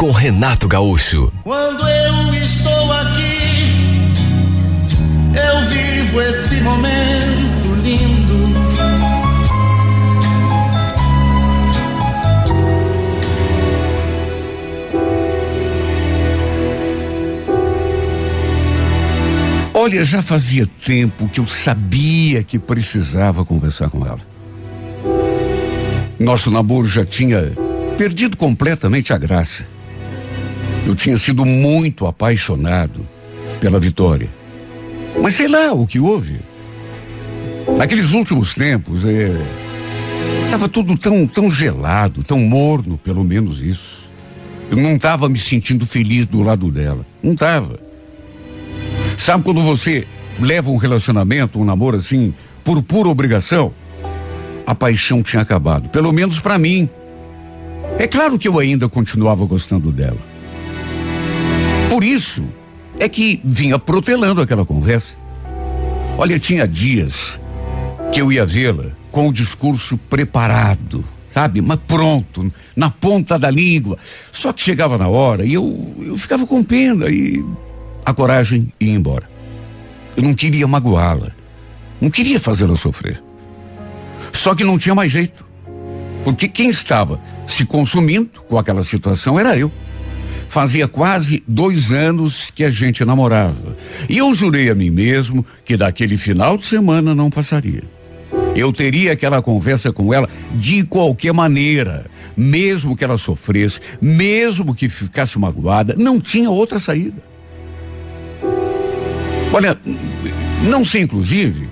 com 0.00 0.12
Renato 0.12 0.66
Gaúcho. 0.66 1.30
Quando 1.44 1.86
eu 1.86 2.32
estou 2.32 2.90
aqui, 2.90 4.10
eu 5.36 5.68
vivo 5.68 6.22
esse 6.22 6.54
momento 6.62 7.74
lindo. 7.82 8.50
Olha, 19.74 20.02
já 20.02 20.22
fazia 20.22 20.66
tempo 20.66 21.28
que 21.28 21.40
eu 21.40 21.46
sabia 21.46 22.42
que 22.42 22.58
precisava 22.58 23.44
conversar 23.44 23.90
com 23.90 24.06
ela. 24.06 24.20
Nosso 26.18 26.50
namoro 26.50 26.88
já 26.88 27.04
tinha 27.04 27.52
perdido 27.98 28.38
completamente 28.38 29.12
a 29.12 29.18
graça. 29.18 29.66
Eu 30.86 30.94
tinha 30.94 31.16
sido 31.16 31.44
muito 31.44 32.06
apaixonado 32.06 33.06
pela 33.60 33.78
Vitória. 33.78 34.28
Mas 35.22 35.34
sei 35.34 35.48
lá 35.48 35.72
o 35.72 35.86
que 35.86 35.98
houve. 35.98 36.40
Naqueles 37.76 38.12
últimos 38.12 38.54
tempos, 38.54 39.04
é, 39.04 39.30
estava 40.44 40.68
tudo 40.68 40.96
tão, 40.96 41.26
tão 41.26 41.50
gelado, 41.50 42.22
tão 42.24 42.38
morno, 42.40 42.98
pelo 42.98 43.22
menos 43.22 43.60
isso. 43.60 44.10
Eu 44.70 44.76
não 44.76 44.96
estava 44.96 45.28
me 45.28 45.38
sentindo 45.38 45.84
feliz 45.84 46.26
do 46.26 46.42
lado 46.42 46.70
dela. 46.70 47.04
Não 47.22 47.32
estava. 47.32 47.78
Sabe 49.16 49.44
quando 49.44 49.60
você 49.60 50.06
leva 50.38 50.70
um 50.70 50.76
relacionamento, 50.76 51.60
um 51.60 51.64
namoro 51.64 51.96
assim, 51.96 52.32
por 52.64 52.82
pura 52.82 53.08
obrigação? 53.08 53.72
A 54.66 54.74
paixão 54.74 55.22
tinha 55.22 55.42
acabado, 55.42 55.90
pelo 55.90 56.12
menos 56.12 56.38
para 56.38 56.58
mim. 56.58 56.88
É 57.98 58.06
claro 58.06 58.38
que 58.38 58.48
eu 58.48 58.58
ainda 58.58 58.88
continuava 58.88 59.44
gostando 59.44 59.90
dela. 59.90 60.29
Por 61.90 62.04
isso 62.04 62.48
é 63.00 63.08
que 63.08 63.40
vinha 63.44 63.76
protelando 63.76 64.40
aquela 64.40 64.64
conversa. 64.64 65.16
Olha, 66.16 66.38
tinha 66.38 66.64
dias 66.64 67.40
que 68.12 68.20
eu 68.20 68.30
ia 68.30 68.46
vê-la 68.46 68.92
com 69.10 69.28
o 69.28 69.32
discurso 69.32 69.98
preparado, 69.98 71.04
sabe? 71.34 71.60
Mas 71.60 71.80
pronto, 71.88 72.52
na 72.76 72.90
ponta 72.90 73.36
da 73.36 73.50
língua. 73.50 73.98
Só 74.30 74.52
que 74.52 74.62
chegava 74.62 74.96
na 74.96 75.08
hora 75.08 75.44
e 75.44 75.52
eu, 75.52 75.96
eu 76.00 76.16
ficava 76.16 76.46
com 76.46 76.62
pena 76.62 77.06
e 77.10 77.44
a 78.06 78.14
coragem 78.14 78.72
ia 78.78 78.94
embora. 78.94 79.28
Eu 80.16 80.22
não 80.22 80.32
queria 80.32 80.68
magoá-la. 80.68 81.32
Não 82.00 82.08
queria 82.08 82.38
fazê-la 82.38 82.76
sofrer. 82.76 83.20
Só 84.32 84.54
que 84.54 84.62
não 84.62 84.78
tinha 84.78 84.94
mais 84.94 85.10
jeito. 85.10 85.44
Porque 86.22 86.46
quem 86.46 86.68
estava 86.68 87.20
se 87.48 87.64
consumindo 87.64 88.30
com 88.48 88.56
aquela 88.56 88.84
situação 88.84 89.40
era 89.40 89.58
eu. 89.58 89.72
Fazia 90.50 90.88
quase 90.88 91.44
dois 91.46 91.92
anos 91.92 92.50
que 92.52 92.64
a 92.64 92.68
gente 92.68 93.04
namorava. 93.04 93.76
E 94.08 94.18
eu 94.18 94.34
jurei 94.34 94.68
a 94.68 94.74
mim 94.74 94.90
mesmo 94.90 95.46
que 95.64 95.76
daquele 95.76 96.18
final 96.18 96.58
de 96.58 96.66
semana 96.66 97.14
não 97.14 97.30
passaria. 97.30 97.84
Eu 98.56 98.72
teria 98.72 99.12
aquela 99.12 99.40
conversa 99.40 99.92
com 99.92 100.12
ela 100.12 100.28
de 100.52 100.82
qualquer 100.82 101.32
maneira. 101.32 102.10
Mesmo 102.36 102.96
que 102.96 103.04
ela 103.04 103.16
sofresse, 103.16 103.78
mesmo 104.02 104.74
que 104.74 104.88
ficasse 104.88 105.38
magoada, 105.38 105.94
não 105.96 106.20
tinha 106.20 106.50
outra 106.50 106.80
saída. 106.80 107.22
Olha, 109.52 109.78
não 110.64 110.84
sei 110.84 111.02
inclusive 111.02 111.70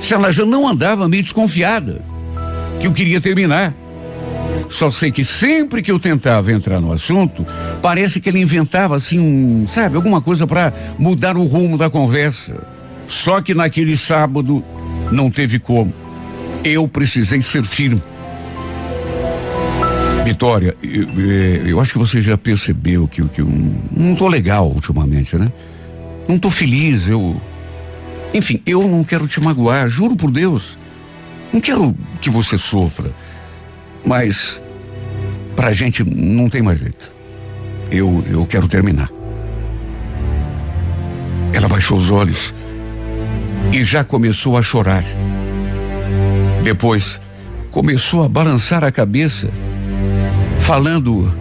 se 0.00 0.14
ela 0.14 0.32
já 0.32 0.46
não 0.46 0.66
andava 0.66 1.06
meio 1.10 1.22
desconfiada 1.22 2.02
que 2.80 2.86
eu 2.86 2.92
queria 2.92 3.20
terminar. 3.20 3.74
Só 4.68 4.90
sei 4.90 5.10
que 5.10 5.24
sempre 5.24 5.82
que 5.82 5.90
eu 5.90 6.00
tentava 6.00 6.52
entrar 6.52 6.80
no 6.80 6.92
assunto, 6.92 7.46
parece 7.80 8.20
que 8.20 8.28
ele 8.28 8.40
inventava 8.40 8.96
assim 8.96 9.20
um, 9.20 9.66
sabe, 9.68 9.96
alguma 9.96 10.20
coisa 10.20 10.46
para 10.46 10.72
mudar 10.98 11.36
o 11.36 11.44
rumo 11.44 11.78
da 11.78 11.88
conversa. 11.88 12.66
Só 13.06 13.40
que 13.40 13.54
naquele 13.54 13.96
sábado 13.96 14.64
não 15.12 15.30
teve 15.30 15.58
como. 15.58 15.92
Eu 16.64 16.88
precisei 16.88 17.42
ser 17.42 17.62
firme. 17.62 18.02
Vitória, 20.24 20.74
eu, 20.82 21.66
eu 21.66 21.80
acho 21.80 21.92
que 21.92 21.98
você 21.98 22.20
já 22.20 22.36
percebeu 22.38 23.06
que, 23.06 23.22
que 23.28 23.42
eu 23.42 23.48
não 23.94 24.16
tô 24.16 24.26
legal 24.26 24.66
ultimamente, 24.68 25.36
né? 25.36 25.52
Não 26.26 26.38
tô 26.38 26.50
feliz, 26.50 27.08
eu. 27.08 27.38
Enfim, 28.32 28.60
eu 28.64 28.88
não 28.88 29.04
quero 29.04 29.28
te 29.28 29.40
magoar, 29.40 29.86
juro 29.88 30.16
por 30.16 30.30
Deus. 30.30 30.78
Não 31.52 31.60
quero 31.60 31.94
que 32.20 32.30
você 32.30 32.56
sofra. 32.56 33.12
Mas 34.04 34.62
pra 35.56 35.72
gente 35.72 36.04
não 36.04 36.48
tem 36.48 36.62
mais 36.62 36.78
jeito. 36.78 37.14
Eu, 37.90 38.24
eu 38.28 38.44
quero 38.46 38.68
terminar. 38.68 39.10
Ela 41.52 41.68
baixou 41.68 41.96
os 41.96 42.10
olhos 42.10 42.52
e 43.72 43.84
já 43.84 44.04
começou 44.04 44.56
a 44.56 44.62
chorar. 44.62 45.04
Depois 46.62 47.20
começou 47.70 48.24
a 48.24 48.28
balançar 48.28 48.84
a 48.84 48.92
cabeça, 48.92 49.50
falando 50.60 51.32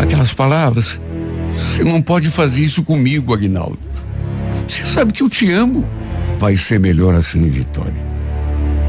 aquelas 0.00 0.32
palavras. 0.32 1.00
Você 1.52 1.84
não 1.84 2.02
pode 2.02 2.30
fazer 2.30 2.62
isso 2.62 2.82
comigo, 2.82 3.32
Aguinaldo. 3.32 3.78
Você 4.66 4.84
sabe 4.84 5.12
que 5.12 5.22
eu 5.22 5.28
te 5.28 5.50
amo. 5.52 5.86
Vai 6.38 6.56
ser 6.56 6.80
melhor 6.80 7.14
assim, 7.14 7.48
Vitória. 7.48 8.13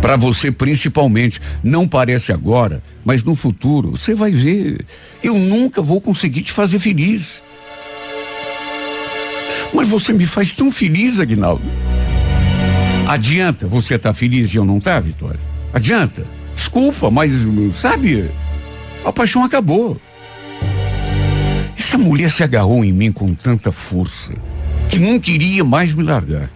Para 0.05 0.17
você 0.17 0.51
principalmente. 0.51 1.41
Não 1.63 1.88
parece 1.88 2.31
agora, 2.31 2.83
mas 3.03 3.23
no 3.23 3.33
futuro 3.33 3.89
você 3.89 4.13
vai 4.13 4.29
ver. 4.29 4.85
Eu 5.23 5.33
nunca 5.33 5.81
vou 5.81 5.99
conseguir 5.99 6.43
te 6.43 6.51
fazer 6.51 6.77
feliz. 6.77 7.41
Mas 9.73 9.88
você 9.88 10.13
me 10.13 10.27
faz 10.27 10.53
tão 10.53 10.71
feliz, 10.71 11.19
Aguinaldo. 11.19 11.63
Adianta 13.07 13.67
você 13.67 13.97
tá 13.97 14.13
feliz 14.13 14.53
e 14.53 14.57
eu 14.57 14.63
não 14.63 14.79
tá, 14.79 14.99
Vitória? 14.99 15.39
Adianta. 15.73 16.23
Desculpa, 16.53 17.09
mas 17.09 17.31
sabe, 17.73 18.29
a 19.03 19.11
paixão 19.11 19.43
acabou. 19.43 19.99
Essa 21.75 21.97
mulher 21.97 22.29
se 22.29 22.43
agarrou 22.43 22.85
em 22.85 22.93
mim 22.93 23.11
com 23.11 23.33
tanta 23.33 23.72
força 23.72 24.33
que 24.87 24.99
não 24.99 25.19
queria 25.19 25.63
mais 25.63 25.93
me 25.93 26.03
largar. 26.03 26.54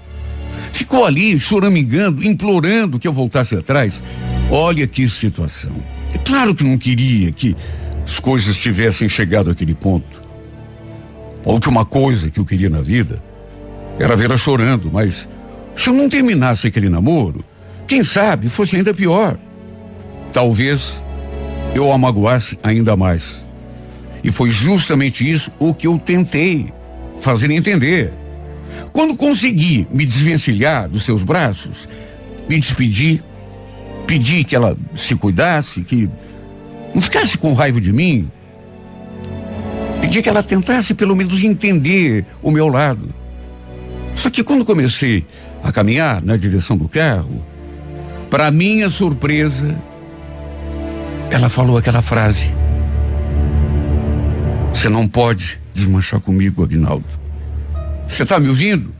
Ficou 0.72 1.06
ali 1.06 1.40
choramingando, 1.40 2.26
implorando 2.26 3.00
que 3.00 3.08
eu 3.08 3.14
voltasse 3.14 3.56
atrás. 3.56 4.02
Olha 4.50 4.88
que 4.88 5.08
situação. 5.08 5.74
É 6.14 6.18
claro 6.18 6.56
que 6.56 6.64
não 6.64 6.78
queria 6.78 7.32
que 7.32 7.56
as 8.06 8.20
coisas 8.20 8.58
tivessem 8.58 9.08
chegado 9.08 9.50
àquele 9.50 9.76
ponto. 9.76 10.22
A 11.46 11.50
última 11.52 11.86
coisa 11.86 12.30
que 12.30 12.40
eu 12.40 12.46
queria 12.46 12.70
na 12.70 12.82
vida 12.82 13.22
era 14.00 14.16
vê-la 14.16 14.38
chorando, 14.38 14.90
mas 14.92 15.28
se 15.76 15.90
eu 15.90 15.94
não 15.94 16.10
terminasse 16.10 16.68
aquele 16.68 16.90
namoro, 16.90 17.44
quem 17.88 18.04
sabe 18.04 18.50
fosse 18.50 18.76
ainda 18.76 18.94
pior. 18.94 19.38
Talvez 20.34 21.02
eu 21.76 21.92
a 21.92 21.98
magoasse 21.98 22.58
ainda 22.64 22.96
mais. 22.96 23.46
E 24.24 24.32
foi 24.32 24.50
justamente 24.50 25.30
isso 25.30 25.52
o 25.60 25.74
que 25.74 25.88
eu 25.88 25.98
tentei 25.98 26.72
fazer 27.20 27.52
entender. 27.52 28.14
Quando 29.00 29.16
consegui 29.16 29.88
me 29.90 30.06
desvencilhar 30.06 30.90
dos 30.90 31.04
seus 31.04 31.24
braços, 31.24 31.88
me 32.50 32.60
despedi, 32.60 33.24
pedi 34.06 34.44
que 34.44 34.54
ela 34.54 34.76
se 34.94 35.16
cuidasse, 35.16 35.86
que 35.86 36.10
não 36.94 37.02
ficasse 37.02 37.38
com 37.38 37.54
raiva 37.54 37.80
de 37.80 37.94
mim. 37.94 38.30
Pedi 40.02 40.22
que 40.22 40.28
ela 40.28 40.44
tentasse 40.44 40.94
pelo 40.94 41.16
menos 41.16 41.42
entender 41.42 42.26
o 42.44 42.52
meu 42.52 42.68
lado. 42.68 43.16
Só 44.16 44.30
que 44.30 44.44
quando 44.44 44.66
comecei 44.66 45.26
a 45.64 45.72
caminhar 45.72 46.22
na 46.22 46.36
direção 46.36 46.76
do 46.76 46.90
carro, 46.90 47.42
para 48.30 48.52
minha 48.52 48.90
surpresa, 48.90 49.82
ela 51.32 51.48
falou 51.48 51.78
aquela 51.78 52.02
frase: 52.02 52.54
Você 54.70 54.90
não 54.90 55.08
pode 55.08 55.58
desmanchar 55.74 56.20
comigo, 56.20 56.66
Agnaldo. 56.66 57.29
Você 58.10 58.24
está 58.24 58.40
me 58.40 58.50
ouvindo? 58.50 58.94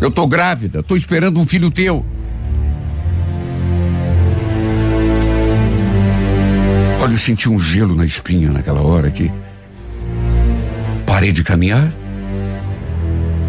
Eu 0.00 0.10
tô 0.10 0.26
grávida, 0.26 0.82
tô 0.82 0.94
esperando 0.94 1.40
um 1.40 1.46
filho 1.46 1.70
teu. 1.70 2.04
Olha, 7.00 7.12
eu 7.12 7.18
senti 7.18 7.48
um 7.48 7.58
gelo 7.58 7.96
na 7.96 8.04
espinha 8.04 8.50
naquela 8.50 8.80
hora 8.80 9.10
que 9.10 9.30
parei 11.06 11.32
de 11.32 11.42
caminhar, 11.42 11.92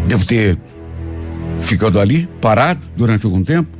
Devo 0.06 0.24
ter 0.24 0.56
ficado 1.58 1.98
ali, 1.98 2.28
parado, 2.40 2.80
durante 2.96 3.26
algum 3.26 3.42
tempo. 3.42 3.76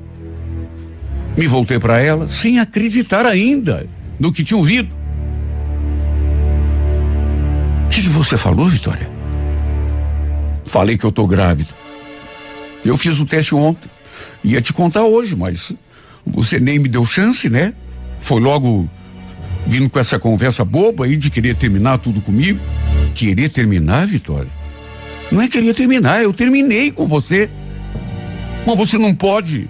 Me 1.39 1.47
voltei 1.47 1.79
para 1.79 2.01
ela 2.01 2.27
sem 2.29 2.59
acreditar 2.59 3.25
ainda 3.27 3.87
no 4.19 4.33
que 4.33 4.43
tinha 4.43 4.59
ouvido. 4.59 4.93
O 7.85 7.89
que, 7.89 8.03
que 8.03 8.09
você 8.09 8.37
falou, 8.37 8.69
Vitória? 8.69 9.16
Falei 10.67 10.99
que 10.99 11.05
eu 11.05 11.13
tô 11.13 11.27
grávida. 11.27 11.71
Eu 12.85 12.97
fiz 12.97 13.19
o 13.19 13.27
teste 13.27 13.55
ontem. 13.55 13.89
Ia 14.45 14.61
te 14.61 14.73
contar 14.73 15.05
hoje, 15.05 15.35
mas 15.35 15.73
você 16.27 16.59
nem 16.59 16.79
me 16.79 16.89
deu 16.89 17.05
chance, 17.05 17.49
né? 17.49 17.73
Foi 18.21 18.41
logo 18.41 18.89
vindo 19.67 19.89
com 19.89 19.99
essa 19.99 20.19
conversa 20.19 20.65
boba 20.65 21.05
aí 21.05 21.17
de 21.17 21.31
querer 21.31 21.55
terminar 21.55 21.99
tudo 21.99 22.21
comigo. 22.21 22.61
Querer 23.15 23.49
terminar, 23.49 24.07
Vitória? 24.07 24.51
Não 25.31 25.41
é 25.41 25.49
querer 25.49 25.75
terminar, 25.75 26.23
eu 26.23 26.33
terminei 26.33 26.91
com 26.93 27.07
você. 27.07 27.51
Mas 28.67 28.77
você 28.77 28.99
não 28.99 29.15
pode. 29.15 29.69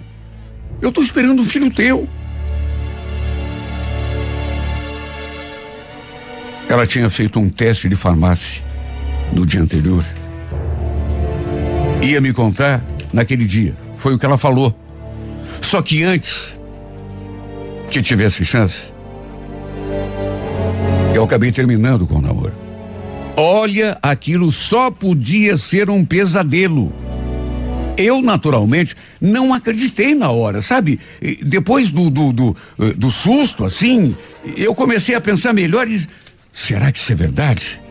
Eu 0.81 0.89
estou 0.89 1.03
esperando 1.03 1.41
um 1.41 1.45
filho 1.45 1.71
teu. 1.71 2.07
Ela 6.69 6.85
tinha 6.85 7.09
feito 7.09 7.39
um 7.39 7.49
teste 7.49 7.87
de 7.87 7.95
farmácia 7.95 8.63
no 9.33 9.45
dia 9.45 9.61
anterior. 9.61 10.03
Ia 12.01 12.21
me 12.21 12.31
contar 12.33 12.83
naquele 13.11 13.45
dia. 13.45 13.75
Foi 13.95 14.13
o 14.13 14.19
que 14.19 14.25
ela 14.25 14.37
falou. 14.37 14.73
Só 15.61 15.81
que 15.81 16.03
antes 16.03 16.57
que 17.89 18.01
tivesse 18.01 18.45
chance, 18.45 18.93
eu 21.15 21.23
acabei 21.23 21.51
terminando 21.51 22.05
com 22.05 22.15
o 22.15 22.21
namoro. 22.21 22.55
Olha, 23.35 23.97
aquilo 24.01 24.51
só 24.51 24.89
podia 24.89 25.57
ser 25.57 25.89
um 25.89 26.03
pesadelo. 26.03 26.93
Eu, 27.97 28.21
naturalmente, 28.21 28.95
não 29.19 29.53
acreditei 29.53 30.13
na 30.13 30.29
hora, 30.29 30.61
sabe? 30.61 30.99
Depois 31.43 31.89
do, 31.89 32.09
do, 32.09 32.31
do, 32.31 32.57
eh, 32.79 32.93
do 32.95 33.11
susto, 33.11 33.65
assim, 33.65 34.15
eu 34.55 34.75
comecei 34.75 35.15
a 35.15 35.21
pensar 35.21 35.53
melhor 35.53 35.87
e. 35.87 36.07
Será 36.51 36.91
que 36.91 36.99
isso 36.99 37.11
é 37.11 37.15
verdade? 37.15 37.81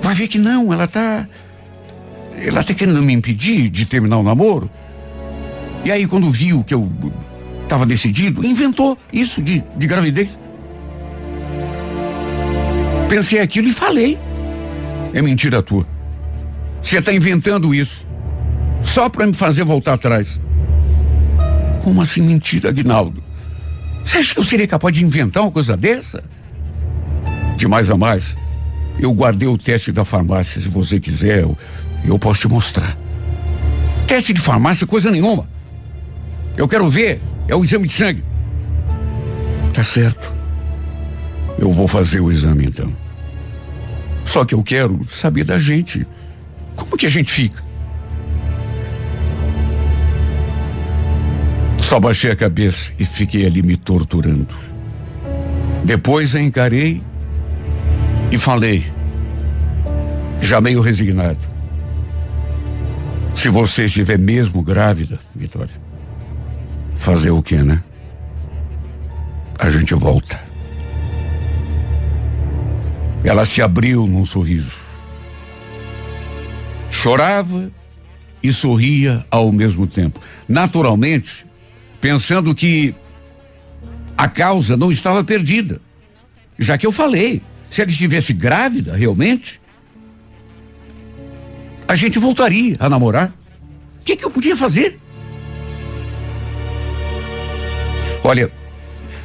Vai 0.00 0.14
ver 0.14 0.28
que 0.28 0.38
não, 0.38 0.72
ela 0.72 0.86
tá. 0.86 1.28
Ela 2.44 2.64
tá 2.64 2.74
querendo 2.74 3.02
me 3.02 3.12
impedir 3.12 3.70
de 3.70 3.86
terminar 3.86 4.18
o 4.18 4.22
namoro. 4.22 4.70
E 5.84 5.90
aí, 5.90 6.06
quando 6.06 6.28
viu 6.30 6.64
que 6.64 6.74
eu 6.74 6.90
estava 7.62 7.86
decidido, 7.86 8.44
inventou 8.44 8.98
isso 9.12 9.40
de, 9.40 9.64
de 9.76 9.86
gravidez. 9.86 10.38
Pensei 13.08 13.40
aquilo 13.40 13.68
e 13.68 13.72
falei. 13.72 14.18
É 15.14 15.22
mentira 15.22 15.62
tua. 15.62 15.86
Você 16.80 16.98
está 16.98 17.12
inventando 17.12 17.74
isso. 17.74 18.06
Só 18.82 19.08
para 19.08 19.26
me 19.26 19.32
fazer 19.32 19.64
voltar 19.64 19.94
atrás. 19.94 20.40
Como 21.84 22.02
assim 22.02 22.22
mentira, 22.22 22.70
Aguinaldo? 22.70 23.22
Você 24.04 24.18
acha 24.18 24.34
que 24.34 24.40
eu 24.40 24.44
seria 24.44 24.66
capaz 24.66 24.94
de 24.96 25.04
inventar 25.04 25.42
uma 25.42 25.52
coisa 25.52 25.76
dessa? 25.76 26.24
De 27.56 27.68
mais 27.68 27.88
a 27.90 27.96
mais, 27.96 28.36
eu 28.98 29.12
guardei 29.12 29.48
o 29.48 29.56
teste 29.56 29.92
da 29.92 30.04
farmácia. 30.04 30.60
Se 30.60 30.68
você 30.68 30.98
quiser, 30.98 31.42
eu, 31.42 31.56
eu 32.04 32.18
posso 32.18 32.40
te 32.40 32.48
mostrar. 32.48 32.96
Teste 34.06 34.32
de 34.32 34.40
farmácia, 34.40 34.86
coisa 34.86 35.10
nenhuma. 35.10 35.48
Eu 36.56 36.68
quero 36.68 36.88
ver, 36.88 37.20
é 37.48 37.54
o 37.54 37.64
exame 37.64 37.86
de 37.86 37.94
sangue. 37.94 38.24
Tá 39.72 39.82
certo. 39.82 40.32
Eu 41.58 41.70
vou 41.72 41.88
fazer 41.88 42.20
o 42.20 42.30
exame 42.30 42.66
então. 42.66 42.92
Só 44.24 44.44
que 44.44 44.54
eu 44.54 44.62
quero 44.62 45.00
saber 45.08 45.44
da 45.44 45.58
gente. 45.58 46.06
Como 46.76 46.96
que 46.96 47.06
a 47.06 47.10
gente 47.10 47.30
fica? 47.30 47.62
Só 51.78 52.00
baixei 52.00 52.30
a 52.30 52.36
cabeça 52.36 52.92
e 52.98 53.04
fiquei 53.04 53.46
ali 53.46 53.62
me 53.62 53.76
torturando. 53.76 54.54
Depois 55.84 56.34
a 56.34 56.40
encarei 56.40 57.02
e 58.30 58.38
falei, 58.38 58.86
já 60.40 60.60
meio 60.60 60.80
resignado. 60.80 61.51
Se 63.34 63.48
você 63.48 63.86
estiver 63.86 64.18
mesmo 64.18 64.62
grávida, 64.62 65.18
Vitória, 65.34 65.74
fazer 66.94 67.30
o 67.30 67.42
que, 67.42 67.56
né? 67.56 67.82
A 69.58 69.70
gente 69.70 69.94
volta. 69.94 70.40
Ela 73.24 73.46
se 73.46 73.62
abriu 73.62 74.06
num 74.06 74.24
sorriso. 74.24 74.80
Chorava 76.90 77.70
e 78.42 78.52
sorria 78.52 79.24
ao 79.30 79.52
mesmo 79.52 79.86
tempo. 79.86 80.20
Naturalmente, 80.48 81.46
pensando 82.00 82.54
que 82.54 82.94
a 84.16 84.28
causa 84.28 84.76
não 84.76 84.90
estava 84.90 85.24
perdida. 85.24 85.80
Já 86.58 86.76
que 86.76 86.86
eu 86.86 86.92
falei, 86.92 87.42
se 87.70 87.80
ela 87.80 87.90
estivesse 87.90 88.32
grávida 88.32 88.96
realmente, 88.96 89.61
a 91.92 91.94
gente 91.94 92.18
voltaria 92.18 92.74
a 92.80 92.88
namorar. 92.88 93.28
O 94.00 94.04
que, 94.04 94.16
que 94.16 94.24
eu 94.24 94.30
podia 94.30 94.56
fazer? 94.56 94.98
Olha, 98.24 98.50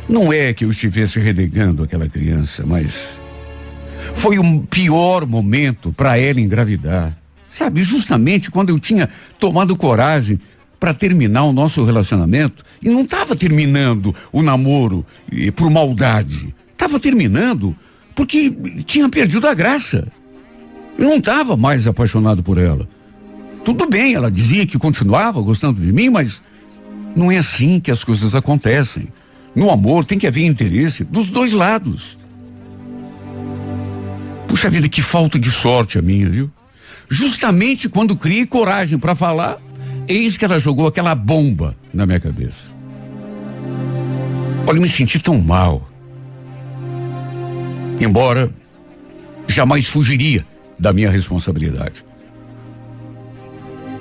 não 0.09 0.33
é 0.33 0.51
que 0.51 0.65
eu 0.65 0.69
estivesse 0.69 1.17
renegando 1.17 1.81
aquela 1.81 2.09
criança, 2.09 2.65
mas 2.65 3.21
foi 4.13 4.37
um 4.37 4.59
pior 4.59 5.25
momento 5.25 5.93
para 5.93 6.17
ela 6.19 6.41
engravidar. 6.41 7.17
Sabe, 7.49 7.81
justamente 7.81 8.51
quando 8.51 8.69
eu 8.69 8.79
tinha 8.79 9.09
tomado 9.39 9.73
coragem 9.77 10.37
para 10.77 10.93
terminar 10.93 11.45
o 11.45 11.53
nosso 11.53 11.85
relacionamento 11.85 12.65
e 12.81 12.89
não 12.89 13.03
estava 13.03 13.33
terminando 13.33 14.13
o 14.29 14.41
namoro 14.41 15.05
e, 15.31 15.51
por 15.51 15.69
maldade. 15.69 16.53
Estava 16.73 16.99
terminando 16.99 17.73
porque 18.13 18.51
tinha 18.85 19.07
perdido 19.07 19.47
a 19.47 19.53
graça. 19.53 20.11
Eu 20.97 21.05
não 21.05 21.17
estava 21.17 21.55
mais 21.55 21.85
apaixonado 21.85 22.41
por 22.41 22.57
ela. 22.57 22.87
Tudo 23.63 23.87
bem, 23.87 24.13
ela 24.13 24.31
dizia 24.31 24.65
que 24.65 24.79
continuava 24.79 25.41
gostando 25.41 25.79
de 25.79 25.93
mim, 25.93 26.09
mas 26.09 26.41
não 27.15 27.31
é 27.31 27.37
assim 27.37 27.79
que 27.79 27.91
as 27.91 28.03
coisas 28.03 28.33
acontecem. 28.33 29.07
No 29.53 29.69
amor 29.69 30.05
tem 30.05 30.17
que 30.17 30.25
haver 30.25 30.45
interesse 30.45 31.03
dos 31.03 31.29
dois 31.29 31.51
lados. 31.51 32.17
Puxa 34.47 34.69
vida, 34.69 34.87
que 34.89 35.01
falta 35.01 35.37
de 35.37 35.51
sorte 35.51 35.99
a 35.99 36.01
minha, 36.01 36.29
viu? 36.29 36.51
Justamente 37.09 37.87
quando 37.89 38.15
criei 38.15 38.45
coragem 38.45 38.97
para 38.97 39.13
falar, 39.13 39.57
eis 40.07 40.37
que 40.37 40.45
ela 40.45 40.59
jogou 40.59 40.87
aquela 40.87 41.13
bomba 41.13 41.75
na 41.93 42.05
minha 42.05 42.19
cabeça. 42.19 42.75
Olha, 44.65 44.77
eu 44.77 44.81
me 44.81 44.89
senti 44.89 45.19
tão 45.19 45.39
mal. 45.39 45.87
Embora 47.99 48.51
jamais 49.47 49.87
fugiria 49.87 50.45
da 50.79 50.93
minha 50.93 51.09
responsabilidade. 51.09 52.05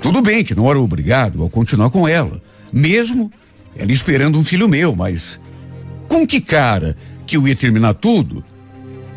Tudo 0.01 0.21
bem 0.21 0.43
que 0.43 0.55
não 0.55 0.69
era 0.69 0.79
obrigado 0.79 1.43
a 1.43 1.49
continuar 1.49 1.89
com 1.89 2.07
ela, 2.07 2.41
mesmo 2.71 3.31
ela 3.75 3.91
esperando 3.91 4.37
um 4.37 4.43
filho 4.43 4.67
meu, 4.67 4.95
mas 4.95 5.39
com 6.07 6.25
que 6.25 6.39
cara 6.39 6.95
que 7.25 7.35
eu 7.35 7.47
ia 7.47 7.55
terminar 7.55 7.93
tudo 7.93 8.43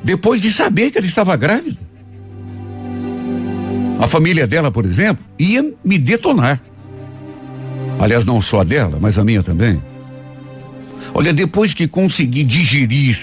depois 0.02 0.40
de 0.40 0.52
saber 0.52 0.90
que 0.90 0.98
ela 0.98 1.06
estava 1.06 1.36
grávida? 1.36 1.78
A 4.00 4.08
família 4.08 4.46
dela, 4.46 4.70
por 4.70 4.86
exemplo, 4.86 5.24
ia 5.38 5.62
me 5.84 5.98
detonar. 5.98 6.60
Aliás, 7.98 8.24
não 8.24 8.40
só 8.40 8.60
a 8.60 8.64
dela, 8.64 8.98
mas 8.98 9.18
a 9.18 9.24
minha 9.24 9.42
também. 9.42 9.80
Olha, 11.12 11.34
depois 11.34 11.74
que 11.74 11.86
consegui 11.86 12.42
digerir 12.42 13.20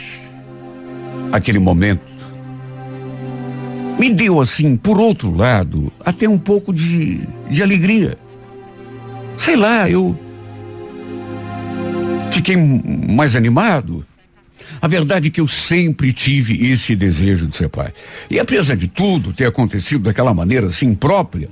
aquele 1.31 1.57
momento, 1.57 2.03
me 3.97 4.13
deu 4.13 4.39
assim, 4.39 4.75
por 4.75 4.99
outro 4.99 5.35
lado, 5.35 5.91
até 6.05 6.27
um 6.29 6.37
pouco 6.37 6.73
de, 6.73 7.19
de 7.49 7.63
alegria. 7.63 8.17
Sei 9.37 9.55
lá, 9.55 9.89
eu 9.89 10.17
fiquei 12.31 12.55
mais 12.55 13.35
animado. 13.35 14.05
A 14.79 14.87
verdade 14.87 15.27
é 15.27 15.31
que 15.31 15.41
eu 15.41 15.47
sempre 15.47 16.13
tive 16.13 16.71
esse 16.71 16.95
desejo 16.95 17.47
de 17.47 17.55
ser 17.55 17.69
pai. 17.69 17.91
E 18.29 18.39
apesar 18.39 18.75
de 18.75 18.87
tudo 18.87 19.33
ter 19.33 19.45
acontecido 19.45 20.03
daquela 20.03 20.33
maneira 20.33 20.67
assim 20.67 20.93
própria, 20.93 21.49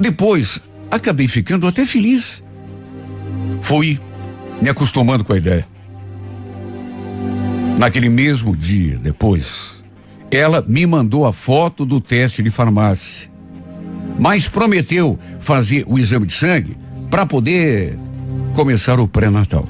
depois 0.00 0.60
acabei 0.90 1.28
ficando 1.28 1.66
até 1.66 1.84
feliz. 1.84 2.42
Fui 3.60 4.00
me 4.62 4.68
acostumando 4.68 5.24
com 5.24 5.34
a 5.34 5.36
ideia. 5.36 5.66
Naquele 7.78 8.08
mesmo 8.08 8.56
dia, 8.56 8.98
depois, 8.98 9.77
ela 10.30 10.64
me 10.66 10.86
mandou 10.86 11.26
a 11.26 11.32
foto 11.32 11.84
do 11.84 12.00
teste 12.00 12.42
de 12.42 12.50
farmácia, 12.50 13.30
mas 14.18 14.48
prometeu 14.48 15.18
fazer 15.38 15.84
o 15.86 15.98
exame 15.98 16.26
de 16.26 16.34
sangue 16.34 16.76
para 17.10 17.24
poder 17.24 17.98
começar 18.54 19.00
o 19.00 19.08
pré-natal. 19.08 19.68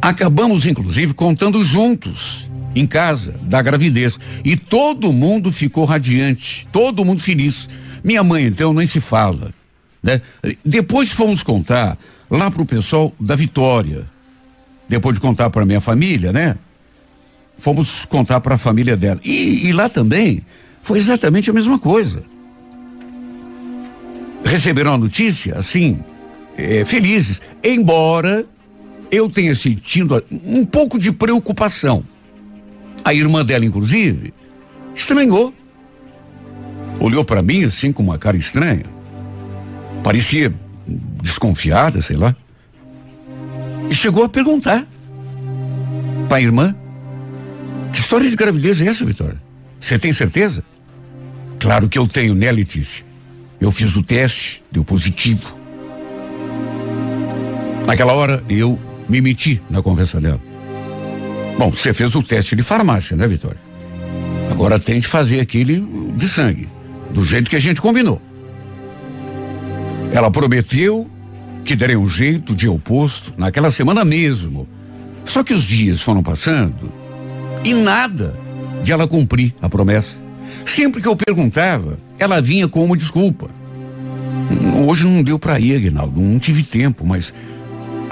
Acabamos, 0.00 0.66
inclusive, 0.66 1.14
contando 1.14 1.62
juntos, 1.62 2.50
em 2.74 2.86
casa, 2.86 3.38
da 3.42 3.62
gravidez. 3.62 4.18
E 4.44 4.56
todo 4.56 5.12
mundo 5.12 5.52
ficou 5.52 5.84
radiante, 5.84 6.66
todo 6.72 7.04
mundo 7.04 7.22
feliz. 7.22 7.68
Minha 8.02 8.22
mãe, 8.22 8.44
então, 8.44 8.74
nem 8.74 8.86
se 8.86 9.00
fala. 9.00 9.52
Né? 10.02 10.20
Depois 10.64 11.10
fomos 11.10 11.42
contar 11.42 11.96
lá 12.30 12.50
pro 12.50 12.66
pessoal 12.66 13.12
da 13.18 13.36
Vitória. 13.36 14.06
Depois 14.88 15.14
de 15.14 15.20
contar 15.20 15.48
para 15.48 15.64
minha 15.64 15.80
família, 15.80 16.32
né? 16.32 16.56
Fomos 17.58 18.04
contar 18.04 18.40
para 18.40 18.56
a 18.56 18.58
família 18.58 18.96
dela. 18.96 19.20
E, 19.24 19.68
e 19.68 19.72
lá 19.72 19.88
também 19.88 20.42
foi 20.82 20.98
exatamente 20.98 21.50
a 21.50 21.52
mesma 21.52 21.78
coisa. 21.78 22.22
Receberam 24.44 24.94
a 24.94 24.98
notícia, 24.98 25.56
assim, 25.56 25.98
é, 26.56 26.84
felizes, 26.84 27.40
embora 27.62 28.46
eu 29.10 29.30
tenha 29.30 29.54
sentido 29.54 30.22
um 30.30 30.64
pouco 30.64 30.98
de 30.98 31.12
preocupação. 31.12 32.04
A 33.04 33.14
irmã 33.14 33.44
dela, 33.44 33.64
inclusive, 33.64 34.32
estranhou. 34.94 35.52
Olhou 37.00 37.24
para 37.24 37.42
mim 37.42 37.64
assim 37.64 37.92
com 37.92 38.02
uma 38.02 38.18
cara 38.18 38.36
estranha. 38.36 38.84
Parecia 40.02 40.54
desconfiada, 41.22 42.00
sei 42.02 42.16
lá. 42.16 42.34
E 43.90 43.94
chegou 43.94 44.24
a 44.24 44.28
perguntar 44.28 44.86
para 46.28 46.38
a 46.38 46.42
irmã: 46.42 46.74
Que 47.94 48.00
história 48.00 48.28
de 48.28 48.36
gravidez 48.36 48.82
é 48.82 48.86
essa, 48.86 49.04
Vitória? 49.04 49.40
Você 49.80 49.98
tem 49.98 50.12
certeza? 50.12 50.64
Claro 51.60 51.88
que 51.88 51.96
eu 51.96 52.08
tenho, 52.08 52.34
né, 52.34 52.50
Letícia? 52.50 53.04
Eu 53.60 53.70
fiz 53.70 53.94
o 53.94 54.02
teste, 54.02 54.62
deu 54.70 54.84
positivo. 54.84 55.56
Naquela 57.86 58.12
hora, 58.12 58.42
eu 58.48 58.78
me 59.08 59.20
meti 59.20 59.62
na 59.70 59.80
conversa 59.80 60.20
dela. 60.20 60.40
Bom, 61.56 61.70
você 61.70 61.94
fez 61.94 62.14
o 62.16 62.22
teste 62.22 62.56
de 62.56 62.62
farmácia, 62.62 63.16
né, 63.16 63.28
Vitória? 63.28 63.60
Agora 64.50 64.78
tente 64.78 65.06
fazer 65.06 65.40
aquele 65.40 65.80
de 66.16 66.28
sangue, 66.28 66.68
do 67.10 67.24
jeito 67.24 67.48
que 67.48 67.56
a 67.56 67.60
gente 67.60 67.80
combinou. 67.80 68.20
Ela 70.12 70.30
prometeu 70.30 71.08
que 71.64 71.76
daria 71.76 71.98
um 71.98 72.08
jeito 72.08 72.54
de 72.54 72.68
oposto 72.68 73.32
naquela 73.38 73.70
semana 73.70 74.04
mesmo. 74.04 74.68
Só 75.24 75.44
que 75.44 75.54
os 75.54 75.62
dias 75.62 76.00
foram 76.00 76.22
passando 76.22 77.03
e 77.64 77.72
nada 77.72 78.38
de 78.82 78.92
ela 78.92 79.08
cumprir 79.08 79.54
a 79.60 79.68
promessa. 79.68 80.22
Sempre 80.64 81.00
que 81.00 81.08
eu 81.08 81.16
perguntava, 81.16 81.98
ela 82.18 82.40
vinha 82.40 82.68
com 82.68 82.84
uma 82.84 82.96
desculpa. 82.96 83.48
Hoje 84.86 85.04
não 85.04 85.22
deu 85.22 85.38
para 85.38 85.58
ir, 85.58 85.76
Aguinaldo, 85.76 86.20
não 86.20 86.38
tive 86.38 86.62
tempo, 86.62 87.06
mas 87.06 87.32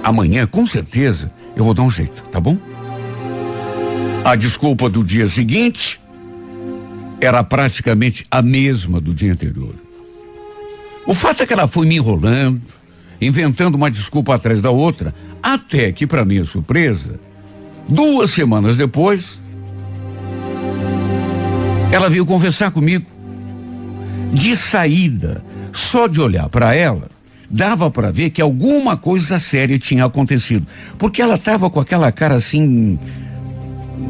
amanhã, 0.02 0.46
com 0.46 0.66
certeza, 0.66 1.30
eu 1.54 1.64
vou 1.64 1.74
dar 1.74 1.82
um 1.82 1.90
jeito, 1.90 2.22
tá 2.30 2.40
bom? 2.40 2.56
A 4.24 4.34
desculpa 4.34 4.88
do 4.88 5.04
dia 5.04 5.28
seguinte 5.28 6.00
era 7.20 7.42
praticamente 7.44 8.24
a 8.30 8.40
mesma 8.40 9.00
do 9.00 9.14
dia 9.14 9.32
anterior. 9.32 9.74
O 11.06 11.14
fato 11.14 11.42
é 11.42 11.46
que 11.46 11.52
ela 11.52 11.66
foi 11.66 11.86
me 11.86 11.96
enrolando, 11.96 12.62
inventando 13.20 13.74
uma 13.74 13.90
desculpa 13.90 14.34
atrás 14.34 14.62
da 14.62 14.70
outra, 14.70 15.14
até 15.42 15.90
que, 15.90 16.06
para 16.06 16.24
minha 16.24 16.44
surpresa, 16.44 17.18
duas 17.88 18.30
semanas 18.30 18.76
depois, 18.76 19.41
ela 21.92 22.08
veio 22.08 22.26
conversar 22.26 22.70
comigo. 22.70 23.06
De 24.32 24.56
saída, 24.56 25.44
só 25.72 26.06
de 26.06 26.20
olhar 26.20 26.48
para 26.48 26.74
ela, 26.74 27.08
dava 27.50 27.90
para 27.90 28.10
ver 28.10 28.30
que 28.30 28.40
alguma 28.40 28.96
coisa 28.96 29.38
séria 29.38 29.78
tinha 29.78 30.06
acontecido, 30.06 30.66
porque 30.98 31.20
ela 31.20 31.34
estava 31.34 31.68
com 31.68 31.78
aquela 31.78 32.10
cara 32.10 32.34
assim, 32.36 32.98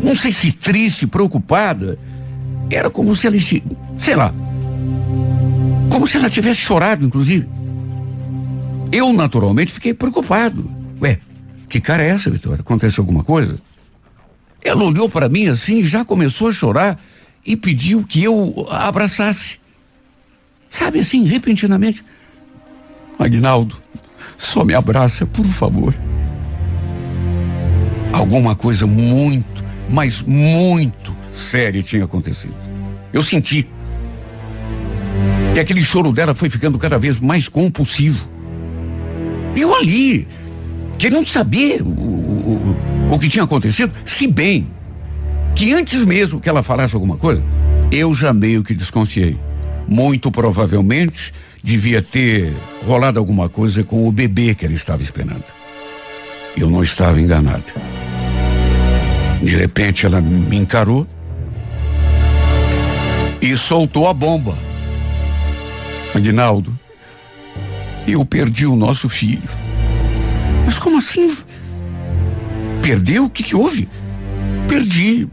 não 0.00 0.14
sei 0.14 0.30
se 0.30 0.52
triste, 0.52 1.08
preocupada, 1.08 1.98
era 2.70 2.88
como 2.88 3.16
se 3.16 3.26
ela, 3.26 3.36
sei 3.98 4.14
lá, 4.14 4.32
como 5.90 6.06
se 6.06 6.16
ela 6.16 6.30
tivesse 6.30 6.60
chorado, 6.60 7.04
inclusive. 7.04 7.48
Eu, 8.92 9.12
naturalmente, 9.12 9.72
fiquei 9.72 9.92
preocupado. 9.92 10.70
Ué, 11.00 11.18
que 11.68 11.80
cara 11.80 12.04
é 12.04 12.10
essa, 12.10 12.30
Vitória? 12.30 12.60
Acontece 12.60 13.00
alguma 13.00 13.24
coisa? 13.24 13.58
Ela 14.62 14.84
olhou 14.84 15.08
para 15.08 15.28
mim 15.28 15.48
assim 15.48 15.80
e 15.80 15.84
já 15.84 16.04
começou 16.04 16.48
a 16.48 16.52
chorar 16.52 17.00
e 17.44 17.56
pediu 17.56 18.04
que 18.04 18.22
eu 18.22 18.66
a 18.68 18.88
abraçasse. 18.88 19.58
Sabe 20.70 21.00
assim, 21.00 21.24
repentinamente. 21.24 22.04
Agnaldo, 23.18 23.80
só 24.38 24.64
me 24.64 24.74
abraça, 24.74 25.26
por 25.26 25.44
favor. 25.44 25.94
Alguma 28.12 28.54
coisa 28.54 28.86
muito, 28.86 29.64
mas 29.90 30.20
muito 30.22 31.14
séria 31.32 31.82
tinha 31.82 32.04
acontecido. 32.04 32.54
Eu 33.12 33.22
senti. 33.22 33.68
E 35.54 35.60
aquele 35.60 35.82
choro 35.82 36.12
dela 36.12 36.34
foi 36.34 36.48
ficando 36.48 36.78
cada 36.78 36.98
vez 36.98 37.20
mais 37.20 37.48
compulsivo. 37.48 38.28
Eu 39.54 39.74
ali, 39.74 40.26
querendo 40.98 41.28
saber 41.28 41.82
o, 41.82 41.88
o, 41.88 42.76
o 43.12 43.18
que 43.18 43.28
tinha 43.28 43.44
acontecido, 43.44 43.92
se 44.04 44.26
bem 44.26 44.66
que 45.54 45.72
antes 45.72 46.04
mesmo 46.04 46.40
que 46.40 46.48
ela 46.48 46.62
falasse 46.62 46.94
alguma 46.94 47.16
coisa, 47.16 47.42
eu 47.90 48.14
já 48.14 48.32
meio 48.32 48.64
que 48.64 48.74
desconfiei. 48.74 49.38
Muito 49.86 50.30
provavelmente 50.30 51.32
devia 51.62 52.02
ter 52.02 52.52
rolado 52.84 53.18
alguma 53.18 53.48
coisa 53.48 53.84
com 53.84 54.08
o 54.08 54.12
bebê 54.12 54.54
que 54.54 54.64
ela 54.64 54.74
estava 54.74 55.02
esperando. 55.02 55.44
Eu 56.56 56.68
não 56.68 56.82
estava 56.82 57.20
enganado. 57.20 57.64
De 59.42 59.56
repente 59.56 60.06
ela 60.06 60.20
me 60.20 60.56
encarou 60.56 61.06
e 63.40 63.56
soltou 63.56 64.08
a 64.08 64.14
bomba. 64.14 64.56
Aguinaldo, 66.14 66.78
eu 68.06 68.24
perdi 68.24 68.66
o 68.66 68.76
nosso 68.76 69.08
filho. 69.08 69.48
Mas 70.64 70.78
como 70.78 70.98
assim? 70.98 71.36
Perdeu? 72.82 73.24
O 73.24 73.30
que, 73.30 73.42
que 73.42 73.56
houve? 73.56 73.88
Perdi. 74.68 75.28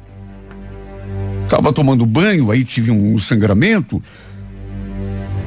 Tava 1.50 1.74
tomando 1.74 2.06
banho, 2.06 2.52
aí 2.52 2.64
tive 2.64 2.92
um 2.92 3.18
sangramento. 3.18 4.02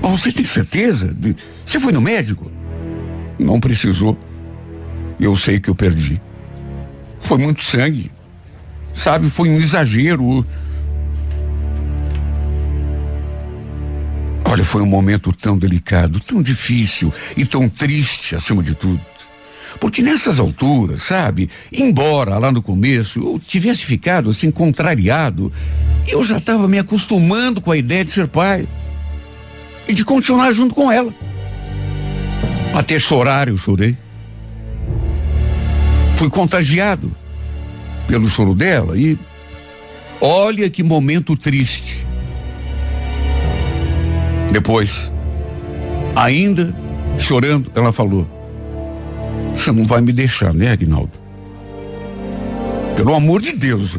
Mas 0.03 0.11
você 0.11 0.33
tem 0.33 0.45
certeza? 0.45 1.15
De... 1.15 1.37
Você 1.65 1.79
foi 1.79 1.93
no 1.93 2.01
médico? 2.01 2.51
Não 3.39 3.61
precisou. 3.61 4.19
Eu 5.21 5.37
sei 5.37 5.61
que 5.61 5.71
eu 5.71 5.75
perdi. 5.77 6.21
Foi 7.21 7.39
muito 7.39 7.63
sangue. 7.63 8.11
Sabe, 8.93 9.31
foi 9.31 9.49
um 9.49 9.59
exagero. 9.59 10.45
Olha, 14.45 14.65
foi 14.65 14.83
um 14.83 14.87
momento 14.87 15.33
tão 15.33 15.57
delicado, 15.57 16.21
tão 16.21 16.43
difícil 16.43 17.13
e 17.37 17.47
tão 17.47 17.69
triste, 17.69 18.35
acima 18.35 18.63
de 18.63 18.75
tudo. 18.75 19.01
Porque 19.81 20.03
nessas 20.03 20.39
alturas, 20.39 21.05
sabe, 21.05 21.49
embora 21.73 22.37
lá 22.39 22.53
no 22.53 22.61
começo 22.61 23.19
eu 23.19 23.41
tivesse 23.41 23.85
ficado 23.85 24.31
assim 24.31 24.51
contrariado, 24.51 25.51
eu 26.07 26.25
já 26.25 26.39
estava 26.39 26.67
me 26.69 26.79
acostumando 26.79 27.61
com 27.61 27.71
a 27.71 27.77
ideia 27.77 28.05
de 28.05 28.13
ser 28.13 28.29
pai 28.29 28.67
e 29.87 29.95
de 29.95 30.05
continuar 30.05 30.51
junto 30.53 30.75
com 30.75 30.91
ela. 30.91 31.15
Até 32.75 32.99
chorar 32.99 33.49
eu 33.49 33.57
chorei. 33.57 33.97
Fui 36.17 36.31
contagiado 36.31 37.15
pelo 38.07 38.29
choro 38.29 38.55
dela 38.55 38.97
e 38.97 39.19
olha 40.21 40.69
que 40.71 40.83
momento 40.83 41.37
triste. 41.37 42.07
Depois, 44.53 45.11
ainda 46.15 46.75
chorando, 47.19 47.71
ela 47.75 47.93
falou: 47.93 48.29
Você 49.55 49.73
não 49.73 49.87
vai 49.87 50.01
me 50.01 50.13
deixar, 50.13 50.53
né, 50.53 50.71
Agnaldo? 50.71 51.21
Pelo 52.95 53.15
amor 53.15 53.41
de 53.41 53.53
Deus, 53.53 53.99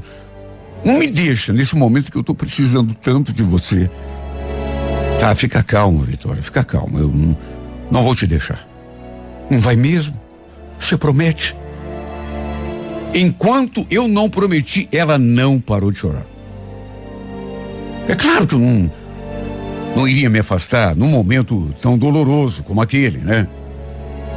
não 0.84 1.00
me 1.00 1.10
deixa 1.10 1.54
nesse 1.54 1.76
momento 1.76 2.12
que 2.12 2.18
eu 2.18 2.22
estou 2.22 2.36
precisando 2.36 2.94
tanto 2.94 3.32
de 3.32 3.44
você. 3.44 3.90
Tá, 5.20 5.34
fica 5.36 5.64
calma, 5.64 6.04
Vitória, 6.04 6.42
fica 6.42 6.64
calma. 6.64 7.00
Eu 7.00 7.08
não, 7.08 7.38
não 7.90 8.04
vou 8.04 8.16
te 8.16 8.28
deixar. 8.28 8.68
Não 9.50 9.60
vai 9.60 9.76
mesmo? 9.76 10.20
Você 10.80 10.98
promete? 10.98 11.56
Enquanto 13.14 13.86
eu 13.90 14.08
não 14.08 14.30
prometi, 14.30 14.90
ela 14.92 15.18
não 15.18 15.60
parou 15.60 15.92
de 15.92 15.98
chorar. 15.98 16.26
É 18.08 18.16
claro 18.16 18.46
que 18.48 18.56
eu 18.56 18.60
não 18.60 18.92
não 19.96 20.08
iria 20.08 20.30
me 20.30 20.40
afastar 20.40 20.96
num 20.96 21.10
momento 21.10 21.74
tão 21.82 21.98
doloroso 21.98 22.64
como 22.64 22.82
aquele, 22.82 23.20
né? 23.20 23.48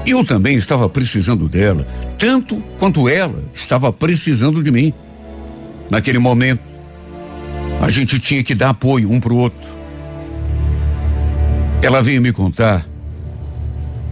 Eu 0.06 0.24
também 0.24 0.56
estava 0.56 0.88
precisando 0.88 1.48
dela, 1.48 1.86
tanto 2.18 2.62
quanto 2.78 3.08
ela 3.08 3.42
estava 3.54 3.92
precisando 3.92 4.62
de 4.62 4.70
mim. 4.70 4.92
Naquele 5.90 6.18
momento, 6.18 6.62
a 7.80 7.88
gente 7.90 8.18
tinha 8.18 8.42
que 8.42 8.54
dar 8.54 8.70
apoio 8.70 9.10
um 9.10 9.20
para 9.20 9.32
o 9.32 9.36
outro. 9.36 9.76
Ela 11.82 12.02
veio 12.02 12.20
me 12.20 12.32
contar 12.32 12.86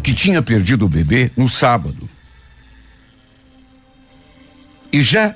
que 0.03 0.13
tinha 0.13 0.43
perdido 0.43 0.85
o 0.85 0.89
bebê 0.89 1.31
no 1.37 1.49
sábado. 1.49 2.09
E 4.93 5.03
já 5.03 5.35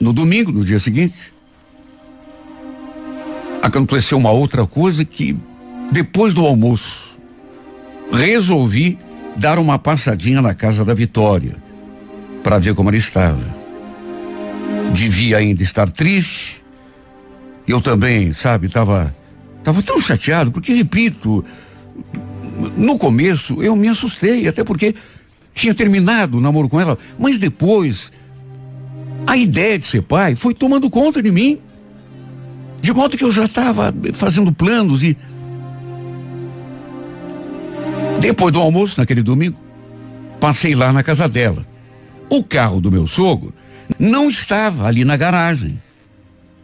no 0.00 0.12
domingo, 0.12 0.52
no 0.52 0.64
dia 0.64 0.78
seguinte, 0.78 1.32
aconteceu 3.62 4.18
uma 4.18 4.30
outra 4.30 4.66
coisa 4.66 5.04
que 5.04 5.36
Depois 5.90 6.34
do 6.34 6.44
almoço, 6.44 7.18
resolvi 8.12 8.98
dar 9.36 9.58
uma 9.58 9.78
passadinha 9.78 10.42
na 10.42 10.54
casa 10.54 10.84
da 10.84 10.92
Vitória 10.92 11.56
para 12.42 12.58
ver 12.58 12.74
como 12.74 12.90
ela 12.90 12.96
estava. 12.98 13.57
Devia 14.92 15.38
ainda 15.38 15.62
estar 15.62 15.90
triste. 15.90 16.62
Eu 17.66 17.80
também, 17.80 18.32
sabe, 18.32 18.66
estava 18.66 19.14
tava 19.62 19.82
tão 19.82 20.00
chateado, 20.00 20.50
porque, 20.50 20.72
repito, 20.72 21.44
no 22.76 22.98
começo 22.98 23.62
eu 23.62 23.76
me 23.76 23.88
assustei, 23.88 24.48
até 24.48 24.64
porque 24.64 24.94
tinha 25.54 25.74
terminado 25.74 26.38
o 26.38 26.40
namoro 26.40 26.68
com 26.68 26.80
ela, 26.80 26.96
mas 27.18 27.36
depois 27.36 28.10
a 29.26 29.36
ideia 29.36 29.78
de 29.78 29.86
ser 29.86 30.02
pai 30.02 30.34
foi 30.34 30.54
tomando 30.54 30.88
conta 30.88 31.22
de 31.22 31.30
mim. 31.30 31.58
De 32.80 32.92
modo 32.92 33.18
que 33.18 33.24
eu 33.24 33.32
já 33.32 33.44
estava 33.44 33.92
fazendo 34.14 34.52
planos 34.52 35.02
e. 35.02 35.16
Depois 38.20 38.52
do 38.52 38.60
almoço, 38.60 38.98
naquele 38.98 39.22
domingo, 39.22 39.60
passei 40.40 40.74
lá 40.74 40.92
na 40.92 41.02
casa 41.02 41.28
dela. 41.28 41.66
O 42.30 42.42
carro 42.42 42.80
do 42.80 42.90
meu 42.90 43.06
sogro 43.06 43.52
não 43.98 44.28
estava 44.28 44.86
ali 44.86 45.04
na 45.04 45.16
garagem. 45.16 45.80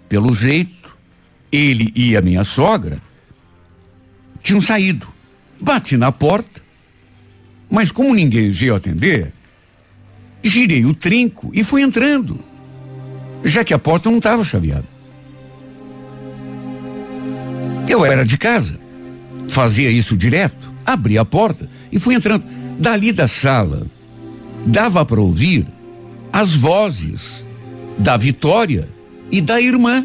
Pelo 0.09 0.35
jeito, 0.35 0.97
ele 1.50 1.93
e 1.95 2.16
a 2.16 2.23
minha 2.23 2.45
sogra 2.45 3.00
tinham 4.43 4.61
saído. 4.61 5.07
Bati 5.61 5.97
na 5.97 6.12
porta, 6.12 6.61
mas 7.71 7.90
como 7.90 8.14
ninguém 8.14 8.50
veio 8.50 8.75
atender, 8.75 9.33
girei 10.43 10.85
o 10.85 10.93
trinco 10.93 11.50
e 11.54 11.64
fui 11.64 11.83
entrando, 11.83 12.38
já 13.43 13.64
que 13.64 13.73
a 13.73 13.78
porta 13.78 14.11
não 14.11 14.19
estava 14.19 14.45
chaveada. 14.45 14.87
Eu 17.88 18.04
era 18.04 18.25
de 18.25 18.37
casa, 18.37 18.78
fazia 19.49 19.90
isso 19.90 20.16
direto, 20.16 20.73
abri 20.85 21.16
a 21.16 21.25
porta 21.25 21.69
e 21.90 21.99
fui 21.99 22.14
entrando. 22.14 22.45
Dali 22.78 23.12
da 23.12 23.28
sala, 23.28 23.87
dava 24.66 25.04
para 25.04 25.21
ouvir 25.21 25.66
as 26.35 26.57
vozes 26.57 27.47
da 27.97 28.17
Vitória 28.17 28.88
e 29.31 29.41
da 29.41 29.61
irmã, 29.61 30.05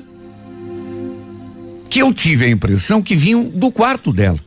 que 1.89 1.98
eu 1.98 2.13
tive 2.13 2.45
a 2.45 2.50
impressão 2.51 3.01
que 3.01 3.15
vinham 3.15 3.45
do 3.50 3.71
quarto 3.71 4.13
dela. 4.13 4.38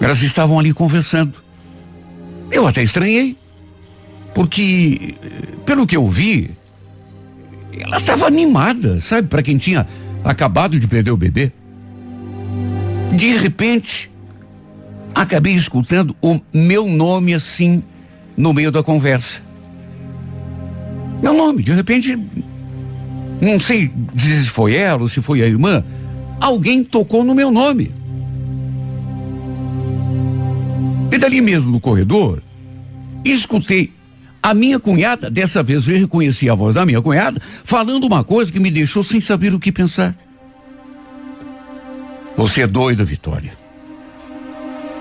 Elas 0.00 0.22
estavam 0.22 0.56
ali 0.56 0.72
conversando. 0.72 1.42
Eu 2.48 2.64
até 2.64 2.80
estranhei, 2.80 3.36
porque, 4.32 5.16
pelo 5.66 5.84
que 5.84 5.96
eu 5.96 6.08
vi, 6.08 6.56
ela 7.76 7.98
estava 7.98 8.28
animada, 8.28 9.00
sabe, 9.00 9.26
para 9.26 9.42
quem 9.42 9.58
tinha 9.58 9.84
acabado 10.22 10.78
de 10.78 10.86
perder 10.86 11.10
o 11.10 11.16
bebê. 11.16 11.50
De 13.16 13.36
repente, 13.36 14.08
acabei 15.12 15.54
escutando 15.54 16.14
o 16.22 16.38
meu 16.54 16.86
nome 16.86 17.34
assim 17.34 17.82
no 18.36 18.54
meio 18.54 18.70
da 18.70 18.80
conversa. 18.80 19.49
Meu 21.22 21.34
nome, 21.34 21.62
de 21.62 21.72
repente, 21.72 22.18
não 23.40 23.58
sei 23.58 23.90
se 24.16 24.44
foi 24.46 24.74
ela 24.74 25.02
ou 25.02 25.08
se 25.08 25.20
foi 25.20 25.42
a 25.42 25.46
irmã, 25.46 25.84
alguém 26.40 26.82
tocou 26.84 27.24
no 27.24 27.34
meu 27.34 27.50
nome. 27.50 27.90
E 31.12 31.18
dali 31.18 31.40
mesmo 31.40 31.70
no 31.70 31.80
corredor, 31.80 32.42
escutei 33.24 33.92
a 34.42 34.54
minha 34.54 34.78
cunhada, 34.80 35.30
dessa 35.30 35.62
vez 35.62 35.86
eu 35.86 35.98
reconheci 35.98 36.48
a 36.48 36.54
voz 36.54 36.74
da 36.74 36.86
minha 36.86 37.02
cunhada, 37.02 37.40
falando 37.64 38.04
uma 38.04 38.24
coisa 38.24 38.50
que 38.50 38.60
me 38.60 38.70
deixou 38.70 39.02
sem 39.02 39.20
saber 39.20 39.52
o 39.52 39.60
que 39.60 39.70
pensar. 39.70 40.16
Você 42.36 42.62
é 42.62 42.66
doida, 42.66 43.04
Vitória. 43.04 43.52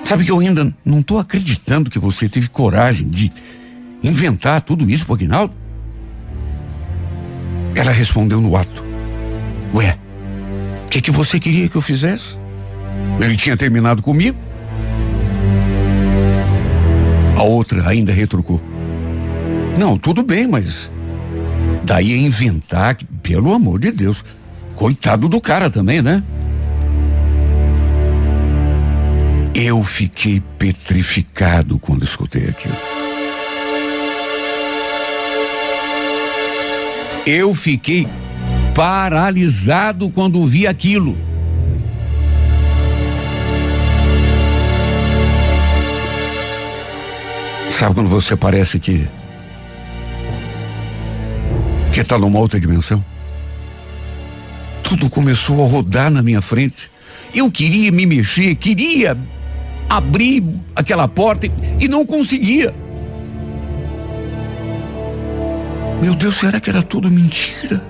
Sabe 0.04 0.26
que 0.26 0.32
eu 0.32 0.40
ainda 0.40 0.76
não 0.84 1.00
estou 1.00 1.20
acreditando 1.20 1.90
que 1.90 2.00
você 2.00 2.28
teve 2.28 2.50
coragem 2.50 3.08
de 3.08 3.32
inventar 4.04 4.62
tudo 4.62 4.90
isso 4.90 5.06
pro 5.06 5.14
Aguinaldo? 5.14 5.54
Ela 7.76 7.92
respondeu 7.92 8.42
no 8.42 8.56
ato. 8.56 8.84
Ué, 9.74 9.98
o 10.84 10.90
que, 10.90 11.02
que 11.02 11.12
você 11.12 11.40
queria 11.40 11.70
que 11.70 11.76
eu 11.76 11.82
fizesse? 11.82 12.38
Ele 13.20 13.36
tinha 13.36 13.56
terminado 13.56 14.02
comigo? 14.02 14.38
A 17.38 17.44
outra 17.44 17.88
ainda 17.88 18.12
retrucou. 18.12 18.62
Não, 19.78 19.98
tudo 19.98 20.24
bem, 20.24 20.48
mas 20.48 20.92
daí 21.86 22.18
inventar, 22.18 22.98
pelo 23.24 23.54
amor 23.54 23.80
de 23.80 23.92
Deus, 23.92 24.26
coitado 24.76 25.30
do 25.30 25.40
cara 25.40 25.70
também, 25.70 26.02
né? 26.02 26.24
Eu 29.56 29.84
fiquei 29.84 30.42
petrificado 30.58 31.80
quando 31.80 32.04
escutei 32.04 32.50
aquilo. 32.50 32.99
Eu 37.26 37.54
fiquei 37.54 38.08
paralisado 38.74 40.10
quando 40.10 40.46
vi 40.46 40.66
aquilo. 40.66 41.18
Sabe 47.70 47.96
quando 47.96 48.10
você 48.10 48.36
parece 48.36 48.78
que. 48.78 49.08
que 51.94 52.02
está 52.02 52.18
numa 52.18 52.40
outra 52.40 52.60
dimensão? 52.60 53.04
Tudo 54.84 55.10
começou 55.10 55.64
a 55.64 55.68
rodar 55.68 56.12
na 56.12 56.22
minha 56.22 56.42
frente. 56.42 56.92
Eu 57.34 57.50
queria 57.50 57.92
me 57.92 58.06
mexer, 58.06 58.56
queria 58.56 59.18
abrir 59.88 60.44
aquela 60.76 61.08
porta 61.08 61.48
e, 61.80 61.88
não 61.88 62.06
conseguia. 62.06 62.76
Meu 66.02 66.16
Deus, 66.16 66.38
será 66.38 66.60
que 66.60 66.70
era 66.70 66.82
tudo 66.82 67.12
mentira? 67.12 67.84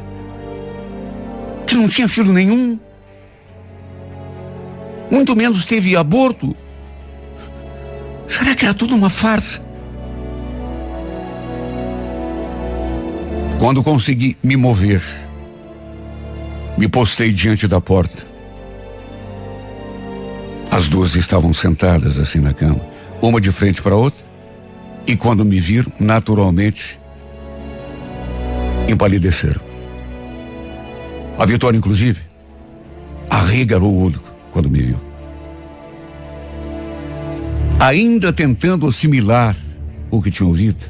Que 1.67 1.75
não 1.75 1.87
tinha 1.87 2.07
filho 2.07 2.33
nenhum? 2.33 2.79
Muito 5.11 5.35
menos 5.35 5.63
teve 5.63 5.95
aborto? 5.95 6.55
Será 8.27 8.55
que 8.55 8.65
era 8.65 8.73
tudo 8.73 8.95
uma 8.95 9.09
farsa? 9.09 9.61
Quando 13.59 13.83
consegui 13.83 14.37
me 14.43 14.55
mover, 14.55 15.03
me 16.77 16.87
postei 16.87 17.31
diante 17.31 17.67
da 17.67 17.81
porta. 17.81 18.25
As 20.71 20.87
duas 20.87 21.15
estavam 21.15 21.53
sentadas 21.53 22.17
assim 22.19 22.39
na 22.39 22.53
cama, 22.53 22.79
uma 23.21 23.41
de 23.41 23.51
frente 23.51 23.81
para 23.81 23.93
a 23.93 23.97
outra, 23.97 24.25
e 25.05 25.15
quando 25.15 25.43
me 25.43 25.59
viram, 25.59 25.91
naturalmente, 25.99 26.98
empalideceram. 28.89 29.61
A 31.37 31.45
Vitória, 31.45 31.77
inclusive, 31.77 32.19
arregalou 33.29 33.93
o 33.93 34.05
olho 34.05 34.21
quando 34.51 34.69
me 34.69 34.81
viu. 34.81 34.99
Ainda 37.79 38.33
tentando 38.33 38.87
assimilar 38.87 39.55
o 40.11 40.21
que 40.21 40.31
tinha 40.31 40.47
ouvido, 40.47 40.83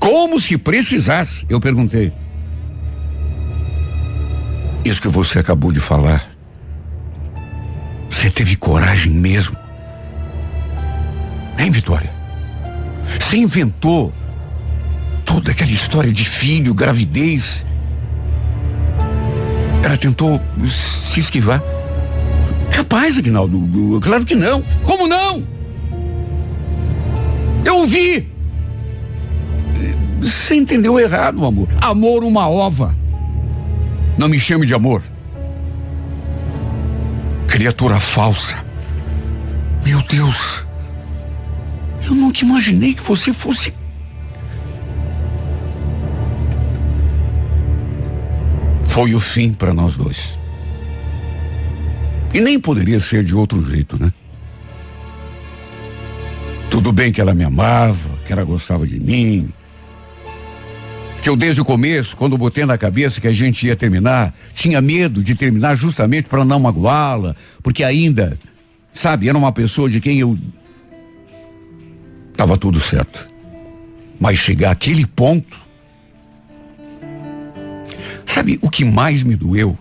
como 0.00 0.40
se 0.40 0.58
precisasse, 0.58 1.46
eu 1.48 1.60
perguntei. 1.60 2.12
Isso 4.84 5.00
que 5.00 5.06
você 5.06 5.38
acabou 5.38 5.70
de 5.70 5.78
falar, 5.78 6.28
você 8.10 8.28
teve 8.28 8.56
coragem 8.56 9.12
mesmo? 9.12 9.56
Hein, 11.56 11.70
Vitória? 11.70 12.10
Você 13.20 13.36
inventou 13.36 14.12
toda 15.24 15.50
aquela 15.50 15.70
história 15.70 16.12
de 16.12 16.24
filho, 16.24 16.74
gravidez. 16.74 17.64
Ela 19.82 19.96
tentou 19.96 20.40
se 20.68 21.20
esquivar. 21.20 21.62
Capaz, 22.70 23.18
Aguinaldo. 23.18 24.00
Claro 24.00 24.24
que 24.24 24.34
não. 24.34 24.62
Como 24.84 25.06
não? 25.06 25.46
Eu 27.64 27.76
ouvi. 27.78 28.28
Você 30.20 30.54
entendeu 30.54 30.98
errado, 30.98 31.44
amor. 31.44 31.68
Amor, 31.80 32.24
uma 32.24 32.48
ova. 32.48 32.96
Não 34.16 34.28
me 34.28 34.38
chame 34.38 34.66
de 34.66 34.74
amor. 34.74 35.02
Criatura 37.48 37.98
falsa. 37.98 38.56
Meu 39.84 40.00
Deus. 40.02 40.64
Eu 42.04 42.14
nunca 42.14 42.44
imaginei 42.44 42.94
que 42.94 43.02
você 43.02 43.32
fosse. 43.32 43.74
Foi 48.92 49.14
o 49.14 49.20
fim 49.20 49.54
para 49.54 49.72
nós 49.72 49.96
dois. 49.96 50.38
E 52.34 52.40
nem 52.40 52.60
poderia 52.60 53.00
ser 53.00 53.24
de 53.24 53.34
outro 53.34 53.66
jeito, 53.66 53.98
né? 53.98 54.12
Tudo 56.70 56.92
bem 56.92 57.10
que 57.10 57.20
ela 57.20 57.34
me 57.34 57.42
amava, 57.42 58.18
que 58.26 58.32
ela 58.32 58.44
gostava 58.44 58.86
de 58.86 59.00
mim, 59.00 59.52
Que 61.22 61.28
eu 61.28 61.36
desde 61.36 61.60
o 61.60 61.64
começo, 61.64 62.16
quando 62.16 62.36
botei 62.36 62.66
na 62.66 62.76
cabeça 62.76 63.20
que 63.20 63.28
a 63.28 63.32
gente 63.32 63.66
ia 63.66 63.76
terminar, 63.76 64.34
tinha 64.52 64.80
medo 64.82 65.22
de 65.22 65.36
terminar 65.36 65.74
justamente 65.74 66.28
para 66.28 66.44
não 66.44 66.60
magoá-la, 66.60 67.34
porque 67.62 67.84
ainda, 67.84 68.36
sabe, 68.92 69.28
era 69.28 69.38
uma 69.38 69.52
pessoa 69.52 69.88
de 69.88 70.00
quem 70.00 70.18
eu 70.18 70.36
Tava 72.36 72.58
tudo 72.58 72.80
certo. 72.80 73.28
Mas 74.18 74.38
chegar 74.38 74.72
àquele 74.72 75.06
ponto. 75.06 75.60
Sabe 78.32 78.58
o 78.62 78.70
que 78.70 78.82
mais 78.82 79.22
me 79.22 79.36
doeu? 79.36 79.78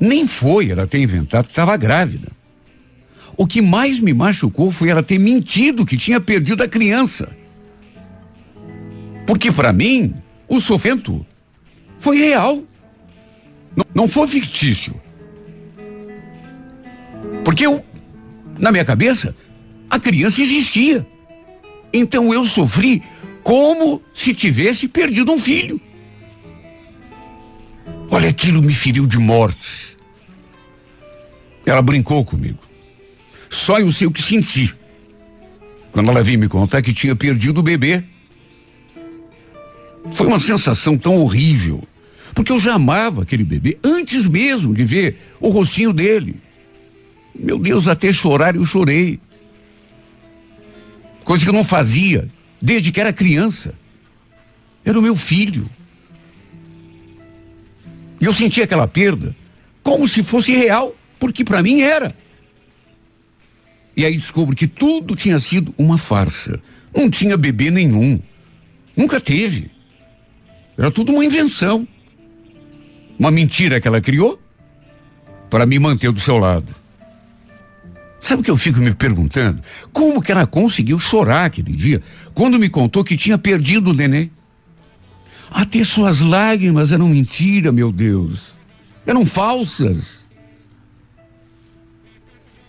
Nem 0.00 0.26
foi 0.26 0.70
ela 0.70 0.86
ter 0.86 1.00
inventado 1.00 1.44
que 1.44 1.52
estava 1.52 1.76
grávida. 1.76 2.32
O 3.36 3.46
que 3.46 3.60
mais 3.60 4.00
me 4.00 4.14
machucou 4.14 4.70
foi 4.70 4.88
ela 4.88 5.02
ter 5.02 5.18
mentido 5.18 5.84
que 5.84 5.96
tinha 5.96 6.18
perdido 6.18 6.62
a 6.62 6.68
criança. 6.68 7.36
Porque 9.26 9.52
para 9.52 9.70
mim, 9.70 10.14
o 10.48 10.58
sofento 10.60 11.26
foi 11.98 12.16
real. 12.16 12.64
Não, 13.76 13.84
não 13.94 14.08
foi 14.08 14.26
fictício. 14.26 14.98
Porque 17.44 17.66
eu, 17.66 17.84
na 18.58 18.72
minha 18.72 18.84
cabeça, 18.84 19.36
a 19.90 20.00
criança 20.00 20.40
existia. 20.40 21.06
Então 21.92 22.32
eu 22.32 22.46
sofri 22.46 23.02
como 23.42 24.00
se 24.14 24.32
tivesse 24.32 24.88
perdido 24.88 25.32
um 25.32 25.38
filho. 25.38 25.78
Olha, 28.10 28.28
aquilo 28.28 28.62
me 28.62 28.72
feriu 28.72 29.06
de 29.06 29.18
morte. 29.18 29.96
Ela 31.66 31.82
brincou 31.82 32.24
comigo. 32.24 32.58
Só 33.50 33.78
eu 33.78 33.90
sei 33.92 34.06
o 34.06 34.10
que 34.10 34.22
senti. 34.22 34.74
Quando 35.92 36.10
ela 36.10 36.24
veio 36.24 36.38
me 36.38 36.48
contar 36.48 36.82
que 36.82 36.92
tinha 36.92 37.14
perdido 37.14 37.58
o 37.58 37.62
bebê. 37.62 38.02
Foi 40.14 40.26
uma 40.26 40.40
sensação 40.40 40.96
tão 40.96 41.16
horrível. 41.16 41.82
Porque 42.34 42.52
eu 42.52 42.60
já 42.60 42.74
amava 42.74 43.22
aquele 43.22 43.44
bebê 43.44 43.78
antes 43.82 44.26
mesmo 44.26 44.74
de 44.74 44.84
ver 44.84 45.18
o 45.40 45.48
rostinho 45.48 45.92
dele. 45.92 46.36
Meu 47.34 47.58
Deus, 47.58 47.88
até 47.88 48.12
chorar 48.12 48.56
eu 48.56 48.64
chorei 48.64 49.20
coisa 51.28 51.44
que 51.44 51.50
eu 51.50 51.54
não 51.54 51.62
fazia 51.62 52.26
desde 52.60 52.90
que 52.90 52.98
era 52.98 53.12
criança. 53.12 53.74
Era 54.82 54.98
o 54.98 55.02
meu 55.02 55.14
filho. 55.14 55.68
E 58.20 58.24
eu 58.24 58.34
senti 58.34 58.62
aquela 58.62 58.88
perda 58.88 59.34
como 59.82 60.08
se 60.08 60.22
fosse 60.22 60.52
real, 60.52 60.94
porque 61.18 61.44
para 61.44 61.62
mim 61.62 61.80
era. 61.80 62.14
E 63.96 64.04
aí 64.04 64.16
descubro 64.16 64.54
que 64.54 64.66
tudo 64.66 65.16
tinha 65.16 65.38
sido 65.38 65.74
uma 65.78 65.98
farsa. 65.98 66.60
Não 66.94 67.10
tinha 67.10 67.36
bebê 67.36 67.70
nenhum. 67.70 68.20
Nunca 68.96 69.20
teve. 69.20 69.70
Era 70.76 70.90
tudo 70.90 71.12
uma 71.12 71.24
invenção. 71.24 71.86
Uma 73.18 73.30
mentira 73.30 73.80
que 73.80 73.88
ela 73.88 74.00
criou 74.00 74.40
para 75.50 75.66
me 75.66 75.78
manter 75.78 76.12
do 76.12 76.20
seu 76.20 76.38
lado. 76.38 76.74
Sabe 78.20 78.42
o 78.42 78.44
que 78.44 78.50
eu 78.50 78.56
fico 78.56 78.78
me 78.78 78.94
perguntando? 78.94 79.62
Como 79.92 80.20
que 80.20 80.30
ela 80.30 80.46
conseguiu 80.46 80.98
chorar 80.98 81.46
aquele 81.46 81.72
dia 81.72 82.02
quando 82.34 82.58
me 82.58 82.68
contou 82.68 83.02
que 83.02 83.16
tinha 83.16 83.38
perdido 83.38 83.90
o 83.90 83.94
neném? 83.94 84.30
Até 85.50 85.82
suas 85.84 86.20
lágrimas 86.20 86.92
eram 86.92 87.08
mentira, 87.08 87.72
meu 87.72 87.90
Deus. 87.90 88.52
Eram 89.06 89.24
falsas. 89.24 90.18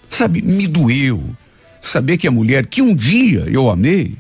Sabe, 0.10 0.42
me 0.42 0.68
doeu 0.68 1.36
saber 1.82 2.18
que 2.18 2.28
a 2.28 2.32
mulher 2.32 2.66
que 2.66 2.82
um 2.82 2.96
dia 2.96 3.46
eu 3.50 3.70
amei, 3.70 4.18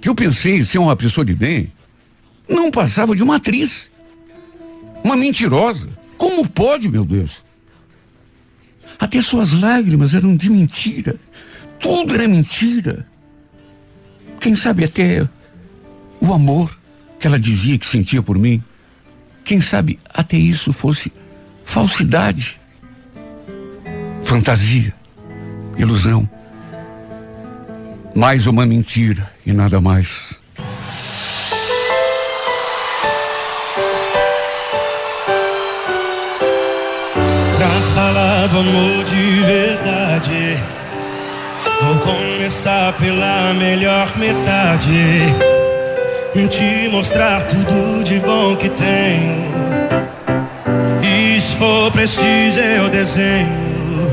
que 0.00 0.08
eu 0.08 0.14
pensei 0.14 0.64
ser 0.64 0.78
uma 0.78 0.96
pessoa 0.96 1.24
de 1.24 1.34
bem, 1.34 1.72
não 2.48 2.70
passava 2.70 3.14
de 3.16 3.22
uma 3.22 3.36
atriz. 3.36 3.90
Uma 5.02 5.16
mentirosa. 5.16 5.96
Como 6.16 6.48
pode, 6.48 6.88
meu 6.88 7.04
Deus? 7.04 7.44
Até 8.98 9.20
suas 9.20 9.52
lágrimas 9.52 10.14
eram 10.14 10.36
de 10.36 10.48
mentira. 10.50 11.18
Tudo 11.78 12.14
era 12.14 12.28
mentira. 12.28 13.06
Quem 14.40 14.54
sabe 14.54 14.84
até 14.84 15.28
o 16.24 16.32
amor 16.32 16.76
que 17.20 17.26
ela 17.26 17.38
dizia 17.38 17.78
que 17.78 17.86
sentia 17.86 18.22
por 18.22 18.38
mim. 18.38 18.62
Quem 19.44 19.60
sabe 19.60 19.98
até 20.12 20.36
isso 20.36 20.72
fosse 20.72 21.12
falsidade, 21.64 22.58
fantasia, 24.22 24.94
ilusão. 25.76 26.28
Mais 28.14 28.46
uma 28.46 28.64
mentira 28.64 29.30
e 29.44 29.52
nada 29.52 29.80
mais. 29.80 30.42
falar 37.94 38.48
do 38.48 38.58
amor 38.58 39.04
de 39.04 39.40
verdade. 39.42 40.58
Vou 41.80 41.98
começar 41.98 42.92
pela 42.94 43.54
melhor 43.54 44.16
metade. 44.18 45.34
Te 46.34 46.88
mostrar 46.90 47.46
tudo 47.46 48.02
de 48.02 48.18
bom 48.18 48.56
que 48.56 48.68
tenho. 48.68 49.44
E 51.00 51.40
se 51.40 51.54
for 51.56 51.90
preciso, 51.92 52.58
eu 52.58 52.88
desenho. 52.88 54.12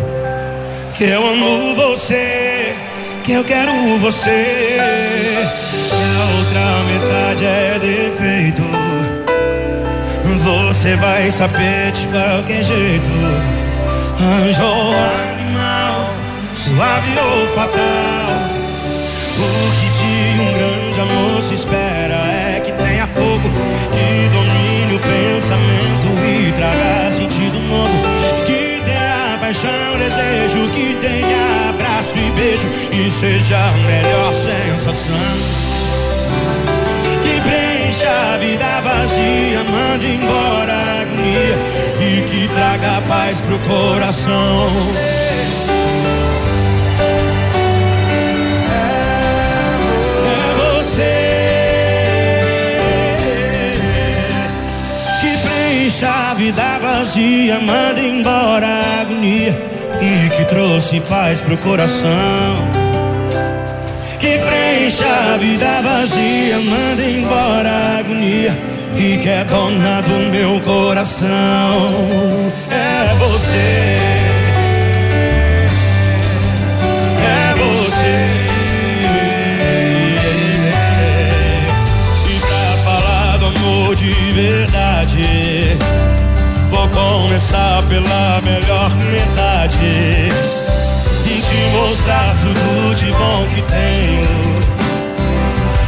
Que 0.94 1.06
eu 1.06 1.28
amo 1.28 1.76
você, 1.76 2.76
que 3.24 3.32
eu 3.32 3.44
quero 3.44 3.72
você. 3.98 4.78
A 5.92 6.38
outra 6.38 6.62
metade 6.94 7.46
é 7.46 7.80
defeito. 7.80 8.62
Você 10.44 10.96
vai 10.96 11.30
saber 11.30 11.92
de 11.92 12.08
qualquer 12.08 12.64
jeito 12.64 13.10
Anjo 14.20 14.64
ou 14.64 14.94
animal 14.94 16.14
Suave 16.56 17.12
ou 17.20 17.48
fatal 17.54 18.50
O 19.38 19.72
que 19.78 19.88
de 19.98 20.42
um 20.42 20.54
grande 20.54 20.71
amor 21.02 21.42
se 21.42 21.54
espera 21.54 22.16
É 22.16 22.62
que 22.64 22.72
tenha 22.72 23.08
fogo 23.08 23.50
Que 23.92 24.30
domine 24.30 24.96
o 24.96 25.00
pensamento 25.00 26.08
E 26.26 26.52
traga 26.52 27.12
sentido 27.12 27.60
novo 27.68 27.94
Que 28.46 28.82
tenha 28.84 29.38
paixão, 29.40 29.98
desejo 29.98 30.70
Que 30.72 30.96
tenha 30.96 31.70
abraço 31.70 32.18
e 32.18 32.32
beijo 32.32 32.68
E 32.92 33.10
seja 33.12 33.58
a 33.58 33.72
melhor 33.74 34.34
sensação 34.34 35.62
deixa 37.92 38.34
a 38.34 38.38
vida 38.38 38.82
vazia, 38.82 39.64
mande 39.66 40.16
embora 40.16 40.74
a 40.74 41.02
agonia 41.02 41.60
e 42.00 42.22
que 42.30 42.48
traga 42.48 43.02
paz 43.08 43.42
pro 43.42 43.60
coração. 43.60 44.70
Manda 57.60 58.00
embora 58.00 58.66
a 58.66 59.02
agonia 59.02 59.52
e 60.02 60.30
que 60.30 60.46
trouxe 60.46 61.02
paz 61.02 61.42
pro 61.42 61.58
coração 61.58 62.82
que 64.18 64.38
preencha 64.38 65.34
a 65.34 65.38
vida 65.38 65.82
vazia, 65.82 66.60
manda 66.60 67.04
embora 67.04 67.70
a 67.70 67.98
agonia 67.98 68.58
e 68.96 69.18
que 69.18 69.28
é 69.28 69.44
dona 69.44 70.02
do 70.02 70.32
meu 70.32 70.60
coração. 70.62 71.92
É 72.70 73.16
você. 73.16 74.21
Começar 87.32 87.82
pela 87.84 88.42
melhor 88.42 88.94
metade 89.10 89.78
te 91.40 91.56
mostrar 91.72 92.36
tudo 92.42 92.94
de 92.94 93.10
bom 93.14 93.48
que 93.56 93.62
tenho. 93.62 94.28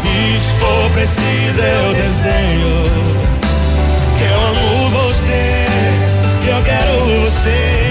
E 0.05 0.37
se 0.37 0.53
for 0.57 0.89
preciso 0.91 1.59
eu 1.59 1.93
desenho. 1.93 2.83
Que 4.17 4.23
eu 4.23 4.41
amo 4.41 4.89
você, 4.89 5.65
que 6.43 6.49
eu 6.49 6.63
quero 6.63 6.93
você. 7.25 7.89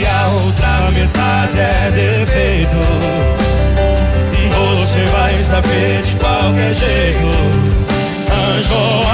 E 0.00 0.06
a 0.06 0.28
outra 0.28 0.90
metade 0.92 1.58
é 1.58 1.90
defeito. 1.90 2.76
Você 4.80 5.02
vai 5.12 5.36
saber 5.36 6.02
de 6.02 6.16
qualquer 6.16 6.72
jeito. 6.72 7.70
Anjo 8.32 9.09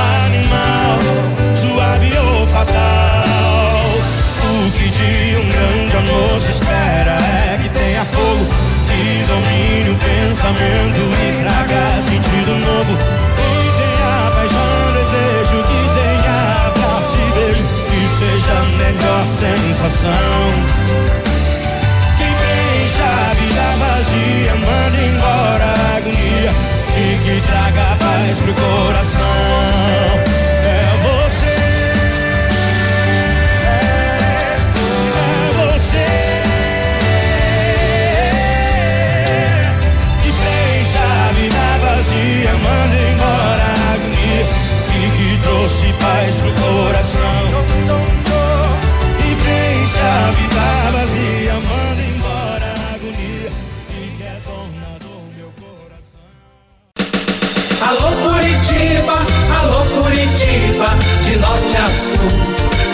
pensamento 10.46 11.02
traga 11.42 12.02
sentido 12.02 12.52
novo. 12.58 12.96
Quem 13.36 13.66
tenha 13.78 14.30
paixão, 14.30 14.92
desejo 14.94 15.58
que 15.64 15.80
tenha 15.98 16.36
abraço 16.66 17.16
e 17.16 17.32
beijo, 17.34 17.64
que 17.90 18.00
seja 18.08 18.52
a 18.52 18.64
melhor 18.76 19.24
sensação. 19.24 20.42
Que 22.18 22.28
preencha 22.40 23.04
a 23.04 23.34
vida 23.34 23.66
vazia, 23.78 24.54
manda 24.54 24.98
embora 25.04 25.64
a 25.64 25.96
agonia 25.96 26.52
e 26.96 27.18
que 27.24 27.34
traga 27.46 27.96
paz 27.98 28.38
pro 28.38 28.54
coração. 28.54 29.25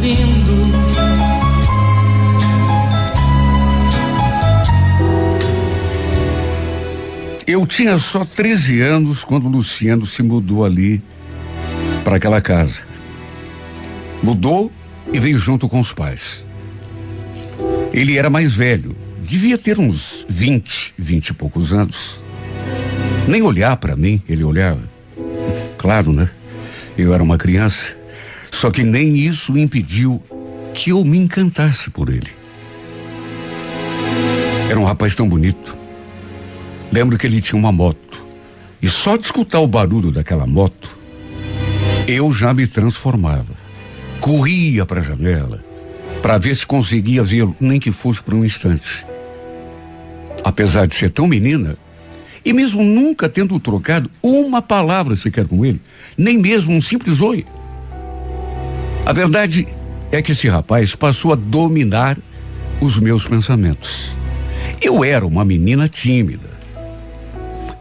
lindo. 0.00 0.80
Eu 7.46 7.66
tinha 7.66 7.98
só 7.98 8.24
13 8.24 8.80
anos 8.80 9.24
quando 9.24 9.48
Luciano 9.48 10.06
se 10.06 10.22
mudou 10.22 10.64
ali 10.64 11.02
para 12.04 12.16
aquela 12.16 12.40
casa. 12.40 12.82
Mudou 14.22 14.72
e 15.12 15.18
veio 15.18 15.36
junto 15.36 15.68
com 15.68 15.80
os 15.80 15.92
pais. 15.92 16.46
Ele 17.92 18.16
era 18.16 18.30
mais 18.30 18.54
velho, 18.54 18.96
devia 19.22 19.58
ter 19.58 19.78
uns 19.78 20.24
20, 20.28 20.94
20 20.96 21.28
e 21.28 21.34
poucos 21.34 21.72
anos. 21.72 22.22
Nem 23.26 23.42
olhar 23.42 23.76
para 23.76 23.96
mim 23.96 24.22
ele 24.28 24.44
olhava. 24.44 24.88
Claro, 25.76 26.12
né? 26.12 26.30
Eu 26.96 27.12
era 27.12 27.22
uma 27.22 27.36
criança. 27.36 27.99
Só 28.50 28.70
que 28.70 28.82
nem 28.82 29.16
isso 29.16 29.58
impediu 29.58 30.22
que 30.74 30.90
eu 30.90 31.04
me 31.04 31.18
encantasse 31.18 31.90
por 31.90 32.08
ele. 32.08 32.30
Era 34.68 34.78
um 34.78 34.84
rapaz 34.84 35.14
tão 35.14 35.28
bonito. 35.28 35.76
Lembro 36.92 37.18
que 37.18 37.26
ele 37.26 37.40
tinha 37.40 37.58
uma 37.58 37.72
moto. 37.72 38.26
E 38.82 38.88
só 38.88 39.16
de 39.16 39.24
escutar 39.24 39.60
o 39.60 39.66
barulho 39.66 40.10
daquela 40.10 40.46
moto, 40.46 40.98
eu 42.08 42.32
já 42.32 42.54
me 42.54 42.66
transformava. 42.66 43.54
Corria 44.20 44.84
para 44.86 45.00
a 45.00 45.04
janela 45.04 45.70
para 46.20 46.38
ver 46.38 46.54
se 46.54 46.66
conseguia 46.66 47.22
vê-lo, 47.22 47.56
nem 47.58 47.80
que 47.80 47.90
fosse 47.90 48.22
por 48.22 48.34
um 48.34 48.44
instante. 48.44 49.06
Apesar 50.44 50.86
de 50.86 50.94
ser 50.94 51.10
tão 51.10 51.26
menina, 51.26 51.76
e 52.44 52.52
mesmo 52.52 52.82
nunca 52.82 53.28
tendo 53.28 53.58
trocado 53.58 54.10
uma 54.22 54.62
palavra 54.62 55.16
sequer 55.16 55.46
com 55.46 55.64
ele, 55.64 55.80
nem 56.16 56.38
mesmo 56.38 56.72
um 56.72 56.80
simples 56.80 57.20
oi. 57.20 57.44
A 59.06 59.12
verdade 59.12 59.66
é 60.12 60.22
que 60.22 60.32
esse 60.32 60.48
rapaz 60.48 60.94
passou 60.94 61.32
a 61.32 61.36
dominar 61.36 62.18
os 62.80 62.98
meus 62.98 63.26
pensamentos. 63.26 64.18
Eu 64.80 65.04
era 65.04 65.26
uma 65.26 65.44
menina 65.44 65.88
tímida. 65.88 66.48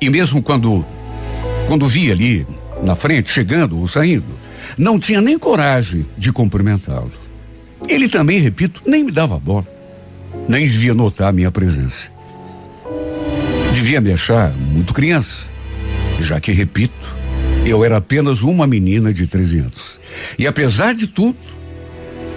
E 0.01 0.10
mesmo 0.10 0.41
quando 0.41 0.86
quando 1.67 1.88
via 1.88 2.13
ali 2.13 2.47
na 2.84 2.95
frente, 2.95 3.29
chegando 3.29 3.79
ou 3.79 3.88
saindo, 3.88 4.39
não 4.77 4.99
tinha 4.99 5.21
nem 5.21 5.38
coragem 5.38 6.05
de 6.17 6.32
cumprimentá-lo. 6.32 7.12
Ele 7.88 8.10
também, 8.10 8.39
repito, 8.39 8.82
nem 8.86 9.03
me 9.03 9.12
dava 9.12 9.39
bola, 9.39 9.67
nem 10.47 10.65
devia 10.65 10.93
notar 10.93 11.29
a 11.29 11.32
minha 11.32 11.51
presença. 11.51 12.12
Devia 13.71 14.01
me 14.01 14.12
achar 14.12 14.51
muito 14.53 14.93
criança, 14.93 15.49
já 16.19 16.39
que, 16.39 16.51
repito, 16.51 17.17
eu 17.65 17.86
era 17.86 17.97
apenas 17.97 18.41
uma 18.41 18.65
menina 18.65 19.13
de 19.13 19.27
13 19.27 19.60
anos. 19.60 19.98
E 20.38 20.47
apesar 20.47 20.93
de 20.93 21.08
tudo, 21.08 21.38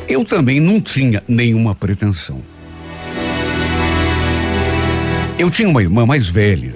eu 0.09 0.25
também 0.25 0.61
não 0.61 0.81
tinha 0.81 1.23
nenhuma 1.29 1.75
pretensão. 1.75 2.43
Eu 5.39 5.51
tinha 5.51 5.69
uma 5.69 5.83
irmã 5.83 6.07
mais 6.07 6.29
velha 6.29 6.75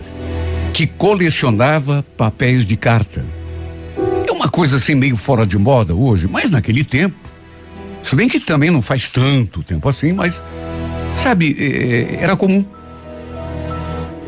que 0.73 0.87
colecionava 0.87 2.05
papéis 2.17 2.67
de 2.67 2.77
carta 2.77 3.25
uma 4.37 4.49
coisa 4.49 4.77
assim 4.77 4.95
meio 4.95 5.17
fora 5.17 5.45
de 5.45 5.59
moda 5.59 5.95
hoje, 5.95 6.29
mas 6.29 6.51
naquele 6.51 6.85
tempo, 6.85 7.17
se 8.01 8.15
bem 8.15 8.29
que 8.29 8.39
também 8.39 8.71
não 8.71 8.81
faz 8.81 9.09
tanto 9.09 9.63
tempo 9.63 9.89
assim, 9.89 10.13
mas 10.13 10.41
sabe, 11.17 11.57
é, 11.59 12.23
era 12.23 12.37
comum. 12.37 12.65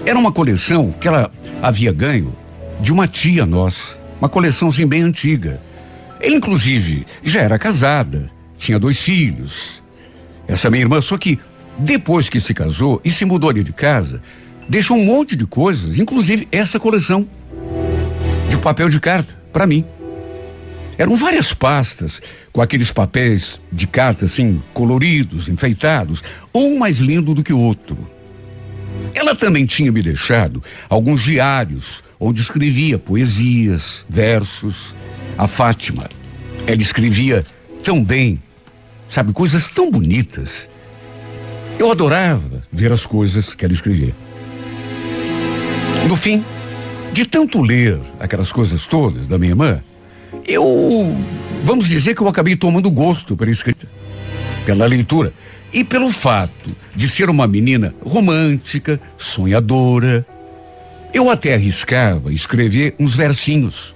Era 0.04 0.18
uma 0.18 0.32
coleção 0.32 0.90
que 0.90 1.06
ela 1.06 1.30
havia 1.62 1.92
ganho 1.92 2.34
de 2.80 2.90
uma 2.90 3.06
tia 3.06 3.46
nossa, 3.46 3.96
uma 4.18 4.28
coleção 4.28 4.68
assim 4.68 4.86
bem 4.86 5.02
antiga. 5.02 5.62
Ela 6.20 6.34
inclusive 6.34 7.06
já 7.22 7.40
era 7.40 7.58
casada, 7.58 8.30
tinha 8.56 8.78
dois 8.78 8.98
filhos. 9.00 9.82
Essa 10.46 10.70
minha 10.70 10.82
irmã, 10.82 11.00
só 11.00 11.16
que 11.16 11.38
depois 11.78 12.28
que 12.28 12.40
se 12.40 12.52
casou 12.52 13.00
e 13.04 13.10
se 13.10 13.24
mudou 13.24 13.50
ali 13.50 13.62
de 13.62 13.72
casa, 13.72 14.20
deixou 14.68 14.96
um 14.96 15.04
monte 15.04 15.36
de 15.36 15.46
coisas, 15.46 15.98
inclusive 15.98 16.48
essa 16.50 16.80
coleção 16.80 17.28
de 18.48 18.56
papel 18.58 18.88
de 18.88 19.00
carta 19.00 19.38
para 19.52 19.66
mim. 19.66 19.84
Eram 20.96 21.14
várias 21.14 21.52
pastas 21.52 22.20
com 22.52 22.60
aqueles 22.60 22.90
papéis 22.90 23.60
de 23.70 23.86
carta 23.86 24.24
assim, 24.24 24.60
coloridos, 24.74 25.46
enfeitados, 25.46 26.24
um 26.52 26.76
mais 26.78 26.96
lindo 26.96 27.34
do 27.34 27.44
que 27.44 27.52
o 27.52 27.58
outro. 27.58 27.96
Ela 29.14 29.36
também 29.36 29.64
tinha 29.64 29.92
me 29.92 30.02
deixado 30.02 30.62
alguns 30.88 31.22
diários 31.22 32.02
onde 32.18 32.40
escrevia 32.40 32.98
poesias, 32.98 34.04
versos. 34.08 34.94
A 35.36 35.46
Fátima, 35.46 36.08
ela 36.66 36.82
escrevia 36.82 37.44
tão 37.84 38.02
bem, 38.02 38.42
sabe, 39.08 39.32
coisas 39.32 39.68
tão 39.68 39.90
bonitas. 39.90 40.68
Eu 41.78 41.92
adorava 41.92 42.62
ver 42.72 42.90
as 42.90 43.06
coisas 43.06 43.54
que 43.54 43.64
ela 43.64 43.72
escrevia. 43.72 44.16
No 46.08 46.16
fim, 46.16 46.44
de 47.12 47.24
tanto 47.24 47.62
ler 47.62 48.00
aquelas 48.18 48.50
coisas 48.50 48.86
todas 48.86 49.26
da 49.26 49.38
minha 49.38 49.52
irmã, 49.52 49.82
eu, 50.46 51.16
vamos 51.62 51.86
dizer 51.86 52.14
que 52.14 52.20
eu 52.20 52.28
acabei 52.28 52.56
tomando 52.56 52.90
gosto 52.90 53.36
pela 53.36 53.50
escrita, 53.50 53.86
pela 54.64 54.86
leitura 54.86 55.32
e 55.72 55.84
pelo 55.84 56.10
fato 56.10 56.70
de 56.96 57.08
ser 57.08 57.30
uma 57.30 57.46
menina 57.46 57.94
romântica, 58.04 59.00
sonhadora. 59.18 60.26
Eu 61.12 61.30
até 61.30 61.54
arriscava 61.54 62.32
escrever 62.32 62.94
uns 62.98 63.14
versinhos. 63.14 63.94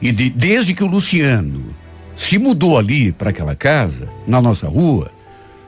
E 0.00 0.12
de, 0.12 0.30
desde 0.30 0.74
que 0.74 0.84
o 0.84 0.86
Luciano 0.86 1.74
se 2.14 2.38
mudou 2.38 2.78
ali 2.78 3.12
para 3.12 3.30
aquela 3.30 3.54
casa, 3.54 4.08
na 4.26 4.40
nossa 4.40 4.68
rua, 4.68 5.10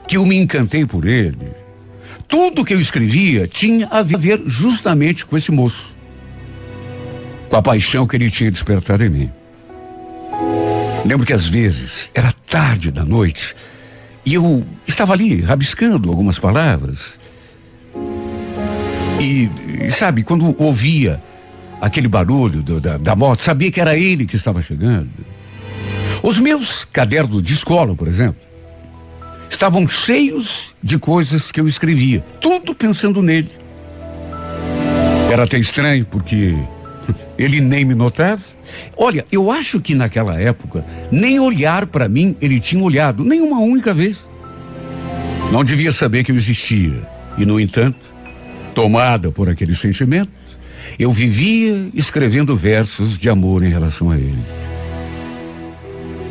que 0.07 0.17
eu 0.17 0.25
me 0.25 0.37
encantei 0.37 0.85
por 0.85 1.05
ele, 1.05 1.51
tudo 2.27 2.63
que 2.63 2.73
eu 2.73 2.79
escrevia 2.79 3.47
tinha 3.47 3.87
a 3.87 4.01
ver 4.03 4.41
justamente 4.45 5.25
com 5.25 5.35
esse 5.35 5.51
moço. 5.51 5.97
Com 7.49 7.55
a 7.55 7.61
paixão 7.61 8.05
que 8.05 8.15
ele 8.15 8.29
tinha 8.29 8.51
despertado 8.51 9.03
em 9.03 9.09
mim. 9.09 9.31
Lembro 11.05 11.25
que 11.25 11.33
às 11.33 11.47
vezes 11.47 12.11
era 12.13 12.31
tarde 12.31 12.91
da 12.91 13.03
noite 13.03 13.55
e 14.25 14.33
eu 14.33 14.63
estava 14.85 15.13
ali 15.13 15.41
rabiscando 15.41 16.09
algumas 16.09 16.37
palavras. 16.37 17.18
E, 19.19 19.91
sabe, 19.91 20.23
quando 20.23 20.55
ouvia 20.61 21.21
aquele 21.81 22.07
barulho 22.07 22.61
do, 22.61 22.79
da, 22.79 22.97
da 22.97 23.15
moto, 23.15 23.43
sabia 23.43 23.71
que 23.71 23.79
era 23.79 23.97
ele 23.97 24.25
que 24.25 24.35
estava 24.35 24.61
chegando. 24.61 25.09
Os 26.23 26.37
meus 26.37 26.85
cadernos 26.85 27.41
de 27.41 27.53
escola, 27.53 27.95
por 27.95 28.07
exemplo, 28.07 28.41
estavam 29.49 29.87
cheios 29.87 30.75
de 30.81 30.97
coisas 30.97 31.51
que 31.51 31.59
eu 31.59 31.67
escrevia, 31.67 32.21
tudo 32.39 32.75
pensando 32.75 33.21
nele. 33.21 33.51
Era 35.31 35.43
até 35.43 35.57
estranho 35.57 36.05
porque 36.05 36.55
ele 37.37 37.61
nem 37.61 37.85
me 37.85 37.95
notava. 37.95 38.41
Olha, 38.97 39.25
eu 39.31 39.51
acho 39.51 39.81
que 39.81 39.95
naquela 39.95 40.39
época, 40.39 40.85
nem 41.11 41.39
olhar 41.39 41.87
para 41.87 42.07
mim 42.07 42.35
ele 42.41 42.59
tinha 42.59 42.83
olhado, 42.83 43.23
nem 43.23 43.41
uma 43.41 43.59
única 43.59 43.93
vez. 43.93 44.29
Não 45.51 45.63
devia 45.63 45.91
saber 45.91 46.23
que 46.23 46.31
eu 46.31 46.35
existia. 46.35 47.07
E, 47.37 47.45
no 47.45 47.59
entanto, 47.59 47.97
tomada 48.79 49.29
por 49.29 49.49
aquele 49.49 49.75
sentimento, 49.75 50.31
eu 50.97 51.11
vivia 51.11 51.89
escrevendo 51.93 52.55
versos 52.55 53.17
de 53.17 53.29
amor 53.29 53.61
em 53.61 53.69
relação 53.69 54.09
a 54.09 54.15
ele. 54.15 54.41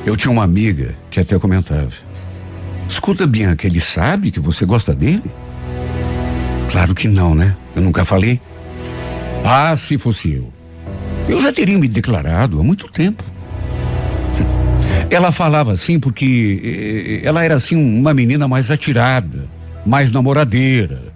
Eu 0.07 0.17
tinha 0.17 0.31
uma 0.31 0.45
amiga 0.45 0.97
que 1.11 1.21
até 1.21 1.39
comentava: 1.39 1.93
Escuta, 2.89 3.27
Bianca, 3.27 3.67
ele 3.67 3.81
sabe 3.81 4.31
que 4.31 4.41
você 4.41 4.65
gosta 4.65 4.95
dele? 4.95 5.31
Claro 6.71 6.95
que 6.95 7.07
não, 7.07 7.35
né? 7.35 7.55
Eu 7.77 7.83
nunca 7.83 8.05
falei. 8.05 8.41
Ah, 9.45 9.77
se 9.77 9.99
fosse 9.99 10.33
eu. 10.33 10.51
Eu 11.29 11.43
já 11.43 11.53
teria 11.53 11.79
me 11.79 11.87
declarado 11.87 12.59
há 12.59 12.65
muito 12.65 12.91
tempo. 12.91 13.23
Ela 15.11 15.31
falava 15.31 15.73
assim 15.73 16.01
porque 16.01 17.21
eh, 17.23 17.27
ela 17.27 17.45
era 17.45 17.55
assim 17.55 17.77
uma 17.77 18.15
menina 18.15 18.49
mais 18.49 18.71
atirada, 18.71 19.47
mais 19.87 20.11
namoradeira, 20.11 21.08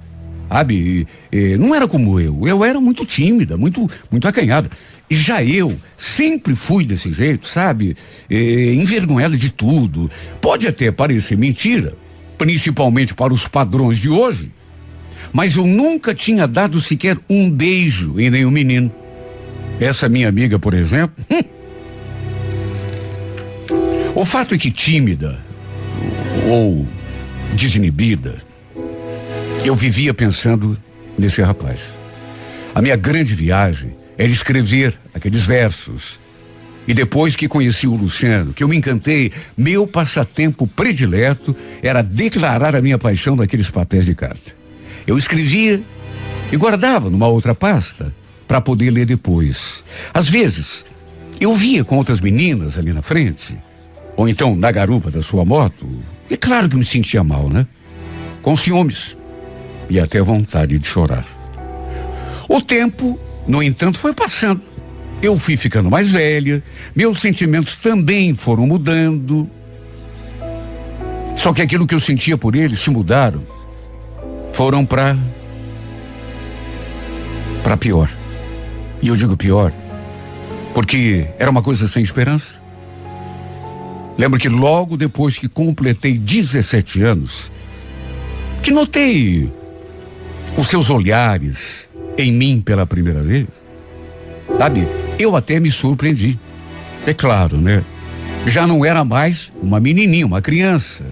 sabe? 0.52 1.06
E, 1.32 1.56
não 1.56 1.74
era 1.74 1.88
como 1.88 2.20
eu. 2.20 2.46
Eu 2.46 2.62
era 2.62 2.78
muito 2.78 3.06
tímida, 3.06 3.56
muito, 3.56 3.88
muito 4.10 4.28
acanhada. 4.28 4.70
E 5.08 5.14
já 5.14 5.42
eu 5.42 5.74
sempre 5.96 6.54
fui 6.54 6.84
desse 6.84 7.10
jeito, 7.10 7.48
sabe? 7.48 7.96
E, 8.28 8.74
envergonhada 8.78 9.36
de 9.36 9.50
tudo. 9.50 10.10
Pode 10.40 10.68
até 10.68 10.92
parecer 10.92 11.38
mentira, 11.38 11.94
principalmente 12.36 13.14
para 13.14 13.32
os 13.32 13.48
padrões 13.48 13.98
de 13.98 14.10
hoje, 14.10 14.52
mas 15.32 15.56
eu 15.56 15.66
nunca 15.66 16.14
tinha 16.14 16.46
dado 16.46 16.80
sequer 16.80 17.18
um 17.30 17.50
beijo 17.50 18.20
em 18.20 18.28
nenhum 18.28 18.50
menino. 18.50 18.94
Essa 19.80 20.08
minha 20.08 20.28
amiga, 20.28 20.58
por 20.58 20.74
exemplo. 20.74 21.24
O 24.14 24.26
fato 24.26 24.54
é 24.54 24.58
que 24.58 24.70
tímida 24.70 25.42
ou 26.46 26.86
desinibida, 27.56 28.36
eu 29.64 29.76
vivia 29.76 30.12
pensando 30.12 30.76
nesse 31.16 31.40
rapaz. 31.40 31.98
A 32.74 32.82
minha 32.82 32.96
grande 32.96 33.34
viagem 33.34 33.94
era 34.18 34.28
escrever 34.28 34.98
aqueles 35.14 35.42
versos. 35.42 36.20
E 36.86 36.92
depois 36.92 37.36
que 37.36 37.46
conheci 37.46 37.86
o 37.86 37.94
Luciano, 37.94 38.52
que 38.52 38.64
eu 38.64 38.68
me 38.68 38.76
encantei, 38.76 39.30
meu 39.56 39.86
passatempo 39.86 40.66
predileto 40.66 41.54
era 41.80 42.02
declarar 42.02 42.74
a 42.74 42.82
minha 42.82 42.98
paixão 42.98 43.36
naqueles 43.36 43.70
papéis 43.70 44.04
de 44.04 44.16
carta. 44.16 44.52
Eu 45.06 45.16
escrevia 45.16 45.80
e 46.50 46.56
guardava 46.56 47.08
numa 47.08 47.28
outra 47.28 47.54
pasta 47.54 48.12
para 48.48 48.60
poder 48.60 48.90
ler 48.90 49.06
depois. 49.06 49.84
Às 50.12 50.28
vezes, 50.28 50.84
eu 51.40 51.54
via 51.54 51.84
com 51.84 51.96
outras 51.96 52.20
meninas 52.20 52.76
ali 52.76 52.92
na 52.92 53.02
frente 53.02 53.56
ou 54.16 54.28
então 54.28 54.56
na 54.56 54.72
garupa 54.72 55.10
da 55.10 55.22
sua 55.22 55.44
moto, 55.44 55.88
é 56.28 56.36
claro 56.36 56.68
que 56.68 56.76
me 56.76 56.84
sentia 56.84 57.22
mal, 57.22 57.48
né? 57.48 57.66
Com 58.42 58.56
ciúmes 58.56 59.16
e 59.88 60.00
até 60.00 60.20
vontade 60.20 60.78
de 60.78 60.86
chorar. 60.86 61.24
O 62.48 62.60
tempo, 62.60 63.18
no 63.46 63.62
entanto, 63.62 63.98
foi 63.98 64.12
passando. 64.12 64.62
Eu 65.22 65.36
fui 65.36 65.56
ficando 65.56 65.90
mais 65.90 66.10
velha, 66.10 66.62
meus 66.94 67.20
sentimentos 67.20 67.76
também 67.76 68.34
foram 68.34 68.66
mudando. 68.66 69.48
Só 71.36 71.52
que 71.52 71.62
aquilo 71.62 71.86
que 71.86 71.94
eu 71.94 72.00
sentia 72.00 72.36
por 72.36 72.56
ele 72.56 72.76
se 72.76 72.90
mudaram. 72.90 73.46
Foram 74.50 74.84
para 74.84 75.16
para 77.62 77.76
pior. 77.76 78.10
E 79.00 79.08
eu 79.08 79.16
digo 79.16 79.36
pior 79.36 79.72
porque 80.72 81.28
era 81.38 81.50
uma 81.50 81.62
coisa 81.62 81.88
sem 81.88 82.02
esperança. 82.02 82.60
Lembro 84.18 84.38
que 84.38 84.48
logo 84.48 84.96
depois 84.96 85.38
que 85.38 85.48
completei 85.48 86.18
17 86.18 87.02
anos, 87.02 87.50
que 88.62 88.70
notei 88.70 89.52
os 90.56 90.68
seus 90.68 90.90
olhares 90.90 91.88
em 92.18 92.32
mim 92.32 92.60
pela 92.60 92.86
primeira 92.86 93.22
vez, 93.22 93.46
sabe? 94.58 94.86
Eu 95.18 95.36
até 95.36 95.58
me 95.58 95.70
surpreendi. 95.70 96.38
É 97.06 97.12
claro, 97.12 97.58
né? 97.58 97.84
Já 98.46 98.66
não 98.66 98.84
era 98.84 99.04
mais 99.04 99.52
uma 99.60 99.80
menininha, 99.80 100.26
uma 100.26 100.42
criança. 100.42 101.04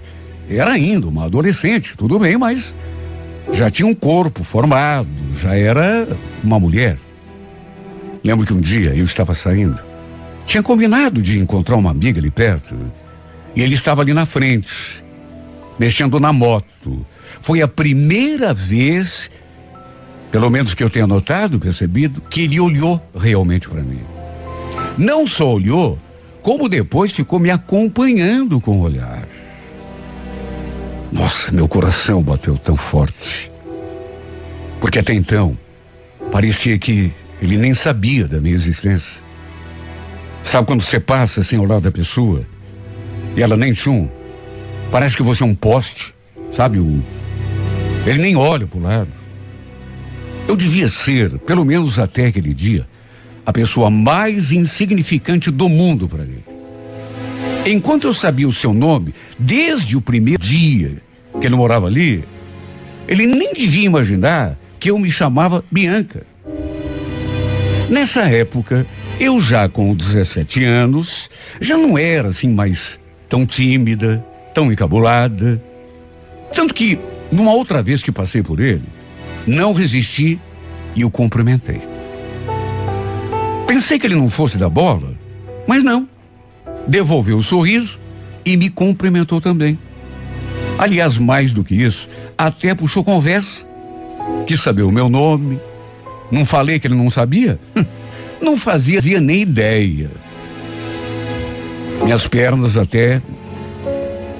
Era 0.49 0.71
ainda 0.71 1.07
uma 1.07 1.25
adolescente, 1.25 1.95
tudo 1.97 2.19
bem, 2.19 2.37
mas 2.37 2.75
já 3.51 3.69
tinha 3.69 3.87
um 3.87 3.95
corpo 3.95 4.43
formado, 4.43 5.09
já 5.41 5.55
era 5.55 6.07
uma 6.43 6.59
mulher. 6.59 6.97
Lembro 8.23 8.45
que 8.45 8.53
um 8.53 8.61
dia 8.61 8.93
eu 8.95 9.05
estava 9.05 9.33
saindo 9.33 9.91
tinha 10.51 10.61
combinado 10.61 11.21
de 11.21 11.39
encontrar 11.39 11.77
uma 11.77 11.91
amiga 11.91 12.19
ali 12.19 12.29
perto. 12.29 12.75
E 13.55 13.61
ele 13.61 13.73
estava 13.73 14.01
ali 14.01 14.13
na 14.13 14.25
frente, 14.25 15.01
mexendo 15.79 16.19
na 16.19 16.33
moto. 16.33 17.05
Foi 17.39 17.61
a 17.61 17.67
primeira 17.69 18.53
vez, 18.53 19.30
pelo 20.31 20.49
menos 20.49 20.73
que 20.73 20.83
eu 20.83 20.89
tenha 20.89 21.05
notado, 21.05 21.59
percebido, 21.59 22.21
que 22.21 22.41
ele 22.41 22.59
olhou 22.59 23.01
realmente 23.13 23.67
para 23.67 23.83
mim. 23.83 23.99
Não 24.97 25.27
só 25.27 25.51
olhou, 25.51 25.99
como 26.41 26.69
depois 26.69 27.11
ficou 27.11 27.37
me 27.37 27.51
acompanhando 27.51 28.59
com 28.61 28.79
o 28.79 28.81
olhar. 28.81 29.27
Nossa, 31.11 31.51
meu 31.51 31.67
coração 31.67 32.23
bateu 32.23 32.57
tão 32.57 32.77
forte. 32.77 33.51
Porque 34.79 34.99
até 34.99 35.13
então, 35.13 35.57
parecia 36.31 36.77
que 36.79 37.13
ele 37.41 37.57
nem 37.57 37.73
sabia 37.73 38.25
da 38.27 38.39
minha 38.39 38.55
existência. 38.55 39.21
Sabe 40.41 40.65
quando 40.65 40.81
você 40.81 40.99
passa 40.99 41.41
assim 41.41 41.57
ao 41.57 41.65
lado 41.65 41.81
da 41.81 41.91
pessoa 41.91 42.47
e 43.35 43.43
ela 43.43 43.57
nem 43.57 43.73
tchum? 43.73 44.09
Parece 44.91 45.15
que 45.15 45.23
você 45.23 45.43
é 45.43 45.45
um 45.45 45.53
poste, 45.53 46.15
sabe? 46.51 46.79
Um, 46.79 47.03
ele 48.05 48.21
nem 48.21 48.35
olha 48.35 48.65
pro 48.65 48.79
lado. 48.79 49.20
Eu 50.51 50.57
devia 50.57 50.89
ser, 50.89 51.39
pelo 51.39 51.63
menos 51.63 51.97
até 51.97 52.25
aquele 52.25 52.53
dia, 52.53 52.85
a 53.45 53.53
pessoa 53.53 53.89
mais 53.89 54.51
insignificante 54.51 55.49
do 55.49 55.69
mundo 55.69 56.09
para 56.09 56.23
ele. 56.23 56.43
Enquanto 57.65 58.05
eu 58.05 58.13
sabia 58.13 58.45
o 58.45 58.51
seu 58.51 58.73
nome, 58.73 59.13
desde 59.39 59.95
o 59.95 60.01
primeiro 60.01 60.43
dia 60.43 61.01
que 61.39 61.47
ele 61.47 61.55
morava 61.55 61.87
ali, 61.87 62.25
ele 63.07 63.27
nem 63.27 63.53
devia 63.53 63.85
imaginar 63.85 64.59
que 64.77 64.91
eu 64.91 64.99
me 64.99 65.09
chamava 65.09 65.63
Bianca. 65.71 66.27
Nessa 67.89 68.23
época, 68.23 68.85
eu 69.21 69.39
já 69.39 69.69
com 69.69 69.95
17 69.95 70.65
anos, 70.65 71.29
já 71.61 71.77
não 71.77 71.97
era 71.97 72.27
assim 72.27 72.53
mais 72.53 72.99
tão 73.29 73.45
tímida, 73.45 74.21
tão 74.53 74.69
encabulada. 74.69 75.63
Tanto 76.53 76.73
que, 76.73 76.99
numa 77.31 77.53
outra 77.53 77.81
vez 77.81 78.03
que 78.03 78.11
passei 78.11 78.43
por 78.43 78.59
ele, 78.59 78.83
não 79.47 79.73
resisti 79.73 80.39
e 80.95 81.03
o 81.03 81.11
cumprimentei. 81.11 81.81
Pensei 83.67 83.97
que 83.97 84.07
ele 84.07 84.15
não 84.15 84.29
fosse 84.29 84.57
da 84.57 84.69
bola, 84.69 85.13
mas 85.67 85.83
não. 85.83 86.07
Devolveu 86.87 87.37
o 87.37 87.43
sorriso 87.43 87.99
e 88.45 88.57
me 88.57 88.69
cumprimentou 88.69 89.39
também. 89.39 89.77
Aliás, 90.77 91.17
mais 91.17 91.53
do 91.53 91.63
que 91.63 91.75
isso, 91.75 92.09
até 92.37 92.73
puxou 92.75 93.03
conversa. 93.03 93.65
Quis 94.45 94.61
saber 94.61 94.81
o 94.81 94.91
meu 94.91 95.07
nome. 95.09 95.59
Não 96.31 96.43
falei 96.45 96.79
que 96.79 96.87
ele 96.87 96.95
não 96.95 97.09
sabia? 97.09 97.59
Não 98.41 98.57
fazia 98.57 99.21
nem 99.21 99.41
ideia. 99.41 100.09
Minhas 102.03 102.25
pernas 102.25 102.75
até 102.75 103.21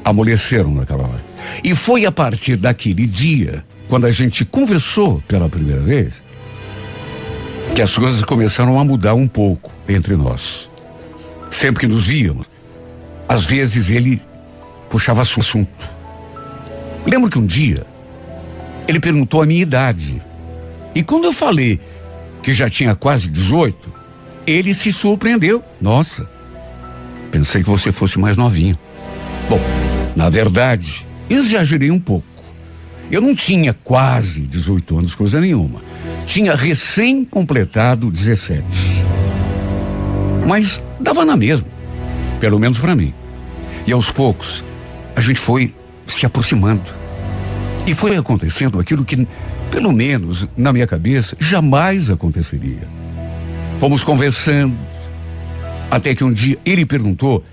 amoleceram 0.04 0.74
naquela 0.74 1.04
hora. 1.04 1.26
E 1.64 1.76
foi 1.76 2.08
a 2.08 2.12
partir 2.12 2.56
daquele 2.56 3.06
dia, 3.06 3.64
quando 3.92 4.06
a 4.06 4.12
gente 4.12 4.46
conversou 4.46 5.22
pela 5.28 5.50
primeira 5.50 5.82
vez, 5.82 6.24
que 7.76 7.82
as 7.82 7.94
coisas 7.94 8.24
começaram 8.24 8.80
a 8.80 8.86
mudar 8.86 9.16
um 9.16 9.28
pouco 9.28 9.70
entre 9.86 10.16
nós. 10.16 10.70
Sempre 11.50 11.82
que 11.82 11.94
nos 11.94 12.06
víamos, 12.06 12.48
às 13.28 13.44
vezes 13.44 13.90
ele 13.90 14.22
puxava 14.90 15.22
assunto. 15.22 15.90
Lembro 17.06 17.30
que 17.30 17.38
um 17.38 17.46
dia 17.46 17.86
ele 18.88 18.98
perguntou 18.98 19.42
a 19.42 19.46
minha 19.46 19.62
idade. 19.62 20.22
E 20.96 21.04
quando 21.04 21.26
eu 21.26 21.34
falei 21.34 21.78
que 22.42 22.54
já 22.54 22.70
tinha 22.70 22.96
quase 22.96 23.28
18, 23.28 23.92
ele 24.48 24.74
se 24.74 24.94
surpreendeu. 24.94 25.62
Nossa, 25.82 26.30
pensei 27.30 27.62
que 27.62 27.70
você 27.70 27.92
fosse 27.92 28.18
mais 28.18 28.38
novinho. 28.38 28.80
Bom, 29.50 29.60
na 30.16 30.30
verdade, 30.30 31.06
exagerei 31.30 31.92
um 31.92 32.00
pouco. 32.00 32.31
Eu 33.12 33.22
não 33.22 33.36
tinha 33.36 33.74
quase 33.74 34.42
18 34.42 34.98
anos, 34.98 35.14
coisa 35.14 35.42
nenhuma. 35.42 35.84
Tinha 36.26 36.56
recém 36.56 37.26
completado 37.26 38.10
17. 38.10 38.66
Mas 40.48 40.82
dava 41.00 41.26
na 41.26 41.36
mesma, 41.36 41.68
pelo 42.40 42.58
menos 42.58 42.80
para 42.80 42.96
mim. 42.96 43.14
E 43.86 43.92
aos 43.92 44.10
poucos, 44.10 44.64
a 45.16 45.22
gente 45.22 45.40
foi 45.40 45.76
se 46.08 46.26
aproximando. 46.26 46.90
E 47.86 47.94
foi 47.94 48.16
acontecendo 48.16 48.80
aquilo 48.80 49.04
que 49.04 49.28
pelo 49.72 49.94
menos 49.94 50.48
na 50.56 50.74
minha 50.74 50.86
cabeça, 50.86 51.36
jamais 51.40 52.10
aconteceria. 52.10 52.88
Fomos 53.80 54.04
conversando, 54.04 54.78
até 55.90 56.14
que 56.14 56.24
um 56.24 56.32
dia 56.32 56.58
ele 56.66 56.86
perguntou 56.86 57.44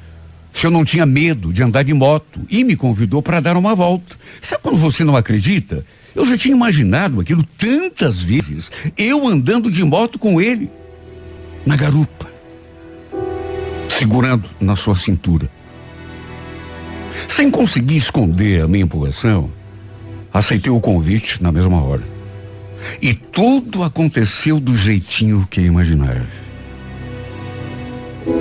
se 0.58 0.66
eu 0.66 0.72
não 0.72 0.84
tinha 0.84 1.06
medo 1.06 1.52
de 1.52 1.62
andar 1.62 1.84
de 1.84 1.94
moto 1.94 2.40
e 2.50 2.64
me 2.64 2.74
convidou 2.74 3.22
para 3.22 3.38
dar 3.38 3.56
uma 3.56 3.76
volta. 3.76 4.16
Sabe 4.40 4.60
quando 4.60 4.76
você 4.76 5.04
não 5.04 5.16
acredita? 5.16 5.86
Eu 6.16 6.26
já 6.26 6.36
tinha 6.36 6.52
imaginado 6.52 7.20
aquilo 7.20 7.44
tantas 7.56 8.20
vezes, 8.20 8.68
eu 8.96 9.24
andando 9.24 9.70
de 9.70 9.84
moto 9.84 10.18
com 10.18 10.40
ele, 10.40 10.68
na 11.64 11.76
garupa, 11.76 12.28
segurando 13.86 14.50
na 14.60 14.74
sua 14.74 14.96
cintura. 14.96 15.48
Sem 17.28 17.52
conseguir 17.52 17.96
esconder 17.96 18.62
a 18.62 18.66
minha 18.66 18.82
empolgação, 18.82 19.52
aceitei 20.34 20.72
o 20.72 20.80
convite 20.80 21.40
na 21.40 21.52
mesma 21.52 21.80
hora. 21.84 22.02
E 23.00 23.14
tudo 23.14 23.84
aconteceu 23.84 24.58
do 24.58 24.74
jeitinho 24.74 25.46
que 25.48 25.60
eu 25.60 25.66
imaginava. 25.66 26.26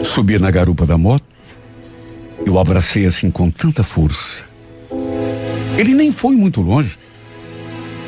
Subi 0.04 0.40
na 0.40 0.50
garupa 0.50 0.84
da 0.84 0.98
moto, 0.98 1.37
eu 2.46 2.60
abracei 2.60 3.06
assim 3.06 3.30
com 3.30 3.50
tanta 3.50 3.84
força. 3.84 4.46
Ele 5.78 5.94
nem 5.94 6.12
foi 6.12 6.36
muito 6.36 6.62
longe. 6.62 6.98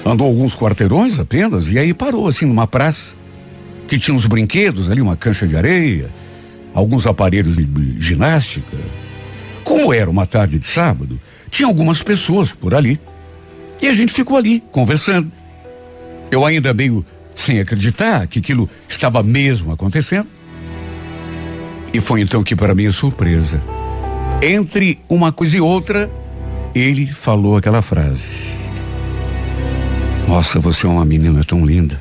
Andou 0.05 0.27
alguns 0.27 0.55
quarteirões 0.55 1.19
apenas 1.19 1.67
e 1.67 1.77
aí 1.77 1.93
parou 1.93 2.27
assim 2.27 2.45
numa 2.45 2.65
praça 2.65 3.17
que 3.87 3.97
tinha 3.97 4.15
uns 4.15 4.25
brinquedos 4.25 4.89
ali, 4.89 5.01
uma 5.01 5.17
cancha 5.17 5.47
de 5.47 5.55
areia, 5.55 6.13
alguns 6.73 7.05
aparelhos 7.05 7.55
de 7.55 7.99
ginástica. 7.99 8.77
Como 9.63 9.93
era 9.93 10.09
uma 10.09 10.25
tarde 10.25 10.57
de 10.57 10.65
sábado, 10.65 11.19
tinha 11.49 11.67
algumas 11.67 12.01
pessoas 12.01 12.51
por 12.51 12.73
ali. 12.73 12.99
E 13.81 13.87
a 13.87 13.93
gente 13.93 14.13
ficou 14.13 14.37
ali, 14.37 14.61
conversando. 14.71 15.31
Eu 16.31 16.45
ainda 16.45 16.73
meio 16.73 17.05
sem 17.33 17.59
acreditar 17.59 18.27
que 18.27 18.39
aquilo 18.39 18.69
estava 18.87 19.23
mesmo 19.23 19.71
acontecendo. 19.71 20.27
E 21.93 21.99
foi 21.99 22.21
então 22.21 22.43
que, 22.43 22.55
para 22.55 22.75
minha 22.75 22.91
surpresa, 22.91 23.61
entre 24.41 24.99
uma 25.09 25.31
coisa 25.31 25.57
e 25.57 25.61
outra, 25.61 26.09
ele 26.73 27.05
falou 27.07 27.57
aquela 27.57 27.81
frase. 27.81 28.69
Nossa, 30.27 30.59
você 30.59 30.85
é 30.85 30.89
uma 30.89 31.03
menina 31.03 31.43
tão 31.43 31.65
linda. 31.65 31.99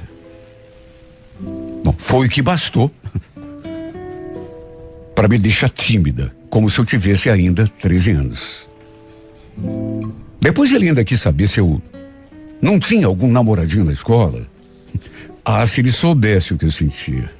Bom, 1.84 1.94
foi 1.96 2.26
o 2.26 2.30
que 2.30 2.42
bastou 2.42 2.90
para 5.14 5.26
me 5.26 5.38
deixar 5.38 5.68
tímida, 5.68 6.32
como 6.48 6.68
se 6.68 6.78
eu 6.78 6.84
tivesse 6.84 7.28
ainda 7.28 7.66
13 7.66 8.10
anos. 8.12 8.70
Depois 10.40 10.72
ele 10.72 10.88
ainda 10.88 11.04
quis 11.04 11.20
saber 11.20 11.48
se 11.48 11.58
eu 11.58 11.82
não 12.62 12.78
tinha 12.78 13.06
algum 13.06 13.30
namoradinho 13.30 13.84
na 13.84 13.92
escola. 13.92 14.46
Ah, 15.50 15.66
se 15.66 15.80
ele 15.80 15.90
soubesse 15.90 16.52
o 16.52 16.58
que 16.58 16.66
eu 16.66 16.70
sentia. 16.70 17.30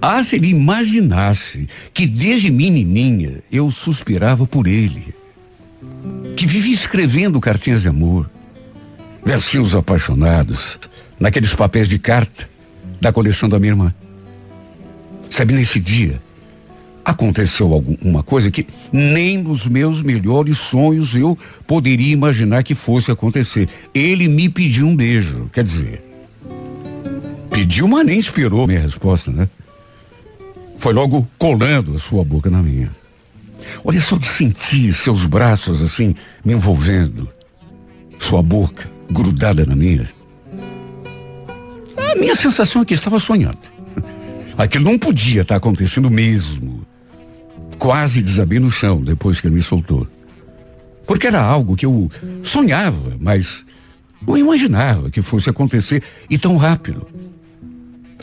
Ah, 0.00 0.22
se 0.22 0.36
ele 0.36 0.48
imaginasse 0.48 1.68
que 1.92 2.06
desde 2.06 2.50
menininha 2.50 3.42
eu 3.50 3.70
suspirava 3.70 4.46
por 4.46 4.66
ele. 4.66 5.14
Que 6.36 6.46
vivia 6.46 6.74
escrevendo 6.74 7.40
cartinhas 7.40 7.82
de 7.82 7.88
amor, 7.88 8.28
versinhos 9.24 9.74
apaixonados, 9.74 10.78
naqueles 11.18 11.54
papéis 11.54 11.88
de 11.88 11.98
carta 11.98 12.48
da 13.00 13.12
coleção 13.12 13.48
da 13.48 13.58
minha 13.58 13.72
irmã. 13.72 13.94
Sabe, 15.30 15.54
nesse 15.54 15.80
dia, 15.80 16.20
aconteceu 17.04 17.72
alguma 17.72 18.22
coisa 18.22 18.50
que 18.50 18.66
nem 18.92 19.42
nos 19.42 19.66
meus 19.66 20.02
melhores 20.02 20.56
sonhos 20.56 21.14
eu 21.14 21.36
poderia 21.66 22.12
imaginar 22.12 22.62
que 22.62 22.74
fosse 22.74 23.10
acontecer. 23.10 23.68
Ele 23.94 24.28
me 24.28 24.48
pediu 24.48 24.86
um 24.86 24.96
beijo, 24.96 25.50
quer 25.52 25.64
dizer, 25.64 26.02
pediu, 27.50 27.86
mas 27.86 28.06
nem 28.06 28.18
esperou 28.18 28.66
minha 28.66 28.80
resposta, 28.80 29.30
né? 29.30 29.48
Foi 30.76 30.92
logo 30.92 31.28
colando 31.38 31.94
a 31.94 31.98
sua 31.98 32.24
boca 32.24 32.50
na 32.50 32.62
minha. 32.62 32.90
Olha 33.84 34.00
só 34.00 34.16
de 34.16 34.26
sentir 34.26 34.92
seus 34.92 35.26
braços 35.26 35.82
assim 35.82 36.14
me 36.44 36.52
envolvendo, 36.52 37.28
sua 38.18 38.42
boca 38.42 38.90
grudada 39.10 39.64
na 39.64 39.74
minha. 39.74 40.08
A 41.96 42.14
minha 42.18 42.36
sensação 42.36 42.82
é 42.82 42.84
que 42.84 42.94
estava 42.94 43.18
sonhando. 43.18 43.58
Aquilo 44.56 44.84
não 44.84 44.98
podia 44.98 45.42
estar 45.42 45.56
acontecendo 45.56 46.10
mesmo. 46.10 46.86
Quase 47.78 48.22
desabei 48.22 48.58
no 48.58 48.70
chão 48.70 49.02
depois 49.02 49.40
que 49.40 49.48
ele 49.48 49.56
me 49.56 49.62
soltou. 49.62 50.06
Porque 51.06 51.26
era 51.26 51.42
algo 51.42 51.76
que 51.76 51.84
eu 51.84 52.10
sonhava, 52.42 53.16
mas 53.20 53.64
não 54.26 54.38
imaginava 54.38 55.10
que 55.10 55.20
fosse 55.20 55.50
acontecer 55.50 56.02
e 56.30 56.38
tão 56.38 56.56
rápido. 56.56 57.06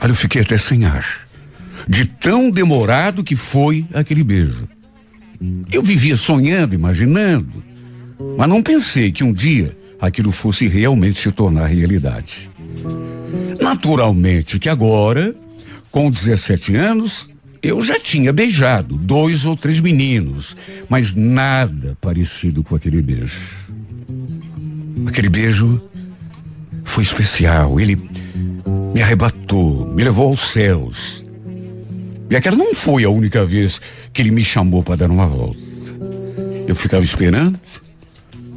Olha, 0.01 0.11
eu 0.11 0.15
fiquei 0.15 0.41
até 0.41 0.57
sem 0.57 0.85
ar. 0.85 1.27
De 1.87 2.05
tão 2.05 2.49
demorado 2.49 3.23
que 3.23 3.35
foi 3.35 3.85
aquele 3.93 4.23
beijo. 4.23 4.67
Eu 5.71 5.81
vivia 5.81 6.15
sonhando, 6.15 6.75
imaginando, 6.75 7.63
mas 8.37 8.47
não 8.47 8.61
pensei 8.61 9.11
que 9.11 9.23
um 9.23 9.33
dia 9.33 9.75
aquilo 9.99 10.31
fosse 10.31 10.67
realmente 10.67 11.19
se 11.19 11.31
tornar 11.31 11.67
realidade. 11.67 12.49
Naturalmente 13.59 14.59
que 14.59 14.69
agora, 14.69 15.35
com 15.91 16.09
17 16.09 16.75
anos, 16.75 17.29
eu 17.61 17.83
já 17.83 17.99
tinha 17.99 18.33
beijado 18.33 18.97
dois 18.97 19.45
ou 19.45 19.55
três 19.55 19.79
meninos, 19.79 20.57
mas 20.89 21.13
nada 21.13 21.97
parecido 22.01 22.63
com 22.63 22.75
aquele 22.75 23.01
beijo. 23.01 23.39
Aquele 25.05 25.29
beijo 25.29 25.81
foi 26.83 27.03
especial. 27.03 27.79
Ele 27.79 27.97
me 28.93 29.01
arrebatou, 29.01 29.93
me 29.93 30.03
levou 30.03 30.27
aos 30.27 30.51
céus. 30.51 31.23
E 32.31 32.35
aquela 32.37 32.55
não 32.55 32.73
foi 32.73 33.03
a 33.03 33.09
única 33.09 33.45
vez 33.45 33.81
que 34.13 34.21
ele 34.21 34.31
me 34.31 34.45
chamou 34.45 34.81
para 34.81 34.95
dar 34.95 35.11
uma 35.11 35.27
volta. 35.27 35.59
Eu 36.65 36.73
ficava 36.73 37.03
esperando, 37.03 37.59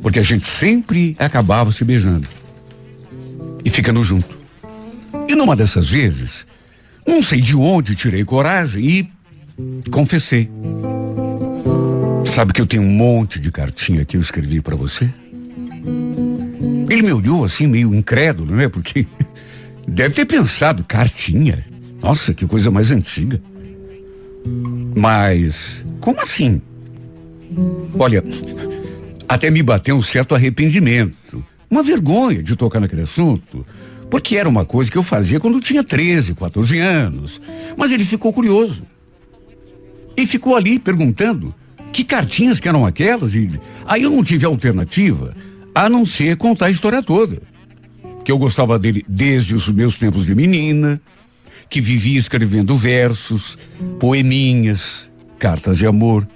porque 0.00 0.20
a 0.20 0.22
gente 0.22 0.46
sempre 0.46 1.16
acabava 1.18 1.72
se 1.72 1.84
beijando 1.84 2.28
e 3.64 3.70
ficando 3.70 4.00
junto. 4.00 4.38
E 5.28 5.34
numa 5.34 5.56
dessas 5.56 5.88
vezes, 5.88 6.46
não 7.04 7.20
sei 7.20 7.40
de 7.40 7.56
onde 7.56 7.96
tirei 7.96 8.24
coragem 8.24 8.84
e 8.86 9.90
confessei. 9.90 10.48
Sabe 12.24 12.52
que 12.52 12.60
eu 12.60 12.66
tenho 12.66 12.84
um 12.84 12.96
monte 12.96 13.40
de 13.40 13.50
cartinha 13.50 14.04
que 14.04 14.16
eu 14.16 14.20
escrevi 14.20 14.60
para 14.60 14.76
você? 14.76 15.12
Ele 16.88 17.02
me 17.02 17.12
olhou 17.12 17.44
assim, 17.44 17.66
meio 17.66 17.92
incrédulo, 17.92 18.54
né? 18.54 18.68
Porque 18.68 19.04
deve 19.88 20.14
ter 20.14 20.26
pensado, 20.26 20.84
cartinha? 20.84 21.64
Nossa, 22.00 22.32
que 22.32 22.46
coisa 22.46 22.70
mais 22.70 22.92
antiga. 22.92 23.42
Mas, 24.96 25.84
como 26.00 26.20
assim? 26.20 26.60
Olha, 27.98 28.22
até 29.28 29.50
me 29.50 29.62
bateu 29.62 29.96
um 29.96 30.02
certo 30.02 30.34
arrependimento, 30.34 31.44
uma 31.70 31.82
vergonha 31.82 32.42
de 32.42 32.56
tocar 32.56 32.80
naquele 32.80 33.02
assunto. 33.02 33.66
Porque 34.10 34.36
era 34.36 34.48
uma 34.48 34.64
coisa 34.64 34.90
que 34.90 34.98
eu 34.98 35.02
fazia 35.02 35.40
quando 35.40 35.60
tinha 35.60 35.82
13, 35.82 36.34
14 36.34 36.78
anos. 36.78 37.40
Mas 37.76 37.90
ele 37.90 38.04
ficou 38.04 38.32
curioso. 38.32 38.86
E 40.16 40.26
ficou 40.26 40.54
ali 40.56 40.78
perguntando 40.78 41.52
que 41.92 42.04
cartinhas 42.04 42.60
que 42.60 42.68
eram 42.68 42.86
aquelas. 42.86 43.34
E 43.34 43.50
aí 43.86 44.02
eu 44.02 44.10
não 44.10 44.22
tive 44.22 44.46
alternativa 44.46 45.34
a 45.74 45.88
não 45.88 46.04
ser 46.04 46.36
contar 46.36 46.66
a 46.66 46.70
história 46.70 47.02
toda. 47.02 47.42
Que 48.24 48.30
eu 48.30 48.38
gostava 48.38 48.78
dele 48.78 49.04
desde 49.08 49.54
os 49.54 49.68
meus 49.68 49.96
tempos 49.96 50.24
de 50.24 50.34
menina, 50.34 51.00
que 51.68 51.80
vivia 51.80 52.18
escrevendo 52.18 52.76
versos, 52.76 53.58
poeminhas, 53.98 55.10
cartas 55.38 55.76
de 55.76 55.86
amor, 55.86 56.26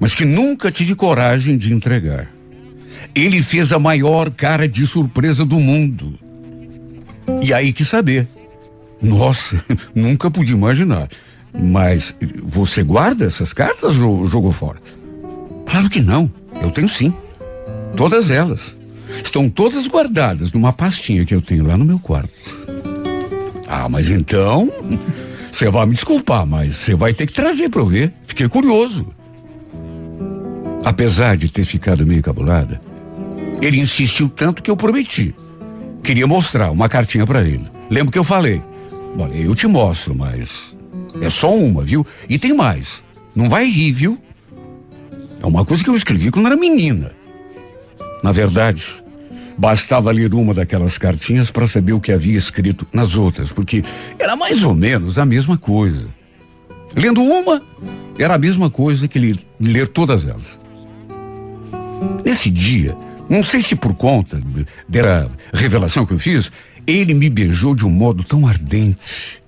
mas 0.00 0.14
que 0.14 0.24
nunca 0.24 0.70
tive 0.70 0.94
coragem 0.94 1.58
de 1.58 1.72
entregar. 1.72 2.30
Ele 3.14 3.42
fez 3.42 3.72
a 3.72 3.78
maior 3.78 4.30
cara 4.30 4.68
de 4.68 4.86
surpresa 4.86 5.44
do 5.44 5.58
mundo 5.58 6.18
e 7.42 7.52
aí 7.52 7.72
que 7.72 7.84
saber. 7.84 8.28
Nossa, 9.00 9.62
nunca 9.94 10.30
pude 10.30 10.52
imaginar. 10.52 11.08
Mas 11.52 12.14
você 12.44 12.82
guarda 12.82 13.24
essas 13.24 13.52
cartas 13.52 13.96
ou 13.96 14.24
jogou 14.28 14.52
fora? 14.52 14.80
Claro 15.66 15.88
que 15.88 16.00
não. 16.00 16.30
Eu 16.62 16.70
tenho 16.70 16.88
sim. 16.88 17.12
Todas 17.96 18.30
elas. 18.30 18.76
Estão 19.22 19.48
todas 19.48 19.86
guardadas 19.88 20.52
numa 20.52 20.72
pastinha 20.72 21.24
que 21.24 21.34
eu 21.34 21.42
tenho 21.42 21.66
lá 21.66 21.76
no 21.76 21.84
meu 21.84 21.98
quarto. 21.98 22.30
Ah, 23.70 23.88
mas 23.88 24.10
então. 24.10 24.70
Você 25.50 25.70
vai 25.70 25.86
me 25.86 25.94
desculpar, 25.94 26.46
mas 26.46 26.74
você 26.74 26.94
vai 26.94 27.12
ter 27.12 27.26
que 27.26 27.32
trazer 27.32 27.68
para 27.68 27.80
eu 27.80 27.86
ver. 27.86 28.14
Fiquei 28.24 28.48
curioso. 28.48 29.04
Apesar 30.84 31.36
de 31.36 31.50
ter 31.50 31.64
ficado 31.64 32.06
meio 32.06 32.22
cabulada, 32.22 32.80
ele 33.60 33.80
insistiu 33.80 34.28
tanto 34.28 34.62
que 34.62 34.70
eu 34.70 34.76
prometi 34.76 35.34
queria 36.02 36.26
mostrar 36.26 36.70
uma 36.70 36.88
cartinha 36.88 37.26
para 37.26 37.42
ele. 37.42 37.64
Lembro 37.88 38.12
que 38.12 38.18
eu 38.18 38.24
falei, 38.24 38.62
olha, 39.18 39.34
eu 39.34 39.54
te 39.54 39.66
mostro, 39.66 40.14
mas 40.14 40.76
é 41.20 41.30
só 41.30 41.54
uma, 41.54 41.82
viu? 41.82 42.06
E 42.28 42.38
tem 42.38 42.52
mais. 42.52 43.02
Não 43.34 43.48
vai 43.48 43.64
rir, 43.64 43.92
viu? 43.92 44.18
É 45.42 45.46
uma 45.46 45.64
coisa 45.64 45.82
que 45.82 45.90
eu 45.90 45.94
escrevi 45.94 46.30
quando 46.30 46.46
era 46.46 46.56
menina. 46.56 47.12
Na 48.22 48.32
verdade, 48.32 48.84
bastava 49.60 50.10
ler 50.10 50.32
uma 50.32 50.54
daquelas 50.54 50.96
cartinhas 50.96 51.50
para 51.50 51.68
saber 51.68 51.92
o 51.92 52.00
que 52.00 52.10
havia 52.10 52.38
escrito 52.38 52.88
nas 52.94 53.14
outras, 53.14 53.52
porque 53.52 53.84
era 54.18 54.34
mais 54.34 54.62
ou 54.64 54.74
menos 54.74 55.18
a 55.18 55.26
mesma 55.26 55.58
coisa. 55.58 56.08
Lendo 56.96 57.22
uma, 57.22 57.62
era 58.18 58.36
a 58.36 58.38
mesma 58.38 58.70
coisa 58.70 59.06
que 59.06 59.18
ele 59.18 59.38
ler 59.60 59.86
todas 59.86 60.26
elas. 60.26 60.58
Nesse 62.24 62.48
dia, 62.48 62.96
não 63.28 63.42
sei 63.42 63.60
se 63.60 63.76
por 63.76 63.94
conta 63.94 64.40
da 64.88 65.28
revelação 65.52 66.06
que 66.06 66.14
eu 66.14 66.18
fiz, 66.18 66.50
ele 66.86 67.12
me 67.12 67.28
beijou 67.28 67.74
de 67.74 67.84
um 67.84 67.90
modo 67.90 68.24
tão 68.24 68.48
ardente. 68.48 69.42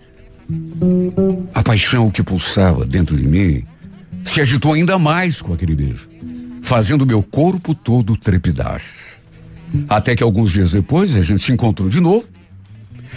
A 1.54 1.62
paixão 1.62 2.10
que 2.10 2.22
pulsava 2.22 2.84
dentro 2.84 3.16
de 3.16 3.26
mim 3.26 3.64
se 4.24 4.42
agitou 4.42 4.74
ainda 4.74 4.98
mais 4.98 5.40
com 5.40 5.54
aquele 5.54 5.74
beijo, 5.74 6.06
fazendo 6.60 7.06
meu 7.06 7.22
corpo 7.22 7.74
todo 7.74 8.14
trepidar. 8.14 8.82
Até 9.88 10.14
que 10.14 10.22
alguns 10.22 10.50
dias 10.50 10.72
depois 10.72 11.16
a 11.16 11.22
gente 11.22 11.42
se 11.42 11.52
encontrou 11.52 11.88
de 11.88 12.00
novo 12.00 12.24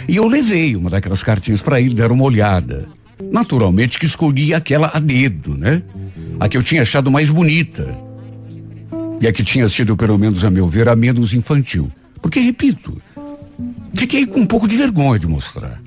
e 0.08 0.16
eu 0.16 0.26
levei 0.26 0.76
uma 0.76 0.88
daquelas 0.90 1.22
cartinhas 1.22 1.60
para 1.60 1.80
ele 1.80 1.94
dar 1.94 2.12
uma 2.12 2.24
olhada. 2.24 2.88
Naturalmente 3.32 3.98
que 3.98 4.06
escolhi 4.06 4.54
aquela 4.54 4.90
a 4.94 4.98
dedo, 4.98 5.56
né? 5.56 5.82
A 6.38 6.48
que 6.48 6.56
eu 6.56 6.62
tinha 6.62 6.82
achado 6.82 7.10
mais 7.10 7.30
bonita. 7.30 7.98
E 9.20 9.26
a 9.26 9.32
que 9.32 9.42
tinha 9.42 9.66
sido, 9.68 9.96
pelo 9.96 10.18
menos 10.18 10.44
a 10.44 10.50
meu 10.50 10.68
ver, 10.68 10.88
a 10.88 10.94
menos 10.94 11.32
infantil. 11.32 11.90
Porque, 12.20 12.38
repito, 12.40 13.00
fiquei 13.94 14.26
com 14.26 14.40
um 14.40 14.46
pouco 14.46 14.68
de 14.68 14.76
vergonha 14.76 15.18
de 15.18 15.26
mostrar. 15.26 15.80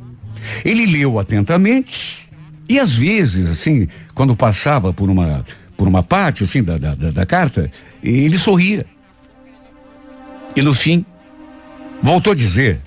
Ele 0.66 0.86
leu 0.88 1.20
atentamente 1.20 2.28
e 2.68 2.80
às 2.80 2.96
vezes, 2.96 3.48
assim, 3.48 3.88
quando 4.14 4.36
passava 4.36 4.92
por 4.92 5.10
uma 5.10 5.46
por 5.78 5.88
uma 5.88 6.04
parte 6.04 6.44
assim 6.44 6.62
da, 6.62 6.78
da, 6.78 6.94
da 6.94 7.26
carta, 7.26 7.72
ele 8.04 8.38
sorria. 8.38 8.86
E 10.56 10.62
no 10.62 10.74
fim, 10.74 11.06
voltou 12.02 12.34
a 12.34 12.36
dizer 12.36 12.82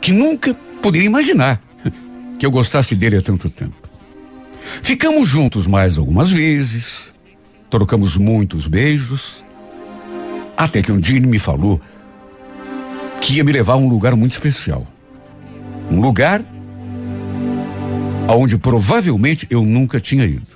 que 0.00 0.12
nunca 0.12 0.54
poderia 0.82 1.06
imaginar 1.06 1.60
que 2.38 2.46
eu 2.46 2.50
gostasse 2.50 2.94
dele 2.94 3.16
há 3.16 3.22
tanto 3.22 3.50
tempo. 3.50 3.76
Ficamos 4.82 5.28
juntos 5.28 5.66
mais 5.66 5.98
algumas 5.98 6.30
vezes, 6.30 7.12
trocamos 7.68 8.16
muitos 8.16 8.66
beijos, 8.66 9.44
até 10.56 10.82
que 10.82 10.92
um 10.92 11.00
dia 11.00 11.16
ele 11.16 11.26
me 11.26 11.38
falou 11.38 11.80
que 13.20 13.34
ia 13.34 13.44
me 13.44 13.52
levar 13.52 13.74
a 13.74 13.76
um 13.76 13.88
lugar 13.88 14.16
muito 14.16 14.32
especial. 14.32 14.86
Um 15.90 16.00
lugar 16.00 16.44
aonde 18.28 18.56
provavelmente 18.58 19.46
eu 19.50 19.62
nunca 19.64 20.00
tinha 20.00 20.24
ido. 20.24 20.46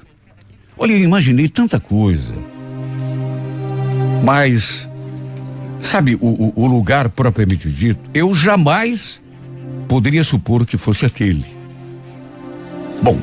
Olha, 0.77 0.93
eu 0.93 1.01
imaginei 1.01 1.49
tanta 1.49 1.81
coisa. 1.81 2.35
Mas, 4.25 4.89
sabe, 5.87 6.17
o, 6.21 6.53
o, 6.57 6.67
lugar 6.67 7.09
propriamente 7.09 7.69
dito, 7.69 8.01
eu 8.13 8.35
jamais 8.35 9.21
poderia 9.87 10.23
supor 10.23 10.67
que 10.67 10.77
fosse 10.77 11.05
aquele. 11.05 11.45
Bom, 13.03 13.19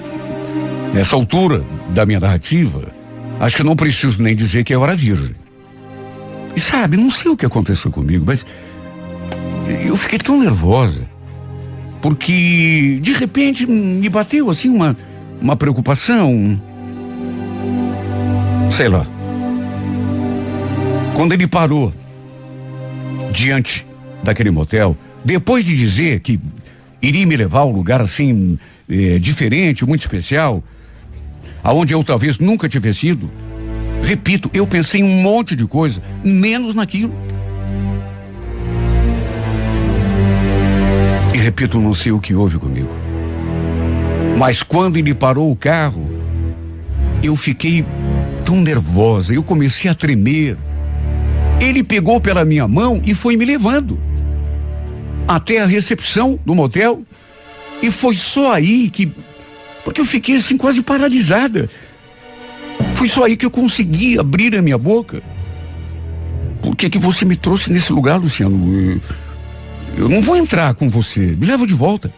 nessa 0.94 1.16
altura 1.16 1.66
da 1.90 2.06
minha 2.06 2.20
narrativa, 2.20 2.94
acho 3.40 3.58
que 3.58 3.64
não 3.64 3.76
preciso 3.76 4.22
nem 4.22 4.36
dizer 4.36 4.64
que 4.64 4.74
eu 4.74 4.84
era 4.84 4.96
virgem. 4.96 5.36
E 6.56 6.60
sabe, 6.60 6.98
não 6.98 7.10
sei 7.10 7.32
o 7.32 7.38
que 7.38 7.46
aconteceu 7.46 7.90
comigo, 7.92 8.26
mas 8.26 8.46
eu 9.86 9.96
fiquei 9.98 10.20
tão 10.20 10.40
nervosa. 10.40 11.10
Porque, 12.02 13.00
de 13.02 13.14
repente, 13.14 13.66
me 13.66 14.10
bateu 14.10 14.50
assim 14.50 14.70
uma, 14.70 14.98
uma 15.42 15.56
preocupação. 15.56 16.60
Sei 18.70 18.88
lá. 18.88 19.06
Quando 21.14 21.34
ele 21.34 21.46
parou 21.46 21.94
diante 23.32 23.86
daquele 24.24 24.52
motel, 24.52 24.98
depois 25.24 25.64
de 25.64 25.76
dizer 25.76 26.20
que 26.20 26.40
iria 27.02 27.26
me 27.26 27.36
levar 27.36 27.62
a 27.62 27.66
um 27.66 27.72
lugar 27.72 28.02
assim 28.02 28.58
é, 28.90 29.18
diferente, 29.20 29.86
muito 29.86 30.02
especial, 30.02 30.64
aonde 31.64 31.94
eu 31.94 32.04
talvez 32.04 32.38
nunca 32.38 32.68
tivesse 32.68 33.08
ido. 33.08 33.32
Repito, 34.04 34.50
eu 34.54 34.68
pensei 34.68 35.02
em 35.02 35.04
um 35.04 35.22
monte 35.22 35.56
de 35.56 35.66
coisa, 35.66 36.02
menos 36.24 36.76
naquilo. 36.76 37.14
E 41.34 41.38
repito, 41.38 41.80
não 41.80 41.94
sei 41.94 42.12
o 42.12 42.20
que 42.20 42.34
houve 42.34 42.58
comigo. 42.58 42.90
Mas 44.38 44.64
quando 44.64 44.98
ele 44.98 45.14
parou 45.14 45.52
o 45.52 45.56
carro, 45.56 46.20
eu 47.24 47.36
fiquei 47.36 47.86
tão 48.44 48.60
nervosa, 48.60 49.34
eu 49.34 49.44
comecei 49.44 49.90
a 49.90 49.94
tremer. 49.94 50.58
Ele 51.62 51.84
pegou 51.84 52.20
pela 52.20 52.44
minha 52.44 52.68
mão 52.68 53.00
e 53.06 53.14
foi 53.14 53.38
me 53.38 53.46
levando 53.46 54.00
até 55.28 55.62
a 55.62 55.66
recepção 55.66 56.40
do 56.44 56.56
motel 56.56 57.04
e 57.82 57.92
foi 57.92 58.16
só 58.16 58.54
aí 58.54 58.90
que. 58.90 59.14
Porque 59.86 60.02
eu 60.02 60.06
fiquei 60.06 60.36
assim 60.38 60.58
quase 60.58 60.82
paralisada. 60.82 61.70
Foi 62.96 63.08
só 63.08 63.26
aí 63.26 63.38
que 63.38 63.46
eu 63.46 63.52
consegui 63.52 64.20
abrir 64.20 64.56
a 64.56 64.62
minha 64.62 64.78
boca. 64.78 65.22
Por 66.64 66.76
que 66.76 66.90
que 66.90 66.98
você 66.98 67.26
me 67.26 67.36
trouxe 67.36 67.72
nesse 67.72 67.94
lugar, 67.94 68.20
Luciano? 68.20 68.68
Eu, 68.68 69.02
eu 69.98 70.10
não 70.10 70.22
vou 70.22 70.38
entrar 70.38 70.74
com 70.74 70.90
você. 70.90 71.36
Me 71.36 71.46
leva 71.46 71.66
de 71.68 71.74
volta. 71.76 72.12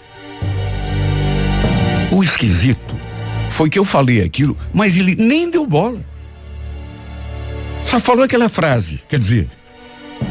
O 2.12 2.24
esquisito 2.24 2.96
foi 3.50 3.70
que 3.70 3.78
eu 3.78 3.86
falei 3.86 4.22
aquilo, 4.22 4.58
mas 4.74 4.98
ele 4.98 5.16
nem 5.16 5.50
deu 5.50 5.68
bola. 5.68 6.00
Só 7.94 8.00
falou 8.00 8.24
aquela 8.24 8.50
frase, 8.50 9.04
quer 9.08 9.20
dizer, 9.20 9.48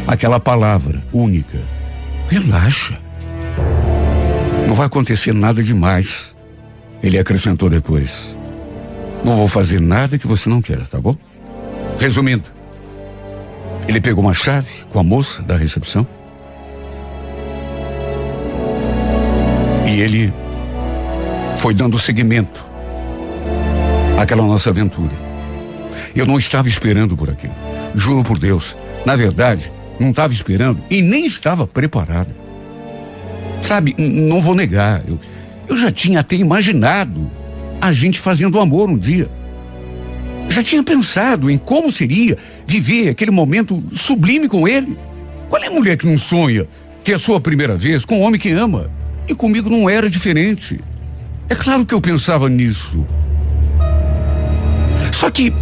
aquela 0.05 0.41
palavra 0.41 1.01
única. 1.13 1.61
Relaxa. 2.29 2.99
Não 4.67 4.75
vai 4.75 4.87
acontecer 4.87 5.33
nada 5.33 5.63
demais. 5.63 6.35
Ele 7.01 7.21
acrescentou 7.21 7.71
depois. 7.71 8.37
Não 9.25 9.37
vou 9.37 9.47
fazer 9.47 9.81
nada 9.81 10.19
que 10.19 10.27
você 10.27 10.49
não 10.49 10.61
queira, 10.61 10.85
tá 10.87 11.01
bom? 11.01 11.15
Resumindo, 12.01 12.51
ele 13.87 14.01
pegou 14.01 14.25
uma 14.25 14.35
chave 14.35 14.73
com 14.91 14.99
a 14.99 15.05
moça 15.05 15.41
da 15.41 15.57
recepção. 15.57 16.05
E 19.87 20.01
ele 20.01 20.35
foi 21.59 21.75
dando 21.75 21.97
seguimento 21.97 22.67
àquela 24.19 24.43
nossa 24.43 24.71
aventura. 24.71 25.32
Eu 26.15 26.27
não 26.27 26.39
estava 26.39 26.69
esperando 26.69 27.17
por 27.17 27.31
aquilo. 27.31 27.55
Juro 27.95 28.23
por 28.23 28.39
Deus. 28.39 28.77
Na 29.05 29.17
verdade, 29.17 29.73
não 29.99 30.11
estava 30.11 30.33
esperando 30.33 30.83
e 30.91 31.01
nem 31.01 31.27
estava 31.27 31.67
preparado. 31.67 32.35
Sabe, 33.63 33.95
não 33.99 34.41
vou 34.41 34.55
negar, 34.55 35.03
eu, 35.07 35.19
eu 35.69 35.77
já 35.77 35.91
tinha 35.91 36.21
até 36.21 36.37
imaginado 36.37 37.31
a 37.81 37.93
gente 37.93 38.19
fazendo 38.19 38.61
amor 38.61 38.91
um 38.91 38.99
dia. 38.99 39.29
Já 40.49 40.63
tinha 40.63 40.83
pensado 40.83 41.51
em 41.51 41.57
como 41.57 41.91
seria 41.91 42.37
viver 42.67 43.09
aquele 43.09 43.31
momento 43.31 43.83
sublime 43.93 44.49
com 44.49 44.69
ele. 44.69 44.99
Qual 45.49 45.63
é 45.63 45.69
a 45.69 45.71
mulher 45.71 45.97
que 45.97 46.07
não 46.07 46.19
sonha 46.19 46.67
ter 47.05 47.15
a 47.15 47.19
sua 47.19 47.41
primeira 47.41 47.77
vez 47.77 48.05
com 48.05 48.19
um 48.19 48.23
homem 48.23 48.41
que 48.41 48.51
ama? 48.51 48.91
E 49.29 49.35
comigo 49.35 49.71
não 49.71 49.89
era 49.89 50.11
diferente. 50.11 50.81
É 51.49 51.55
claro 51.55 51.87
que 51.87 51.95
eu 51.95 52.01
pensava 52.01 52.49
nisso. 52.49 53.07
Só 55.13 55.31
que 55.31 55.53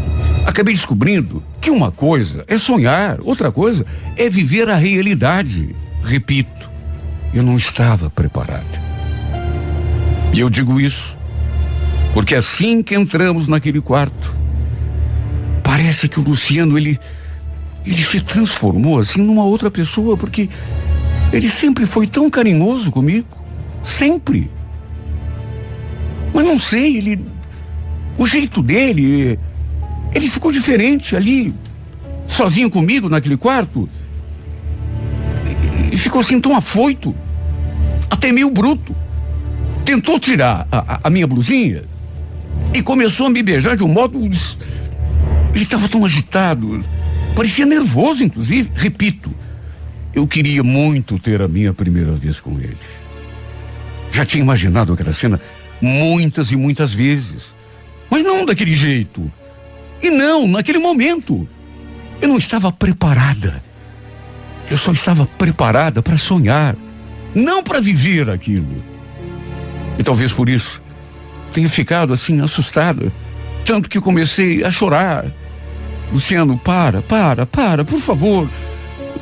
acabei 0.46 0.74
descobrindo 0.74 1.42
que 1.60 1.70
uma 1.70 1.90
coisa 1.90 2.44
é 2.48 2.58
sonhar, 2.58 3.18
outra 3.22 3.50
coisa 3.52 3.84
é 4.16 4.28
viver 4.28 4.68
a 4.68 4.76
realidade. 4.76 5.74
Repito, 6.02 6.70
eu 7.32 7.42
não 7.42 7.56
estava 7.56 8.10
preparada. 8.10 8.90
E 10.32 10.40
eu 10.40 10.48
digo 10.48 10.80
isso 10.80 11.18
porque 12.12 12.34
assim 12.34 12.82
que 12.82 12.94
entramos 12.94 13.46
naquele 13.46 13.80
quarto, 13.80 14.34
parece 15.62 16.08
que 16.08 16.18
o 16.18 16.22
Luciano 16.22 16.76
ele 16.76 16.98
ele 17.86 18.04
se 18.04 18.20
transformou 18.20 18.98
assim 18.98 19.22
numa 19.22 19.44
outra 19.44 19.70
pessoa 19.70 20.16
porque 20.16 20.50
ele 21.32 21.48
sempre 21.48 21.86
foi 21.86 22.06
tão 22.06 22.28
carinhoso 22.28 22.90
comigo, 22.90 23.42
sempre. 23.82 24.50
Mas 26.34 26.44
não 26.44 26.58
sei, 26.58 26.98
ele 26.98 27.24
o 28.18 28.26
jeito 28.26 28.62
dele, 28.62 29.38
ele 30.14 30.28
ficou 30.28 30.50
diferente 30.50 31.14
ali, 31.14 31.54
sozinho 32.26 32.70
comigo 32.70 33.08
naquele 33.08 33.36
quarto 33.36 33.88
e 35.92 35.96
ficou 35.96 36.20
assim 36.20 36.40
tão 36.40 36.56
afoito, 36.56 37.14
até 38.10 38.32
meio 38.32 38.50
bruto. 38.50 38.94
Tentou 39.84 40.20
tirar 40.20 40.68
a, 40.70 41.00
a, 41.04 41.10
minha 41.10 41.26
blusinha 41.26 41.82
e 42.74 42.82
começou 42.82 43.26
a 43.26 43.30
me 43.30 43.42
beijar 43.42 43.76
de 43.76 43.82
um 43.82 43.88
modo. 43.88 44.20
Ele 44.20 45.64
estava 45.64 45.88
tão 45.88 46.04
agitado, 46.04 46.84
parecia 47.34 47.66
nervoso, 47.66 48.22
inclusive. 48.22 48.70
Repito, 48.74 49.34
eu 50.14 50.26
queria 50.26 50.62
muito 50.62 51.18
ter 51.18 51.42
a 51.42 51.48
minha 51.48 51.72
primeira 51.72 52.12
vez 52.12 52.38
com 52.38 52.52
ele. 52.52 52.76
Já 54.12 54.24
tinha 54.24 54.42
imaginado 54.42 54.92
aquela 54.92 55.12
cena 55.12 55.40
muitas 55.80 56.50
e 56.50 56.56
muitas 56.56 56.92
vezes, 56.92 57.54
mas 58.10 58.22
não 58.24 58.44
daquele 58.44 58.74
jeito. 58.74 59.30
E 60.02 60.10
não 60.10 60.46
naquele 60.46 60.78
momento. 60.78 61.46
Eu 62.20 62.28
não 62.28 62.38
estava 62.38 62.70
preparada. 62.70 63.62
Eu 64.70 64.78
só 64.78 64.92
estava 64.92 65.26
preparada 65.26 66.00
para 66.00 66.16
sonhar, 66.16 66.76
não 67.34 67.62
para 67.62 67.80
viver 67.80 68.30
aquilo. 68.30 68.84
E 69.98 70.02
talvez 70.02 70.32
por 70.32 70.48
isso 70.48 70.80
tenha 71.52 71.68
ficado 71.68 72.12
assim 72.12 72.40
assustada, 72.40 73.12
tanto 73.64 73.88
que 73.88 74.00
comecei 74.00 74.62
a 74.62 74.70
chorar. 74.70 75.26
Luciano, 76.12 76.56
para, 76.56 77.02
para, 77.02 77.46
para, 77.46 77.84
por 77.84 78.00
favor. 78.00 78.48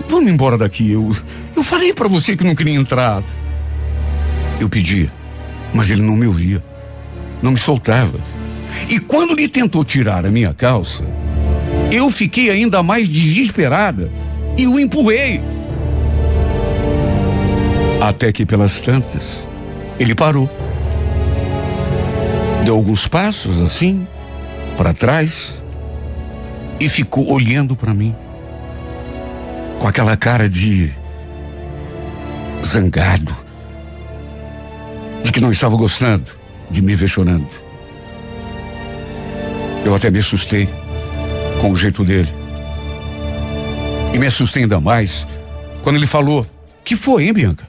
Vamos 0.06 0.30
embora 0.30 0.58
daqui. 0.58 0.92
Eu, 0.92 1.16
eu 1.56 1.62
falei 1.62 1.92
para 1.92 2.08
você 2.08 2.36
que 2.36 2.44
não 2.44 2.54
queria 2.54 2.74
entrar. 2.74 3.22
Eu 4.60 4.68
pedia, 4.68 5.10
mas 5.72 5.88
ele 5.88 6.02
não 6.02 6.16
me 6.16 6.26
ouvia. 6.26 6.62
Não 7.42 7.52
me 7.52 7.58
soltava. 7.58 8.18
E 8.88 9.00
quando 9.00 9.32
ele 9.32 9.48
tentou 9.48 9.84
tirar 9.84 10.24
a 10.26 10.30
minha 10.30 10.52
calça, 10.52 11.04
eu 11.90 12.10
fiquei 12.10 12.50
ainda 12.50 12.82
mais 12.82 13.08
desesperada 13.08 14.10
e 14.56 14.66
o 14.66 14.78
empurrei. 14.78 15.40
Até 18.00 18.32
que 18.32 18.46
pelas 18.46 18.80
tantas, 18.80 19.48
ele 19.98 20.14
parou. 20.14 20.48
Deu 22.64 22.74
alguns 22.74 23.08
passos 23.08 23.62
assim, 23.62 24.06
para 24.76 24.92
trás, 24.92 25.62
e 26.80 26.88
ficou 26.88 27.32
olhando 27.32 27.74
para 27.74 27.94
mim. 27.94 28.14
Com 29.78 29.86
aquela 29.88 30.16
cara 30.16 30.48
de 30.48 30.92
zangado, 32.64 33.34
de 35.22 35.32
que 35.32 35.40
não 35.40 35.52
estava 35.52 35.76
gostando 35.76 36.30
de 36.70 36.82
me 36.82 36.94
ver 36.94 37.08
chorando. 37.08 37.67
Eu 39.84 39.94
até 39.94 40.10
me 40.10 40.18
assustei 40.18 40.68
com 41.60 41.70
o 41.70 41.76
jeito 41.76 42.04
dele. 42.04 42.28
E 44.14 44.18
me 44.18 44.26
assustei 44.26 44.62
ainda 44.62 44.80
mais 44.80 45.26
quando 45.82 45.96
ele 45.96 46.06
falou: 46.06 46.46
Que 46.84 46.96
foi, 46.96 47.26
hein, 47.26 47.32
Bianca? 47.32 47.68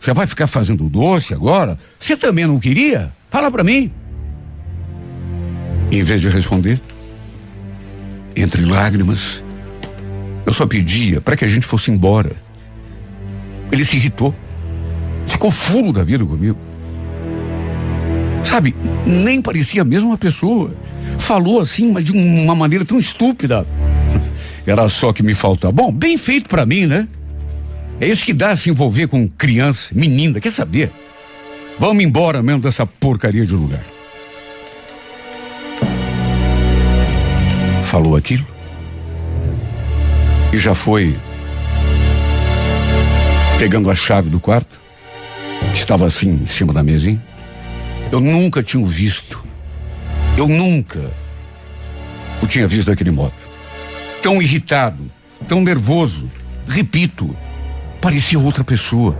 Você 0.00 0.12
vai 0.12 0.26
ficar 0.26 0.46
fazendo 0.46 0.88
doce 0.90 1.32
agora? 1.32 1.78
Você 1.98 2.16
também 2.16 2.46
não 2.46 2.60
queria? 2.60 3.12
Fala 3.30 3.50
para 3.50 3.64
mim. 3.64 3.90
E, 5.90 5.98
em 5.98 6.02
vez 6.02 6.20
de 6.20 6.28
responder, 6.28 6.78
entre 8.36 8.64
lágrimas, 8.64 9.42
eu 10.44 10.52
só 10.52 10.66
pedia 10.66 11.20
para 11.20 11.36
que 11.36 11.44
a 11.44 11.48
gente 11.48 11.64
fosse 11.64 11.90
embora. 11.90 12.32
Ele 13.72 13.84
se 13.84 13.96
irritou. 13.96 14.34
Ficou 15.24 15.50
furo 15.50 15.92
da 15.92 16.04
vida 16.04 16.24
comigo. 16.24 16.58
Sabe, 18.44 18.76
nem 19.06 19.40
parecia 19.40 19.82
a 19.82 19.84
mesma 19.86 20.18
pessoa. 20.18 20.70
Falou 21.18 21.60
assim, 21.60 21.92
mas 21.92 22.04
de 22.04 22.12
uma 22.12 22.54
maneira 22.54 22.84
tão 22.84 22.98
estúpida. 22.98 23.66
Era 24.66 24.88
só 24.88 25.12
que 25.12 25.22
me 25.22 25.34
faltava. 25.34 25.72
Bom, 25.72 25.92
bem 25.92 26.16
feito 26.16 26.48
para 26.48 26.66
mim, 26.66 26.86
né? 26.86 27.08
É 28.00 28.08
isso 28.08 28.24
que 28.24 28.32
dá 28.32 28.54
se 28.56 28.70
envolver 28.70 29.06
com 29.06 29.26
criança, 29.28 29.94
menina, 29.94 30.40
quer 30.40 30.52
saber? 30.52 30.92
Vamos 31.78 32.02
embora 32.02 32.42
mesmo 32.42 32.60
dessa 32.60 32.84
porcaria 32.86 33.46
de 33.46 33.52
lugar. 33.52 33.84
Falou 37.82 38.16
aquilo 38.16 38.46
e 40.52 40.58
já 40.58 40.74
foi 40.74 41.16
pegando 43.58 43.90
a 43.90 43.94
chave 43.94 44.30
do 44.30 44.38
quarto, 44.38 44.80
que 45.70 45.78
estava 45.78 46.06
assim 46.06 46.40
em 46.42 46.46
cima 46.46 46.72
da 46.72 46.82
mesinha. 46.82 47.22
Eu 48.12 48.20
nunca 48.20 48.62
tinha 48.62 48.84
visto. 48.84 49.44
Eu 50.36 50.48
nunca 50.48 51.12
o 52.42 52.46
tinha 52.46 52.66
visto 52.66 52.86
daquele 52.88 53.10
modo. 53.10 53.34
Tão 54.22 54.42
irritado, 54.42 55.02
tão 55.48 55.62
nervoso. 55.62 56.30
Repito, 56.66 57.36
parecia 58.00 58.38
outra 58.38 58.64
pessoa. 58.64 59.16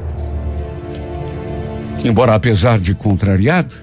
Embora 2.05 2.35
apesar 2.35 2.79
de 2.79 2.95
contrariado, 2.95 3.75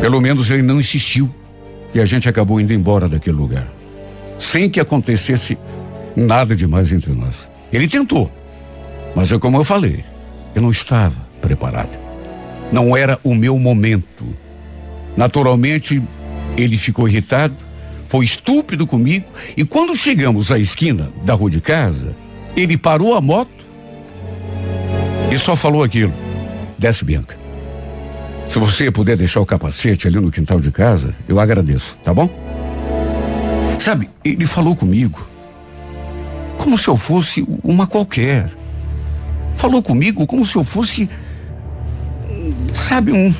pelo 0.00 0.20
menos 0.20 0.50
ele 0.50 0.62
não 0.62 0.80
insistiu 0.80 1.32
e 1.94 2.00
a 2.00 2.04
gente 2.04 2.28
acabou 2.28 2.60
indo 2.60 2.72
embora 2.72 3.08
daquele 3.08 3.36
lugar, 3.36 3.70
sem 4.38 4.70
que 4.70 4.80
acontecesse 4.80 5.58
nada 6.16 6.56
demais 6.56 6.92
entre 6.92 7.12
nós. 7.12 7.50
Ele 7.72 7.86
tentou, 7.88 8.30
mas 9.14 9.30
é 9.30 9.38
como 9.38 9.58
eu 9.58 9.64
falei, 9.64 10.04
eu 10.54 10.62
não 10.62 10.70
estava 10.70 11.28
preparado. 11.40 11.98
Não 12.70 12.96
era 12.96 13.18
o 13.22 13.34
meu 13.34 13.58
momento. 13.58 14.24
Naturalmente, 15.16 16.02
ele 16.56 16.76
ficou 16.76 17.08
irritado, 17.08 17.56
foi 18.06 18.24
estúpido 18.24 18.86
comigo 18.86 19.26
e 19.56 19.64
quando 19.64 19.96
chegamos 19.96 20.52
à 20.52 20.58
esquina 20.58 21.10
da 21.24 21.34
rua 21.34 21.50
de 21.50 21.60
casa, 21.60 22.14
ele 22.56 22.76
parou 22.76 23.14
a 23.14 23.20
moto 23.20 23.66
e 25.30 25.38
só 25.38 25.56
falou 25.56 25.82
aquilo: 25.82 26.12
desce, 26.78 27.04
Bianca. 27.04 27.36
Se 28.48 28.58
você 28.58 28.90
puder 28.90 29.16
deixar 29.16 29.40
o 29.40 29.46
capacete 29.46 30.06
ali 30.06 30.20
no 30.20 30.30
quintal 30.30 30.60
de 30.60 30.70
casa, 30.70 31.14
eu 31.26 31.40
agradeço, 31.40 31.96
tá 32.04 32.12
bom? 32.12 32.28
Sabe, 33.78 34.10
ele 34.22 34.46
falou 34.46 34.76
comigo 34.76 35.26
como 36.62 36.78
se 36.78 36.86
eu 36.88 36.96
fosse 36.96 37.44
uma 37.64 37.86
qualquer. 37.86 38.50
Falou 39.54 39.82
comigo 39.82 40.26
como 40.26 40.44
se 40.44 40.56
eu 40.56 40.62
fosse, 40.62 41.08
sabe, 42.72 43.12
um. 43.12 43.34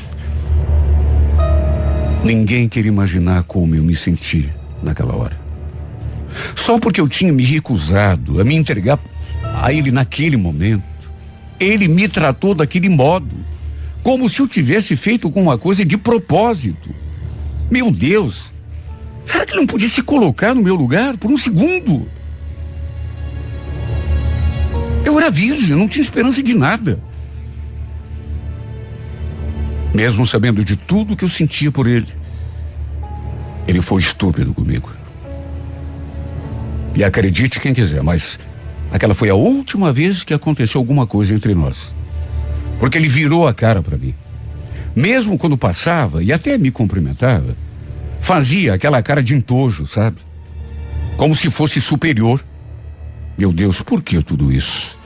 Ninguém 2.24 2.68
queria 2.68 2.90
imaginar 2.90 3.42
como 3.42 3.74
eu 3.74 3.82
me 3.82 3.96
senti 3.96 4.48
naquela 4.82 5.16
hora. 5.16 5.40
Só 6.54 6.78
porque 6.78 7.00
eu 7.00 7.08
tinha 7.08 7.32
me 7.32 7.44
recusado 7.44 8.40
a 8.40 8.44
me 8.44 8.54
entregar 8.54 8.98
a 9.54 9.72
ele 9.72 9.90
naquele 9.90 10.36
momento, 10.36 10.84
ele 11.58 11.88
me 11.88 12.08
tratou 12.08 12.54
daquele 12.54 12.88
modo, 12.88 13.36
como 14.02 14.28
se 14.28 14.40
eu 14.40 14.48
tivesse 14.48 14.96
feito 14.96 15.26
alguma 15.26 15.58
coisa 15.58 15.84
de 15.84 15.96
propósito. 15.96 16.90
Meu 17.70 17.90
Deus, 17.90 18.52
será 19.26 19.44
que 19.44 19.52
ele 19.52 19.60
não 19.60 19.66
podia 19.66 19.88
se 19.88 20.02
colocar 20.02 20.54
no 20.54 20.62
meu 20.62 20.74
lugar 20.74 21.16
por 21.18 21.30
um 21.30 21.36
segundo? 21.36 22.08
Eu 25.04 25.18
era 25.18 25.30
virgem, 25.30 25.76
não 25.76 25.88
tinha 25.88 26.04
esperança 26.04 26.42
de 26.42 26.54
nada. 26.54 27.02
Mesmo 29.94 30.26
sabendo 30.26 30.64
de 30.64 30.76
tudo 30.76 31.16
que 31.16 31.24
eu 31.24 31.28
sentia 31.28 31.70
por 31.70 31.86
ele, 31.86 32.08
ele 33.66 33.80
foi 33.80 34.00
estúpido 34.00 34.54
comigo. 34.54 34.90
E 36.94 37.04
acredite 37.04 37.60
quem 37.60 37.72
quiser, 37.72 38.02
mas 38.02 38.38
aquela 38.90 39.14
foi 39.14 39.30
a 39.30 39.34
última 39.34 39.92
vez 39.92 40.22
que 40.22 40.34
aconteceu 40.34 40.80
alguma 40.80 41.06
coisa 41.06 41.34
entre 41.34 41.54
nós. 41.54 41.94
Porque 42.78 42.98
ele 42.98 43.08
virou 43.08 43.46
a 43.46 43.54
cara 43.54 43.82
para 43.82 43.96
mim. 43.96 44.14
Mesmo 44.94 45.38
quando 45.38 45.56
passava 45.56 46.22
e 46.22 46.32
até 46.32 46.58
me 46.58 46.70
cumprimentava, 46.70 47.56
fazia 48.20 48.74
aquela 48.74 49.02
cara 49.02 49.22
de 49.22 49.34
entojo, 49.34 49.86
sabe? 49.86 50.18
Como 51.16 51.34
se 51.34 51.50
fosse 51.50 51.80
superior. 51.80 52.44
Meu 53.38 53.52
Deus, 53.52 53.80
por 53.80 54.02
que 54.02 54.22
tudo 54.22 54.52
isso? 54.52 54.98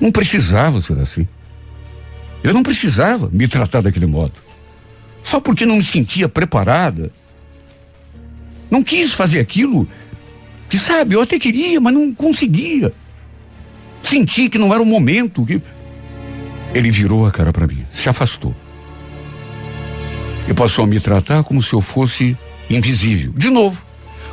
Não 0.00 0.10
precisava 0.12 0.80
ser 0.80 0.98
assim. 0.98 1.26
Eu 2.44 2.52
não 2.52 2.62
precisava 2.62 3.30
me 3.32 3.48
tratar 3.48 3.80
daquele 3.80 4.04
modo. 4.04 4.34
Só 5.22 5.40
porque 5.40 5.64
não 5.64 5.76
me 5.76 5.84
sentia 5.84 6.28
preparada. 6.28 7.10
Não 8.70 8.82
quis 8.82 9.14
fazer 9.14 9.40
aquilo 9.40 9.88
que, 10.68 10.78
sabe, 10.78 11.14
eu 11.14 11.22
até 11.22 11.38
queria, 11.38 11.80
mas 11.80 11.94
não 11.94 12.12
conseguia. 12.12 12.92
Senti 14.02 14.50
que 14.50 14.58
não 14.58 14.74
era 14.74 14.82
o 14.82 14.86
momento. 14.86 15.46
Que... 15.46 15.62
Ele 16.74 16.90
virou 16.90 17.26
a 17.26 17.30
cara 17.30 17.50
para 17.50 17.66
mim, 17.66 17.86
se 17.90 18.10
afastou. 18.10 18.54
E 20.46 20.52
passou 20.52 20.84
a 20.84 20.86
me 20.86 21.00
tratar 21.00 21.42
como 21.44 21.62
se 21.62 21.72
eu 21.72 21.80
fosse 21.80 22.36
invisível. 22.68 23.32
De 23.32 23.48
novo, 23.48 23.82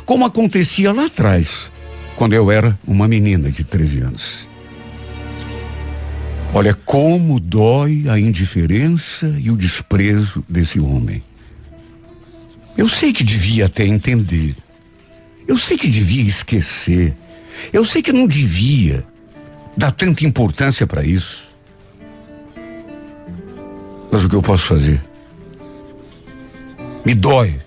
como 0.04 0.26
acontecia 0.26 0.92
lá 0.92 1.06
atrás, 1.06 1.72
quando 2.14 2.34
eu 2.34 2.50
era 2.50 2.78
uma 2.86 3.08
menina 3.08 3.50
de 3.50 3.64
13 3.64 4.00
anos. 4.00 4.51
Olha 6.54 6.74
como 6.74 7.40
dói 7.40 8.04
a 8.10 8.18
indiferença 8.18 9.34
e 9.38 9.50
o 9.50 9.56
desprezo 9.56 10.44
desse 10.46 10.78
homem. 10.78 11.22
Eu 12.76 12.88
sei 12.88 13.10
que 13.12 13.24
devia 13.24 13.66
até 13.66 13.86
entender. 13.86 14.54
Eu 15.48 15.56
sei 15.56 15.78
que 15.78 15.88
devia 15.88 16.22
esquecer. 16.22 17.16
Eu 17.72 17.84
sei 17.84 18.02
que 18.02 18.12
não 18.12 18.26
devia 18.26 19.06
dar 19.76 19.92
tanta 19.92 20.26
importância 20.26 20.86
para 20.86 21.02
isso. 21.02 21.48
Mas 24.10 24.22
o 24.22 24.28
que 24.28 24.36
eu 24.36 24.42
posso 24.42 24.66
fazer? 24.66 25.02
Me 27.02 27.14
dói 27.14 27.58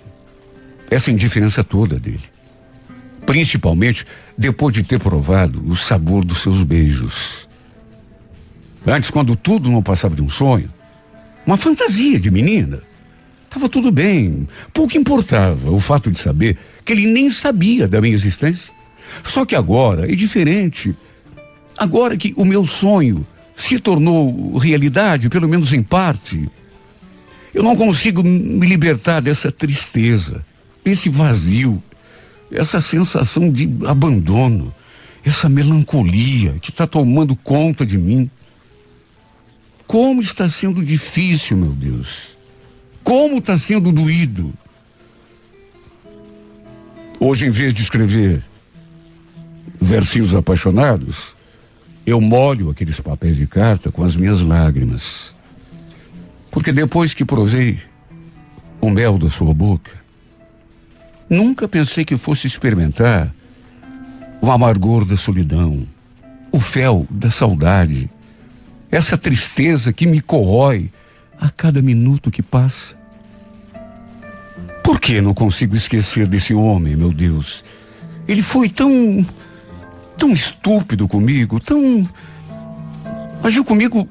essa 0.91 1.09
indiferença 1.09 1.63
toda 1.63 1.99
dele. 1.99 2.21
Principalmente 3.25 4.05
depois 4.37 4.75
de 4.75 4.83
ter 4.83 4.99
provado 4.99 5.67
o 5.67 5.75
sabor 5.75 6.23
dos 6.23 6.43
seus 6.43 6.61
beijos. 6.61 7.44
Antes, 8.87 9.09
quando 9.09 9.35
tudo 9.35 9.69
não 9.69 9.81
passava 9.81 10.15
de 10.15 10.21
um 10.21 10.29
sonho, 10.29 10.71
uma 11.45 11.57
fantasia 11.57 12.19
de 12.19 12.29
menina, 12.29 12.81
estava 13.45 13.67
tudo 13.67 13.91
bem. 13.91 14.47
Pouco 14.73 14.97
importava 14.97 15.71
o 15.71 15.79
fato 15.79 16.11
de 16.11 16.19
saber 16.19 16.57
que 16.83 16.91
ele 16.91 17.07
nem 17.07 17.29
sabia 17.31 17.87
da 17.87 17.99
minha 17.99 18.13
existência. 18.13 18.73
Só 19.23 19.45
que 19.45 19.55
agora 19.55 20.11
é 20.11 20.15
diferente. 20.15 20.95
Agora 21.77 22.15
que 22.15 22.33
o 22.37 22.45
meu 22.45 22.65
sonho 22.65 23.25
se 23.55 23.79
tornou 23.79 24.57
realidade, 24.57 25.29
pelo 25.29 25.47
menos 25.47 25.73
em 25.73 25.81
parte, 25.81 26.47
Eu 27.55 27.63
não 27.63 27.73
consigo 27.73 28.21
me 28.21 28.67
libertar 28.67 29.21
dessa 29.21 29.49
tristeza, 29.49 30.45
desse 30.83 31.07
vazio, 31.07 31.81
essa 32.51 32.81
sensação 32.81 33.49
de 33.49 33.69
abandono, 33.87 34.75
essa 35.23 35.47
melancolia 35.47 36.57
que 36.61 36.69
está 36.69 36.85
tomando 36.85 37.33
conta 37.33 37.85
de 37.85 37.97
mim. 37.97 38.29
Como 39.87 40.21
está 40.21 40.49
sendo 40.49 40.83
difícil, 40.83 41.57
meu 41.57 41.71
Deus. 41.71 42.37
Como 43.03 43.37
está 43.37 43.57
sendo 43.57 43.91
doído. 43.91 44.53
Hoje, 47.19 47.45
em 47.45 47.51
vez 47.51 47.73
de 47.73 47.81
escrever 47.81 48.43
versinhos 49.79 50.33
apaixonados, 50.33 51.35
eu 52.05 52.19
molho 52.19 52.69
aqueles 52.69 52.99
papéis 52.99 53.37
de 53.37 53.47
carta 53.47 53.91
com 53.91 54.03
as 54.03 54.15
minhas 54.15 54.41
lágrimas. 54.41 55.35
Porque 56.51 56.71
depois 56.71 57.13
que 57.13 57.25
provei 57.25 57.79
o 58.81 58.89
mel 58.89 59.17
da 59.17 59.29
sua 59.29 59.53
boca, 59.53 59.91
nunca 61.29 61.67
pensei 61.67 62.05
que 62.05 62.17
fosse 62.17 62.47
experimentar 62.47 63.33
o 64.41 64.51
amargor 64.51 65.05
da 65.05 65.17
solidão, 65.17 65.87
o 66.51 66.59
fel 66.59 67.07
da 67.09 67.29
saudade, 67.29 68.09
essa 68.95 69.17
tristeza 69.17 69.91
que 69.91 70.07
me 70.07 70.21
corrói 70.21 70.89
a 71.37 71.49
cada 71.49 71.81
minuto 71.81 72.31
que 72.31 72.41
passa. 72.41 72.95
Por 74.81 75.01
que 75.01 75.19
não 75.19 75.33
consigo 75.33 75.75
esquecer 75.75 76.27
desse 76.27 76.53
homem, 76.53 76.95
meu 76.95 77.11
Deus? 77.11 77.65
Ele 78.25 78.41
foi 78.41 78.69
tão. 78.69 79.25
tão 80.17 80.31
estúpido 80.31 81.07
comigo, 81.09 81.59
tão. 81.59 82.07
agiu 83.43 83.65
comigo 83.65 84.07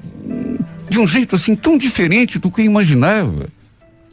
de 0.87 0.99
um 0.99 1.07
jeito 1.07 1.35
assim 1.35 1.55
tão 1.55 1.77
diferente 1.77 2.37
do 2.37 2.51
que 2.51 2.61
eu 2.61 2.65
imaginava. 2.65 3.47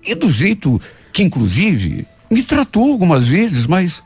E 0.02 0.14
do 0.14 0.32
jeito 0.32 0.80
que, 1.12 1.22
inclusive, 1.22 2.06
me 2.30 2.42
tratou 2.42 2.90
algumas 2.90 3.26
vezes, 3.26 3.66
mas. 3.66 4.02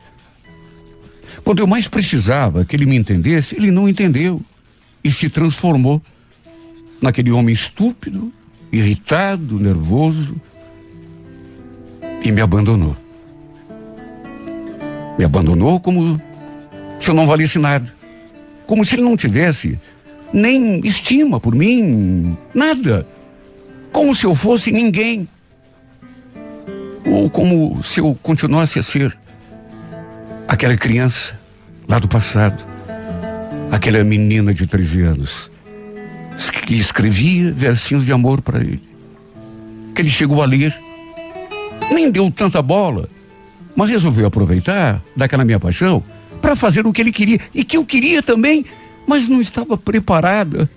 Quando 1.45 1.59
eu 1.59 1.67
mais 1.67 1.87
precisava 1.87 2.65
que 2.65 2.75
ele 2.75 2.85
me 2.85 2.97
entendesse, 2.97 3.55
ele 3.55 3.71
não 3.71 3.87
entendeu 3.87 4.41
e 5.01 5.09
se 5.09 5.29
transformou 5.29 6.01
naquele 7.01 7.31
homem 7.31 7.53
estúpido, 7.53 8.31
irritado, 8.71 9.59
nervoso 9.59 10.39
e 12.23 12.31
me 12.31 12.41
abandonou. 12.41 12.95
Me 15.17 15.25
abandonou 15.25 15.79
como 15.79 16.21
se 16.99 17.09
eu 17.09 17.13
não 17.13 17.25
valesse 17.25 17.57
nada. 17.59 17.93
Como 18.65 18.83
se 18.83 18.95
ele 18.95 19.03
não 19.03 19.15
tivesse 19.15 19.79
nem 20.33 20.79
estima 20.85 21.39
por 21.39 21.55
mim, 21.55 22.37
nada. 22.53 23.07
Como 23.91 24.13
se 24.13 24.25
eu 24.25 24.35
fosse 24.35 24.71
ninguém. 24.71 25.27
Ou 27.05 27.29
como 27.29 27.81
se 27.83 27.99
eu 27.99 28.17
continuasse 28.21 28.77
a 28.77 28.83
ser 28.83 29.17
aquela 30.47 30.75
criança 30.75 31.39
lá 31.87 31.99
do 31.99 32.07
passado, 32.07 32.61
aquela 33.71 34.03
menina 34.03 34.53
de 34.53 34.67
13 34.67 35.01
anos 35.03 35.51
que 36.67 36.75
escrevia 36.75 37.51
versinhos 37.51 38.05
de 38.05 38.13
amor 38.13 38.41
para 38.41 38.59
ele, 38.59 38.81
que 39.93 40.01
ele 40.01 40.09
chegou 40.09 40.41
a 40.41 40.45
ler, 40.45 40.75
nem 41.91 42.11
deu 42.11 42.29
tanta 42.29 42.61
bola, 42.61 43.09
mas 43.75 43.89
resolveu 43.89 44.27
aproveitar 44.27 45.03
daquela 45.15 45.45
minha 45.45 45.59
paixão 45.59 46.03
para 46.41 46.55
fazer 46.55 46.85
o 46.85 46.93
que 46.93 47.01
ele 47.01 47.11
queria 47.11 47.39
e 47.53 47.63
que 47.63 47.77
eu 47.77 47.85
queria 47.85 48.21
também, 48.21 48.65
mas 49.07 49.27
não 49.27 49.41
estava 49.41 49.77
preparada. 49.77 50.69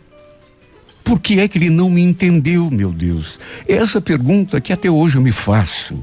Por 1.03 1.21
que 1.21 1.41
é 1.41 1.49
que 1.49 1.59
ele 1.59 1.71
não 1.71 1.91
me 1.91 2.03
entendeu, 2.03 2.71
meu 2.71 2.93
Deus? 2.93 3.39
É 3.67 3.75
essa 3.75 4.01
pergunta 4.01 4.61
que 4.61 4.73
até 4.73 4.91
hoje 4.91 5.17
eu 5.17 5.23
me 5.23 5.33
faço. 5.33 6.03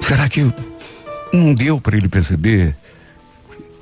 Será 0.00 0.28
que 0.28 0.40
não 1.32 1.54
deu 1.54 1.80
para 1.80 1.96
ele 1.96 2.08
perceber 2.08 2.76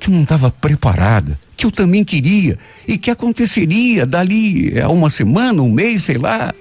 que 0.01 0.11
não 0.11 0.23
estava 0.23 0.51
preparada? 0.51 1.39
que 1.61 1.67
eu 1.67 1.71
também 1.71 2.03
queria 2.03 2.57
e 2.87 2.97
que 2.97 3.11
aconteceria 3.11 4.03
dali 4.03 4.81
a 4.81 4.89
uma 4.89 5.11
semana, 5.11 5.61
um 5.61 5.71
mês, 5.71 6.05
sei 6.05 6.17
lá. 6.17 6.51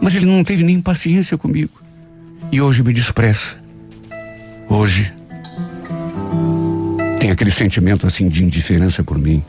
Mas 0.00 0.16
ele 0.16 0.26
não 0.26 0.42
teve 0.42 0.64
nem 0.64 0.80
paciência 0.80 1.38
comigo. 1.38 1.80
E 2.50 2.60
hoje 2.60 2.82
me 2.82 2.92
despreza. 2.92 3.60
Hoje 4.68 5.12
tem 7.20 7.30
aquele 7.30 7.52
sentimento 7.52 8.08
assim 8.08 8.26
de 8.26 8.42
indiferença 8.42 9.04
por 9.04 9.16
mim, 9.16 9.44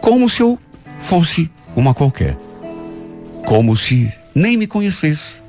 como 0.00 0.30
se 0.30 0.40
eu 0.40 0.58
fosse 0.98 1.50
uma 1.76 1.92
qualquer. 1.92 2.38
Como 3.44 3.76
se 3.76 4.10
nem 4.34 4.56
me 4.56 4.66
conhecesse. 4.66 5.42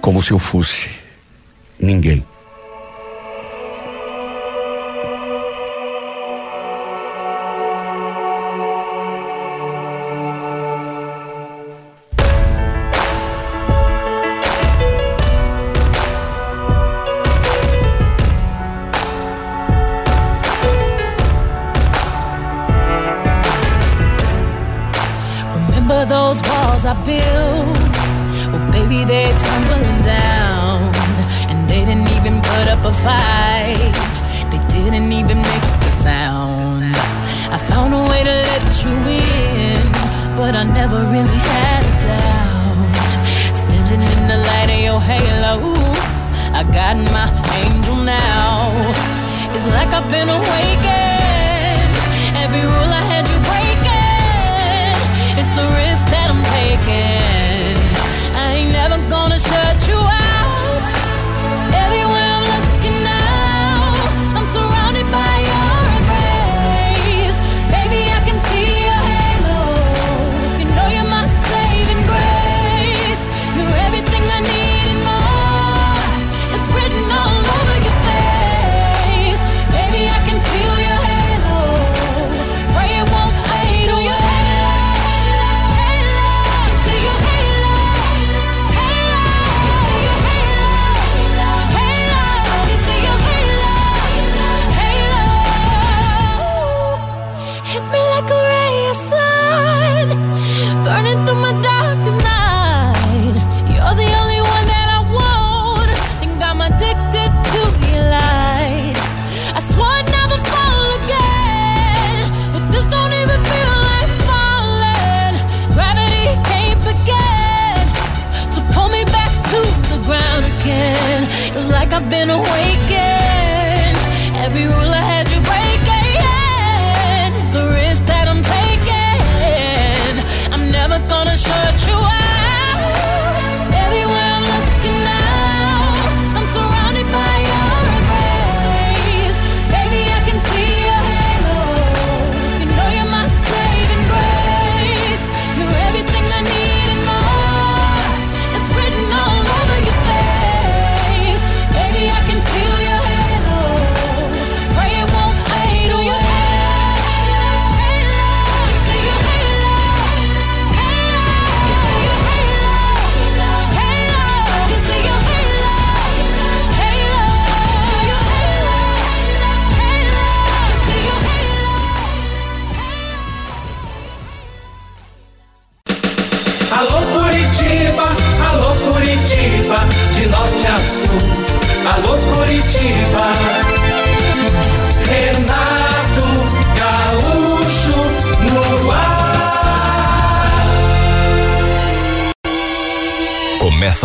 Como 0.00 0.20
se 0.20 0.32
eu 0.32 0.40
fosse 0.40 0.88
ninguém. 1.78 2.24
but 40.46 40.54
I 40.54 40.62
never 40.62 41.00
really 41.10 41.40
had 41.50 41.82
a 41.82 41.94
doubt. 42.06 43.12
Standing 43.64 44.02
in 44.02 44.28
the 44.28 44.36
light 44.48 44.70
of 44.70 44.80
your 44.88 45.00
halo, 45.00 45.74
I 46.54 46.62
got 46.62 46.96
my 47.16 47.26
angel 47.62 47.96
now. 47.96 48.70
It's 49.52 49.66
like 49.66 49.88
I've 49.88 50.08
been 50.08 50.28
awakened. 50.28 51.05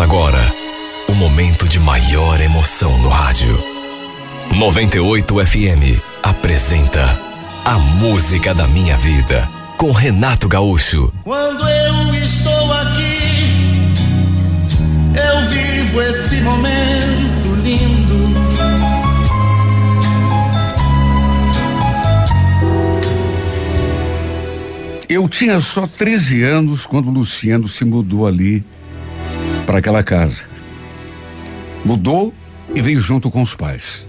Começa 0.02 0.04
agora 0.04 0.54
o 1.08 1.12
momento 1.14 1.68
de 1.68 1.78
maior 1.78 2.40
emoção 2.40 2.98
no 2.98 3.08
rádio. 3.08 3.56
98 4.56 5.46
FM 5.46 6.02
apresenta 6.22 7.18
A 7.64 7.78
Música 7.78 8.52
da 8.52 8.66
Minha 8.66 8.96
Vida 8.96 9.48
com 9.76 9.92
Renato 9.92 10.48
Gaúcho. 10.48 11.12
Quando 11.22 11.68
eu 11.68 12.14
estou 12.14 12.72
aqui, 12.72 13.92
eu 15.14 15.48
vivo 15.48 16.02
esse 16.02 16.40
momento 16.40 17.54
lindo. 17.62 18.32
Eu 25.08 25.28
tinha 25.28 25.60
só 25.60 25.86
13 25.86 26.42
anos 26.42 26.86
quando 26.86 27.08
o 27.08 27.12
Luciano 27.12 27.68
se 27.68 27.84
mudou 27.84 28.26
ali 28.26 28.64
para 29.66 29.78
aquela 29.78 30.02
casa. 30.02 30.42
Mudou 31.84 32.34
e 32.74 32.80
veio 32.80 33.00
junto 33.00 33.30
com 33.30 33.42
os 33.42 33.54
pais. 33.54 34.06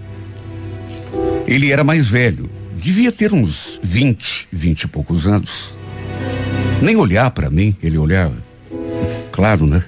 Ele 1.46 1.70
era 1.70 1.84
mais 1.84 2.08
velho, 2.08 2.50
devia 2.76 3.12
ter 3.12 3.32
uns 3.32 3.78
20, 3.82 4.48
20 4.52 4.82
e 4.82 4.88
poucos 4.88 5.26
anos. 5.26 5.76
Nem 6.82 6.96
olhar 6.96 7.30
para 7.30 7.50
mim 7.50 7.76
ele 7.82 7.98
olhava. 7.98 8.36
Claro, 9.32 9.66
né? 9.66 9.84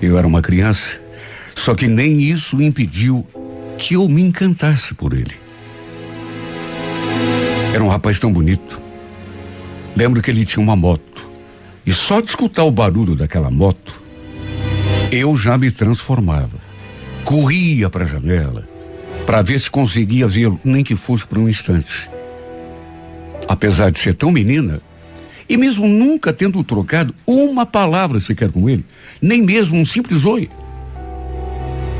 Eu 0.00 0.18
era 0.18 0.26
uma 0.26 0.42
criança. 0.42 1.00
Só 1.54 1.74
que 1.74 1.86
nem 1.86 2.20
isso 2.20 2.60
impediu 2.60 3.26
que 3.78 3.94
eu 3.94 4.08
me 4.08 4.22
encantasse 4.22 4.94
por 4.94 5.12
ele. 5.12 5.34
Era 7.72 7.82
um 7.82 7.88
rapaz 7.88 8.18
tão 8.18 8.32
bonito. 8.32 8.80
Lembro 9.96 10.22
que 10.22 10.30
ele 10.30 10.44
tinha 10.44 10.62
uma 10.62 10.76
moto. 10.76 11.30
E 11.86 11.92
só 11.92 12.20
de 12.20 12.28
escutar 12.28 12.64
o 12.64 12.70
barulho 12.70 13.14
daquela 13.14 13.50
moto, 13.50 14.02
eu 15.14 15.36
já 15.36 15.56
me 15.56 15.70
transformava. 15.70 16.58
Corria 17.24 17.88
para 17.88 18.04
a 18.04 18.08
janela 18.08 18.74
para 19.24 19.42
ver 19.42 19.58
se 19.58 19.70
conseguia 19.70 20.28
vê-lo, 20.28 20.60
nem 20.62 20.84
que 20.84 20.94
fosse 20.94 21.26
por 21.26 21.38
um 21.38 21.48
instante. 21.48 22.10
Apesar 23.48 23.90
de 23.90 23.98
ser 23.98 24.14
tão 24.14 24.30
menina, 24.30 24.80
e 25.48 25.56
mesmo 25.56 25.86
nunca 25.86 26.32
tendo 26.32 26.62
trocado 26.62 27.14
uma 27.26 27.64
palavra 27.64 28.20
sequer 28.20 28.50
com 28.50 28.68
ele, 28.68 28.84
nem 29.20 29.42
mesmo 29.42 29.78
um 29.78 29.84
simples 29.84 30.24
oi. 30.24 30.48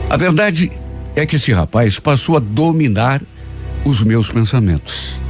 A 0.09 0.17
verdade 0.17 0.71
é 1.17 1.25
que 1.25 1.37
esse 1.37 1.53
rapaz 1.53 1.99
passou 1.99 2.37
a 2.37 2.41
dominar 2.41 3.23
os 3.85 4.03
meus 4.03 4.31
pensamentos. 4.31 5.23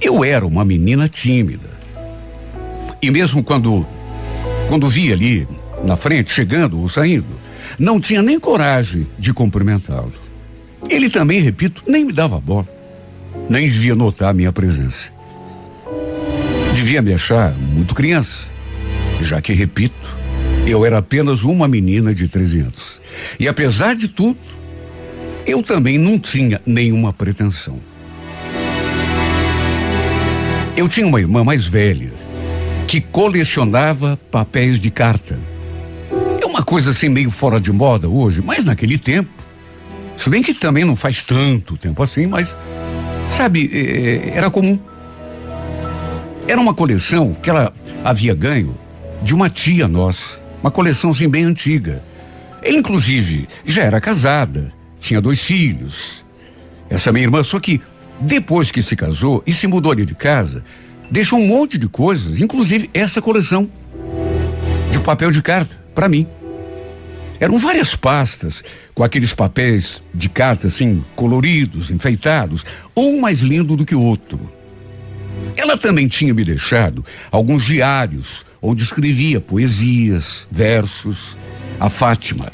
Eu 0.00 0.24
era 0.24 0.46
uma 0.46 0.64
menina 0.64 1.08
tímida. 1.08 1.70
E 3.02 3.10
mesmo 3.10 3.42
quando 3.42 3.86
quando 4.68 4.88
via 4.88 5.14
ali 5.14 5.48
na 5.84 5.96
frente 5.96 6.30
chegando 6.30 6.80
ou 6.80 6.88
saindo, 6.88 7.40
não 7.78 8.00
tinha 8.00 8.22
nem 8.22 8.38
coragem 8.38 9.06
de 9.18 9.32
cumprimentá-lo. 9.32 10.12
Ele 10.88 11.10
também, 11.10 11.40
repito, 11.40 11.82
nem 11.86 12.04
me 12.04 12.12
dava 12.12 12.40
bola. 12.40 12.68
Nem 13.48 13.68
devia 13.68 13.94
notar 13.94 14.30
a 14.30 14.34
minha 14.34 14.52
presença. 14.52 15.12
Devia 16.74 17.02
me 17.02 17.12
achar 17.12 17.52
muito 17.52 17.94
criança, 17.94 18.50
já 19.20 19.40
que, 19.40 19.52
repito, 19.52 20.18
eu 20.66 20.84
era 20.86 20.98
apenas 20.98 21.42
uma 21.42 21.66
menina 21.68 22.14
de 22.14 22.28
13 22.28 22.60
anos. 22.60 23.00
E 23.38 23.48
apesar 23.48 23.94
de 23.94 24.08
tudo, 24.08 24.38
eu 25.46 25.62
também 25.62 25.98
não 25.98 26.18
tinha 26.18 26.60
nenhuma 26.64 27.12
pretensão. 27.12 27.78
Eu 30.76 30.88
tinha 30.88 31.06
uma 31.06 31.20
irmã 31.20 31.44
mais 31.44 31.66
velha 31.66 32.12
que 32.86 33.00
colecionava 33.00 34.18
papéis 34.30 34.80
de 34.80 34.90
carta 34.90 35.38
uma 36.60 36.64
coisa 36.64 36.90
assim 36.90 37.08
meio 37.08 37.30
fora 37.30 37.58
de 37.58 37.72
moda 37.72 38.06
hoje, 38.06 38.42
mas 38.44 38.64
naquele 38.64 38.98
tempo, 38.98 39.30
se 40.14 40.28
bem 40.28 40.42
que 40.42 40.52
também 40.52 40.84
não 40.84 40.94
faz 40.94 41.22
tanto 41.22 41.74
tempo 41.78 42.02
assim, 42.02 42.26
mas 42.26 42.54
sabe, 43.30 43.70
é, 43.72 44.36
era 44.36 44.50
comum. 44.50 44.78
Era 46.46 46.60
uma 46.60 46.74
coleção 46.74 47.32
que 47.32 47.48
ela 47.48 47.72
havia 48.04 48.34
ganho 48.34 48.76
de 49.22 49.32
uma 49.32 49.48
tia 49.48 49.88
nossa, 49.88 50.38
uma 50.62 50.70
coleção 50.70 51.12
assim 51.12 51.30
bem 51.30 51.44
antiga. 51.44 52.04
Ela 52.62 52.76
inclusive 52.76 53.48
já 53.64 53.84
era 53.84 53.98
casada, 53.98 54.70
tinha 54.98 55.18
dois 55.18 55.40
filhos. 55.40 56.26
Essa 56.90 57.10
minha 57.10 57.24
irmã, 57.24 57.42
só 57.42 57.58
que 57.58 57.80
depois 58.20 58.70
que 58.70 58.82
se 58.82 58.94
casou 58.94 59.42
e 59.46 59.52
se 59.54 59.66
mudou 59.66 59.92
ali 59.92 60.04
de 60.04 60.14
casa, 60.14 60.62
deixou 61.10 61.38
um 61.38 61.46
monte 61.46 61.78
de 61.78 61.88
coisas, 61.88 62.38
inclusive 62.38 62.90
essa 62.92 63.22
coleção 63.22 63.66
de 64.90 65.00
papel 65.00 65.30
de 65.30 65.40
carta 65.40 65.74
para 65.94 66.06
mim. 66.06 66.26
Eram 67.40 67.56
várias 67.56 67.96
pastas 67.96 68.62
com 68.94 69.02
aqueles 69.02 69.32
papéis 69.32 70.02
de 70.14 70.28
carta 70.28 70.66
assim, 70.66 71.02
coloridos, 71.16 71.90
enfeitados, 71.90 72.66
um 72.94 73.18
mais 73.18 73.38
lindo 73.38 73.74
do 73.76 73.86
que 73.86 73.94
o 73.94 74.02
outro. 74.02 74.38
Ela 75.56 75.78
também 75.78 76.06
tinha 76.06 76.34
me 76.34 76.44
deixado 76.44 77.02
alguns 77.30 77.64
diários 77.64 78.44
onde 78.60 78.82
escrevia 78.82 79.40
poesias, 79.40 80.46
versos. 80.50 81.38
A 81.78 81.88
Fátima, 81.88 82.50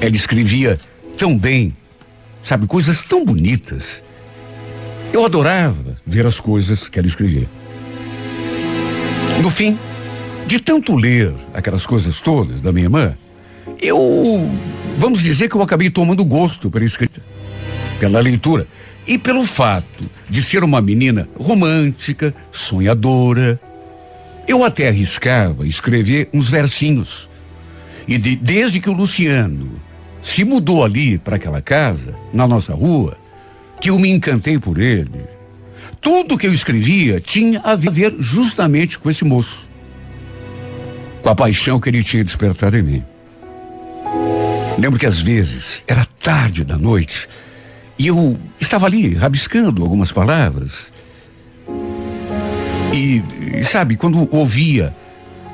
ela 0.00 0.16
escrevia 0.16 0.80
tão 1.18 1.38
bem, 1.38 1.76
sabe, 2.42 2.66
coisas 2.66 3.02
tão 3.02 3.26
bonitas. 3.26 4.02
Eu 5.12 5.26
adorava 5.26 5.98
ver 6.06 6.24
as 6.24 6.40
coisas 6.40 6.88
que 6.88 6.98
ela 6.98 7.06
escrevia. 7.06 7.50
No 9.42 9.50
fim, 9.50 9.78
de 10.46 10.58
tanto 10.58 10.96
ler 10.96 11.34
aquelas 11.52 11.84
coisas 11.84 12.22
todas 12.22 12.62
da 12.62 12.72
minha 12.72 12.86
irmã, 12.86 13.14
eu, 13.80 14.50
vamos 14.96 15.20
dizer 15.20 15.48
que 15.48 15.54
eu 15.54 15.62
acabei 15.62 15.90
tomando 15.90 16.24
gosto 16.24 16.70
pela 16.70 16.84
escrita, 16.84 17.22
pela 17.98 18.20
leitura 18.20 18.66
e 19.06 19.18
pelo 19.18 19.44
fato 19.44 20.04
de 20.28 20.42
ser 20.42 20.62
uma 20.64 20.80
menina 20.80 21.28
romântica, 21.38 22.34
sonhadora. 22.52 23.60
Eu 24.46 24.64
até 24.64 24.88
arriscava 24.88 25.66
escrever 25.66 26.28
uns 26.32 26.48
versinhos. 26.48 27.28
E 28.06 28.18
de, 28.18 28.36
desde 28.36 28.80
que 28.80 28.90
o 28.90 28.92
Luciano 28.92 29.72
se 30.20 30.44
mudou 30.44 30.84
ali 30.84 31.18
para 31.18 31.36
aquela 31.36 31.60
casa, 31.60 32.14
na 32.32 32.46
nossa 32.46 32.74
rua, 32.74 33.16
que 33.80 33.90
eu 33.90 33.98
me 33.98 34.10
encantei 34.10 34.58
por 34.58 34.80
ele, 34.80 35.24
tudo 36.00 36.38
que 36.38 36.46
eu 36.46 36.52
escrevia 36.52 37.20
tinha 37.20 37.60
a 37.60 37.76
ver 37.76 38.14
justamente 38.18 38.98
com 38.98 39.10
esse 39.10 39.24
moço. 39.24 39.70
Com 41.22 41.28
a 41.28 41.34
paixão 41.34 41.78
que 41.78 41.88
ele 41.88 42.02
tinha 42.02 42.24
despertado 42.24 42.76
em 42.76 42.82
mim. 42.82 43.11
Lembro 44.78 44.98
que 44.98 45.06
às 45.06 45.20
vezes 45.20 45.84
era 45.86 46.04
tarde 46.22 46.64
da 46.64 46.76
noite 46.76 47.28
e 47.98 48.06
eu 48.06 48.36
estava 48.60 48.86
ali 48.86 49.14
rabiscando 49.14 49.82
algumas 49.82 50.10
palavras. 50.10 50.92
E, 52.94 53.22
sabe, 53.64 53.96
quando 53.96 54.28
ouvia 54.34 54.94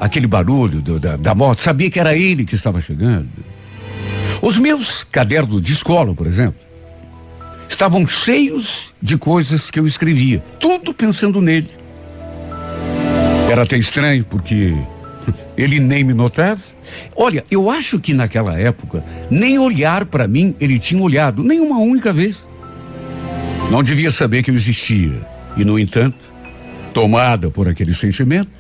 aquele 0.01 0.27
barulho 0.27 0.81
do, 0.81 0.99
da, 0.99 1.17
da 1.17 1.35
moto, 1.35 1.63
sabia 1.63 1.91
que 1.91 2.01
era 2.01 2.17
ele 2.17 2.45
que 2.45 2.55
estava 2.55 2.81
chegando. 2.81 3.29
Os 4.41 4.57
meus 4.57 5.05
cadernos 5.05 5.61
de 5.61 5.73
escola, 5.73 6.15
por 6.15 6.27
exemplo, 6.27 6.61
estavam 7.69 8.07
cheios 8.07 8.95
de 9.01 9.19
coisas 9.19 9.71
que 9.71 9.79
eu 9.79 9.87
escrevia, 9.87 10.41
tudo 10.59 10.95
pensando 10.95 11.41
nele. 11.41 11.71
Era 13.51 13.63
até 13.63 13.77
estranho 13.77 14.25
porque 14.25 14.75
ele 15.57 15.81
nem 15.81 16.05
me 16.05 16.15
notava. 16.15 16.61
Olha, 17.17 17.45
eu 17.51 17.71
acho 17.71 17.99
que 17.99 18.15
naquela 18.15 18.59
época, 18.59 19.05
nem 19.31 19.59
olhar 19.59 20.07
para 20.07 20.29
mim 20.29 20.55
ele 20.61 20.79
tinha 20.79 21.03
olhado, 21.03 21.43
nem 21.43 21.61
uma 21.61 21.79
única 21.79 22.13
vez. 22.13 22.49
Não 23.71 23.83
devia 23.83 24.11
saber 24.11 24.43
que 24.43 24.51
eu 24.51 24.55
existia. 24.55 25.27
E, 25.57 25.65
no 25.65 25.79
entanto, 25.79 26.19
tomada 26.95 27.51
por 27.51 27.69
aquele 27.69 27.95
sentimento, 27.95 28.51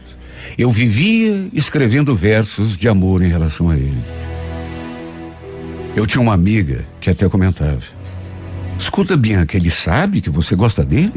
eu 0.56 0.70
vivia 0.70 1.48
escrevendo 1.52 2.14
versos 2.14 2.76
de 2.76 2.88
amor 2.88 3.22
em 3.22 3.28
relação 3.28 3.70
a 3.70 3.76
ele. 3.76 4.02
Eu 5.94 6.06
tinha 6.06 6.20
uma 6.20 6.34
amiga 6.34 6.84
que 7.00 7.10
até 7.10 7.28
comentava: 7.28 7.80
Escuta, 8.78 9.16
Bianca, 9.16 9.56
ele 9.56 9.70
sabe 9.70 10.20
que 10.20 10.30
você 10.30 10.54
gosta 10.54 10.84
dele? 10.84 11.14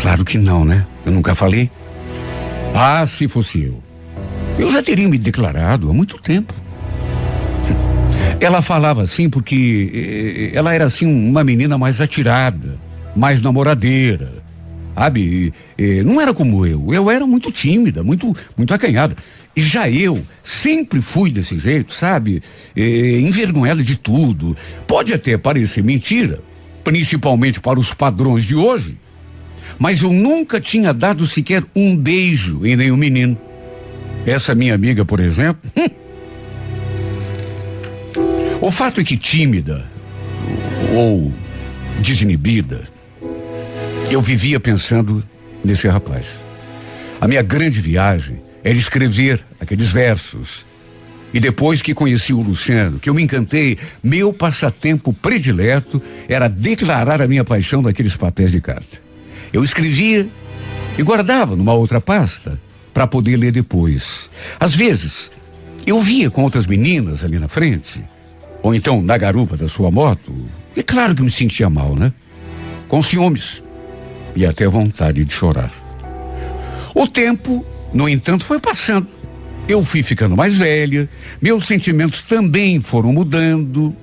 Claro 0.00 0.24
que 0.24 0.38
não, 0.38 0.64
né? 0.64 0.86
Eu 1.04 1.12
nunca 1.12 1.34
falei. 1.34 1.70
Ah, 2.74 3.04
se 3.06 3.26
fosse 3.26 3.64
eu. 3.64 3.87
Eu 4.58 4.72
já 4.72 4.82
teria 4.82 5.08
me 5.08 5.16
declarado 5.16 5.88
há 5.88 5.94
muito 5.94 6.20
tempo. 6.20 6.52
Ela 8.40 8.60
falava 8.60 9.02
assim 9.02 9.30
porque 9.30 10.50
eh, 10.52 10.56
ela 10.56 10.74
era 10.74 10.84
assim 10.84 11.06
uma 11.06 11.44
menina 11.44 11.78
mais 11.78 12.00
atirada, 12.00 12.78
mais 13.14 13.40
namoradeira, 13.40 14.32
sabe? 14.94 15.52
Eh, 15.76 16.02
não 16.02 16.20
era 16.20 16.34
como 16.34 16.66
eu. 16.66 16.92
Eu 16.92 17.10
era 17.10 17.26
muito 17.26 17.52
tímida, 17.52 18.02
muito, 18.02 18.34
muito 18.56 18.74
acanhada. 18.74 19.16
E 19.56 19.60
já 19.60 19.88
eu 19.88 20.20
sempre 20.42 21.00
fui 21.00 21.30
desse 21.30 21.56
jeito, 21.58 21.92
sabe? 21.92 22.42
Eh, 22.76 23.20
envergonhada 23.20 23.82
de 23.82 23.96
tudo. 23.96 24.56
Pode 24.86 25.12
até 25.12 25.36
parecer 25.36 25.82
mentira, 25.82 26.40
principalmente 26.82 27.60
para 27.60 27.78
os 27.78 27.92
padrões 27.94 28.44
de 28.44 28.54
hoje, 28.54 28.96
mas 29.78 30.02
eu 30.02 30.12
nunca 30.12 30.60
tinha 30.60 30.92
dado 30.92 31.26
sequer 31.26 31.64
um 31.74 31.96
beijo 31.96 32.64
em 32.66 32.76
nenhum 32.76 32.96
menino. 32.96 33.47
Essa 34.28 34.54
minha 34.54 34.74
amiga, 34.74 35.04
por 35.06 35.20
exemplo, 35.20 35.70
hum, 35.76 35.88
O 38.60 38.70
fato 38.70 39.00
é 39.00 39.04
que 39.04 39.16
tímida 39.16 39.88
ou 40.94 41.32
desinibida, 42.00 42.82
eu 44.10 44.20
vivia 44.20 44.60
pensando 44.60 45.24
nesse 45.64 45.88
rapaz. 45.88 46.44
A 47.18 47.26
minha 47.26 47.40
grande 47.40 47.80
viagem 47.80 48.42
era 48.62 48.76
escrever 48.76 49.42
aqueles 49.58 49.88
versos. 49.90 50.66
E 51.32 51.40
depois 51.40 51.80
que 51.80 51.94
conheci 51.94 52.34
o 52.34 52.42
Luciano, 52.42 52.98
que 52.98 53.08
eu 53.08 53.14
me 53.14 53.22
encantei, 53.22 53.78
meu 54.02 54.32
passatempo 54.32 55.14
predileto 55.14 56.02
era 56.28 56.48
declarar 56.48 57.22
a 57.22 57.28
minha 57.28 57.44
paixão 57.44 57.80
naqueles 57.80 58.16
papéis 58.16 58.50
de 58.50 58.60
carta. 58.60 59.00
Eu 59.52 59.64
escrevia 59.64 60.28
e 60.98 61.02
guardava 61.02 61.56
numa 61.56 61.72
outra 61.72 62.00
pasta 62.00 62.60
para 62.98 63.06
poder 63.06 63.36
ler 63.36 63.52
depois. 63.52 64.28
Às 64.58 64.74
vezes, 64.74 65.30
eu 65.86 66.00
via 66.00 66.32
com 66.32 66.42
outras 66.42 66.66
meninas 66.66 67.22
ali 67.22 67.38
na 67.38 67.46
frente, 67.46 68.04
ou 68.60 68.74
então 68.74 69.00
na 69.00 69.16
garupa 69.16 69.56
da 69.56 69.68
sua 69.68 69.88
moto, 69.88 70.34
e 70.74 70.82
claro 70.82 71.14
que 71.14 71.22
me 71.22 71.30
sentia 71.30 71.70
mal, 71.70 71.94
né? 71.94 72.12
Com 72.88 73.00
ciúmes 73.00 73.62
e 74.34 74.44
até 74.44 74.66
vontade 74.66 75.24
de 75.24 75.32
chorar. 75.32 75.70
O 76.92 77.06
tempo, 77.06 77.64
no 77.94 78.08
entanto, 78.08 78.44
foi 78.44 78.58
passando. 78.58 79.06
Eu 79.68 79.80
fui 79.84 80.02
ficando 80.02 80.36
mais 80.36 80.56
velha, 80.56 81.08
meus 81.40 81.68
sentimentos 81.68 82.22
também 82.22 82.80
foram 82.80 83.12
mudando. 83.12 83.94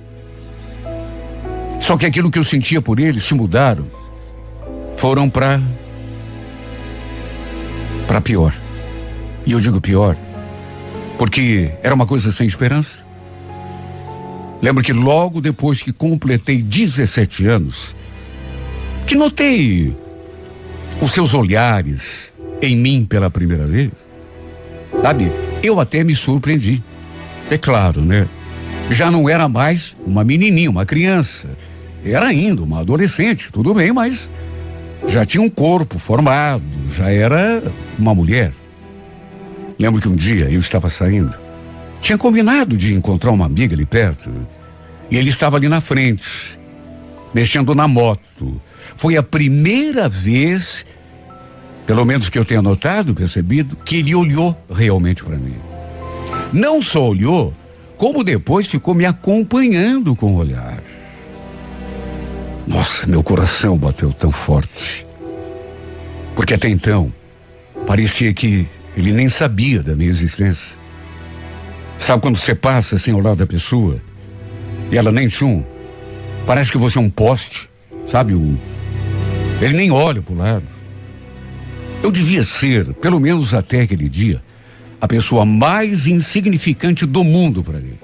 Só 1.80 1.98
que 1.98 2.06
aquilo 2.06 2.30
que 2.30 2.38
eu 2.38 2.44
sentia 2.44 2.80
por 2.80 2.98
ele 2.98 3.20
se 3.20 3.34
mudaram. 3.34 3.90
Foram 4.96 5.28
para 5.28 5.60
para 8.06 8.22
pior. 8.22 8.65
E 9.46 9.52
eu 9.52 9.60
digo 9.60 9.80
pior 9.80 10.16
porque 11.16 11.72
era 11.82 11.94
uma 11.94 12.06
coisa 12.06 12.32
sem 12.32 12.46
esperança. 12.46 13.04
Lembro 14.62 14.82
que 14.82 14.92
logo 14.92 15.40
depois 15.40 15.82
que 15.82 15.92
completei 15.92 16.62
17 16.62 17.46
anos, 17.46 17.94
que 19.06 19.14
notei 19.14 19.96
os 21.00 21.12
seus 21.12 21.34
olhares 21.34 22.32
em 22.62 22.76
mim 22.76 23.04
pela 23.04 23.30
primeira 23.30 23.66
vez, 23.66 23.92
sabe? 25.02 25.30
Eu 25.62 25.78
até 25.78 26.02
me 26.02 26.14
surpreendi. 26.14 26.82
É 27.50 27.58
claro, 27.58 28.02
né? 28.02 28.28
Já 28.90 29.10
não 29.10 29.28
era 29.28 29.48
mais 29.48 29.96
uma 30.04 30.24
menininha, 30.24 30.70
uma 30.70 30.86
criança. 30.86 31.48
Era 32.04 32.26
ainda 32.26 32.62
uma 32.62 32.80
adolescente, 32.80 33.50
tudo 33.52 33.74
bem, 33.74 33.92
mas 33.92 34.30
já 35.06 35.24
tinha 35.26 35.42
um 35.42 35.50
corpo 35.50 35.98
formado, 35.98 36.64
já 36.96 37.10
era 37.10 37.62
uma 37.98 38.14
mulher. 38.14 38.52
Lembro 39.78 40.00
que 40.00 40.08
um 40.08 40.16
dia 40.16 40.50
eu 40.50 40.60
estava 40.60 40.88
saindo. 40.88 41.36
Tinha 42.00 42.16
combinado 42.16 42.76
de 42.76 42.94
encontrar 42.94 43.30
uma 43.30 43.46
amiga 43.46 43.74
ali 43.74 43.84
perto. 43.84 44.30
E 45.10 45.16
ele 45.16 45.30
estava 45.30 45.56
ali 45.56 45.68
na 45.68 45.80
frente, 45.80 46.58
mexendo 47.34 47.74
na 47.74 47.86
moto. 47.86 48.60
Foi 48.96 49.16
a 49.16 49.22
primeira 49.22 50.08
vez, 50.08 50.84
pelo 51.86 52.04
menos 52.04 52.28
que 52.28 52.38
eu 52.38 52.44
tenha 52.44 52.62
notado, 52.62 53.14
percebido, 53.14 53.76
que 53.76 53.96
ele 53.96 54.14
olhou 54.14 54.56
realmente 54.70 55.22
para 55.22 55.36
mim. 55.36 55.56
Não 56.52 56.82
só 56.82 57.06
olhou, 57.08 57.54
como 57.96 58.24
depois 58.24 58.66
ficou 58.66 58.94
me 58.94 59.04
acompanhando 59.04 60.14
com 60.16 60.34
o 60.34 60.36
olhar. 60.36 60.82
Nossa, 62.66 63.06
meu 63.06 63.22
coração 63.22 63.78
bateu 63.78 64.12
tão 64.12 64.30
forte. 64.30 65.06
Porque 66.34 66.54
até 66.54 66.68
então, 66.68 67.12
parecia 67.86 68.32
que 68.34 68.68
ele 68.96 69.12
nem 69.12 69.28
sabia 69.28 69.82
da 69.82 69.94
minha 69.94 70.08
existência. 70.08 70.76
Sabe 71.98 72.22
quando 72.22 72.36
você 72.36 72.54
passa 72.54 72.96
assim 72.96 73.12
ao 73.12 73.20
lado 73.20 73.36
da 73.36 73.46
pessoa 73.46 74.00
e 74.90 74.96
ela 74.96 75.12
nem 75.12 75.28
tchum? 75.28 75.64
Parece 76.46 76.70
que 76.70 76.78
você 76.78 76.98
é 76.98 77.00
um 77.00 77.08
poste, 77.08 77.68
sabe? 78.06 78.34
Um, 78.34 78.58
ele 79.60 79.76
nem 79.76 79.90
olha 79.90 80.22
para 80.22 80.34
o 80.34 80.36
lado. 80.36 80.66
Eu 82.02 82.10
devia 82.10 82.42
ser, 82.42 82.94
pelo 82.94 83.18
menos 83.18 83.52
até 83.52 83.82
aquele 83.82 84.08
dia, 84.08 84.42
a 85.00 85.08
pessoa 85.08 85.44
mais 85.44 86.06
insignificante 86.06 87.04
do 87.04 87.24
mundo 87.24 87.62
para 87.62 87.78
ele. 87.78 87.98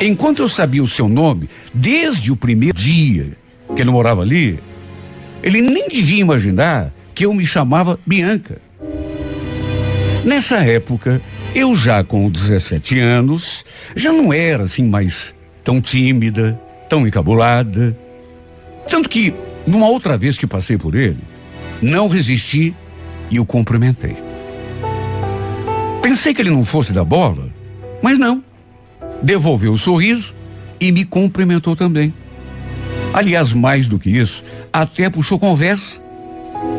Enquanto 0.00 0.40
eu 0.40 0.48
sabia 0.48 0.82
o 0.82 0.86
seu 0.86 1.08
nome, 1.08 1.48
desde 1.74 2.30
o 2.30 2.36
primeiro 2.36 2.78
dia 2.78 3.36
que 3.74 3.82
ele 3.82 3.90
morava 3.90 4.22
ali, 4.22 4.58
ele 5.42 5.60
nem 5.60 5.88
devia 5.88 6.20
imaginar 6.20 6.92
que 7.14 7.26
eu 7.26 7.34
me 7.34 7.44
chamava 7.44 7.98
Bianca. 8.06 8.60
Nessa 10.26 10.56
época, 10.56 11.22
eu 11.54 11.76
já 11.76 12.02
com 12.02 12.28
17 12.28 12.98
anos, 12.98 13.64
já 13.94 14.12
não 14.12 14.32
era 14.32 14.64
assim 14.64 14.82
mais 14.82 15.32
tão 15.62 15.80
tímida, 15.80 16.60
tão 16.88 17.06
encabulada. 17.06 17.96
Tanto 18.88 19.08
que, 19.08 19.32
numa 19.68 19.86
outra 19.86 20.18
vez 20.18 20.36
que 20.36 20.44
passei 20.44 20.76
por 20.76 20.96
ele, 20.96 21.20
não 21.80 22.08
resisti 22.08 22.74
e 23.30 23.38
o 23.38 23.46
cumprimentei. 23.46 24.16
Pensei 26.02 26.34
que 26.34 26.42
ele 26.42 26.50
não 26.50 26.64
fosse 26.64 26.92
da 26.92 27.04
bola, 27.04 27.48
mas 28.02 28.18
não. 28.18 28.42
Devolveu 29.22 29.74
o 29.74 29.78
sorriso 29.78 30.34
e 30.80 30.90
me 30.90 31.04
cumprimentou 31.04 31.76
também. 31.76 32.12
Aliás, 33.12 33.52
mais 33.52 33.86
do 33.86 33.96
que 33.96 34.10
isso, 34.10 34.42
até 34.72 35.08
puxou 35.08 35.38
conversa. 35.38 36.02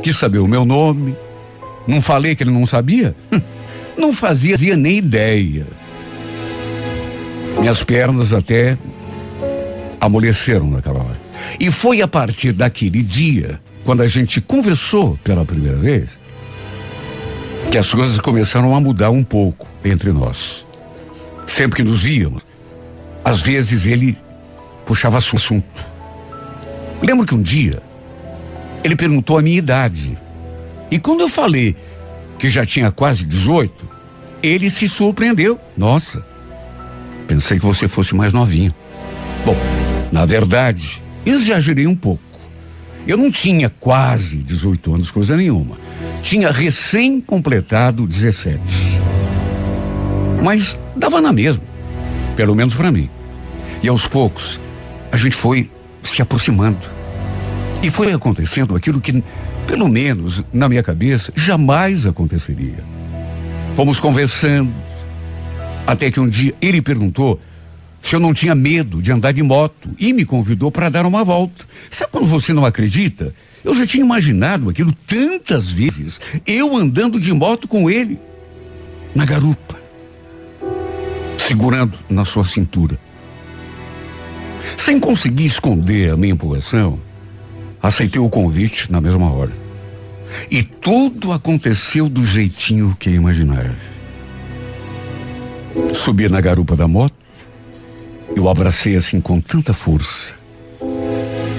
Quis 0.04 0.18
saber 0.18 0.40
o 0.40 0.48
meu 0.48 0.66
nome, 0.66 1.16
não 1.88 2.02
falei 2.02 2.36
que 2.36 2.44
ele 2.44 2.52
não 2.52 2.66
sabia? 2.66 3.16
Não 3.98 4.14
fazia 4.14 4.78
nem 4.78 5.00
ideia. 5.00 5.66
Minhas 7.60 7.82
pernas 7.82 8.32
até 8.32 8.78
amoleceram 10.00 10.70
naquela 10.70 11.00
hora. 11.00 11.20
E 11.60 11.72
foi 11.72 12.04
a 12.04 12.08
partir 12.08 12.52
daquele 12.52 13.02
dia, 13.02 13.60
quando 13.84 14.02
a 14.02 14.08
gente 14.08 14.40
conversou 14.40 15.18
pela 15.24 15.44
primeira 15.44 15.78
vez, 15.78 16.20
que 17.72 17.78
as 17.78 17.92
coisas 17.92 18.20
começaram 18.20 18.76
a 18.76 18.80
mudar 18.80 19.10
um 19.10 19.24
pouco 19.24 19.68
entre 19.84 20.12
nós. 20.12 20.66
Sempre 21.48 21.78
que 21.78 21.90
nos 21.90 22.04
víamos, 22.04 22.44
às 23.26 23.42
vezes 23.42 23.86
ele 23.86 24.18
puxava 24.86 25.18
assunto. 25.18 25.86
Lembro 27.02 27.26
que 27.26 27.36
um 27.36 27.42
dia 27.42 27.82
ele 28.84 28.96
perguntou 28.96 29.38
a 29.38 29.42
minha 29.42 29.58
idade. 29.58 30.18
E 30.90 30.98
quando 30.98 31.22
eu 31.22 31.30
falei 31.30 31.76
que 32.40 32.50
já 32.50 32.66
tinha 32.66 32.92
quase 32.92 33.24
18, 33.26 33.88
ele 34.42 34.70
se 34.70 34.88
surpreendeu. 34.88 35.60
Nossa, 35.76 36.26
pensei 37.28 37.60
que 37.60 37.66
você 37.66 37.88
fosse 37.88 38.16
mais 38.16 38.32
novinho. 38.32 38.74
Bom, 39.46 39.58
na 40.12 40.26
verdade, 40.26 41.04
exagerei 41.26 41.88
um 41.88 41.96
pouco. 41.96 42.24
Eu 43.08 43.18
não 43.18 43.32
tinha 43.32 43.70
quase 43.70 44.38
18 44.38 44.96
anos, 44.96 45.12
coisa 45.12 45.38
nenhuma. 45.38 45.78
Tinha 46.22 46.52
recém 46.52 47.22
completado 47.22 48.06
17. 48.06 48.62
Mas 50.44 50.78
dava 50.96 51.22
na 51.22 51.32
mesma, 51.32 51.64
pelo 52.36 52.56
menos 52.56 52.76
para 52.76 52.92
mim. 52.92 53.10
E 53.82 53.88
aos 53.88 54.06
poucos, 54.06 54.60
a 55.12 55.18
gente 55.18 55.36
foi 55.36 55.70
se 56.04 56.22
aproximando. 56.22 56.80
E 57.82 57.90
foi 57.90 58.12
acontecendo 58.12 58.76
aquilo 58.76 59.00
que 59.00 59.24
pelo 59.68 59.90
menos 59.90 60.44
na 60.52 60.70
minha 60.70 60.82
cabeça, 60.82 61.32
jamais 61.36 62.06
aconteceria. 62.06 62.84
Fomos 63.76 64.00
conversando, 64.00 64.74
até 65.86 66.10
que 66.10 66.20
um 66.20 66.28
dia 66.28 66.56
ele 66.62 66.82
perguntou 66.82 67.40
se 68.02 68.16
eu 68.16 68.20
não 68.20 68.34
tinha 68.34 68.56
medo 68.56 69.02
de 69.02 69.12
andar 69.12 69.34
de 69.34 69.44
moto 69.44 69.90
e 70.00 70.14
me 70.14 70.24
convidou 70.24 70.72
para 70.72 70.90
dar 70.90 71.06
uma 71.06 71.24
volta. 71.24 71.66
Sabe 71.92 72.12
quando 72.12 72.26
você 72.26 72.54
não 72.54 72.66
acredita? 72.66 73.34
Eu 73.64 73.76
já 73.76 73.86
tinha 73.86 74.04
imaginado 74.04 74.70
aquilo 74.70 74.94
tantas 75.06 75.70
vezes, 75.70 76.20
eu 76.46 76.76
andando 76.76 77.20
de 77.20 77.34
moto 77.34 77.68
com 77.68 77.90
ele, 77.90 78.18
na 79.14 79.26
garupa, 79.26 79.76
segurando 81.36 81.98
na 82.10 82.24
sua 82.24 82.46
cintura. 82.46 82.98
Sem 84.78 85.00
conseguir 85.00 85.48
esconder 85.48 86.12
a 86.12 86.18
minha 86.18 86.34
empolgação, 86.34 87.02
Aceitei 87.82 88.20
o 88.20 88.30
convite 88.30 88.92
na 88.92 89.00
mesma 89.00 89.32
hora. 89.32 89.54
E 90.52 90.64
tudo 90.64 91.32
aconteceu 91.32 92.10
do 92.10 92.24
jeitinho 92.26 92.96
que 93.00 93.10
imaginava. 93.10 93.76
Subi 95.94 96.28
na 96.28 96.42
garupa 96.42 96.76
da 96.76 96.88
moto, 96.88 97.16
eu 98.36 98.50
abracei 98.50 98.96
assim 98.96 99.22
com 99.22 99.40
tanta 99.40 99.74
força. 99.74 100.36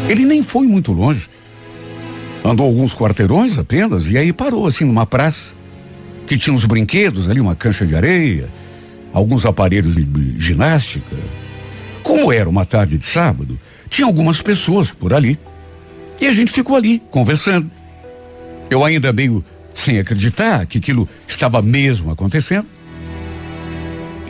Ele 0.09 0.25
nem 0.25 0.43
foi 0.43 0.67
muito 0.67 0.93
longe. 0.93 1.29
Andou 2.45 2.67
alguns 2.67 2.95
quarteirões 2.95 3.59
apenas 3.59 4.07
e 4.07 4.17
aí 4.17 4.33
parou 4.33 4.67
assim 4.67 4.85
numa 4.85 5.07
praça 5.07 5.57
que 6.27 6.37
tinha 6.37 6.55
uns 6.55 6.65
brinquedos 6.65 7.29
ali, 7.29 7.41
uma 7.41 7.57
cancha 7.57 7.87
de 7.87 7.97
areia, 7.97 8.53
alguns 9.13 9.45
aparelhos 9.47 9.95
de 9.95 10.39
ginástica. 10.39 11.17
Como 12.03 12.33
era 12.33 12.49
uma 12.49 12.65
tarde 12.65 12.99
de 12.99 13.05
sábado, 13.05 13.59
tinha 13.89 14.07
algumas 14.07 14.41
pessoas 14.41 14.91
por 14.91 15.13
ali. 15.13 15.39
E 16.21 16.27
a 16.27 16.33
gente 16.33 16.53
ficou 16.53 16.77
ali, 16.77 17.01
conversando. 17.11 17.71
Eu 18.71 18.85
ainda 18.85 19.13
meio 19.13 19.45
sem 19.73 19.99
acreditar 19.99 20.67
que 20.67 20.79
aquilo 20.79 21.09
estava 21.27 21.63
mesmo 21.63 22.11
acontecendo. 22.11 22.67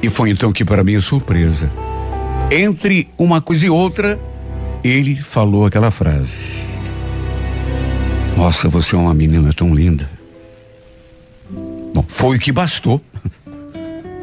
E 0.02 0.08
foi 0.08 0.30
então 0.30 0.52
que, 0.52 0.64
para 0.64 0.84
minha 0.84 1.00
surpresa, 1.00 1.70
Entre 2.50 3.10
uma 3.18 3.42
coisa 3.42 3.66
e 3.66 3.70
outra, 3.70 4.18
ele 4.82 5.14
falou 5.16 5.66
aquela 5.66 5.90
frase. 5.90 6.80
Nossa, 8.34 8.68
você 8.68 8.94
é 8.94 8.98
uma 8.98 9.12
menina 9.12 9.52
tão 9.52 9.74
linda. 9.74 10.08
Bom, 11.92 12.02
foi 12.06 12.36
o 12.38 12.40
que 12.40 12.50
bastou 12.50 13.02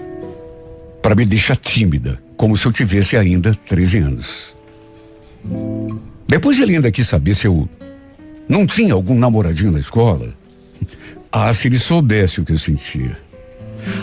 para 1.03 1.13
me 1.13 1.23
deixar 1.23 1.55
tímida, 1.55 2.19
como 2.35 2.57
se 2.57 2.65
eu 2.65 2.71
tivesse 2.71 3.15
ainda 3.15 3.53
13 3.53 3.97
anos. 3.99 4.57
Depois 6.27 6.59
ele 6.59 6.75
ainda 6.75 6.91
quis 6.91 7.07
saber 7.07 7.35
se 7.35 7.47
eu 7.47 7.69
não 8.49 8.65
tinha 8.65 8.93
algum 8.93 9.17
namoradinho 9.17 9.71
na 9.71 9.79
escola. 9.79 10.33
Ah, 11.31 11.53
se 11.53 11.67
ele 11.67 11.77
soubesse 11.77 12.39
o 12.39 12.45
que 12.45 12.53
eu 12.53 12.57
sentia. 12.57 13.17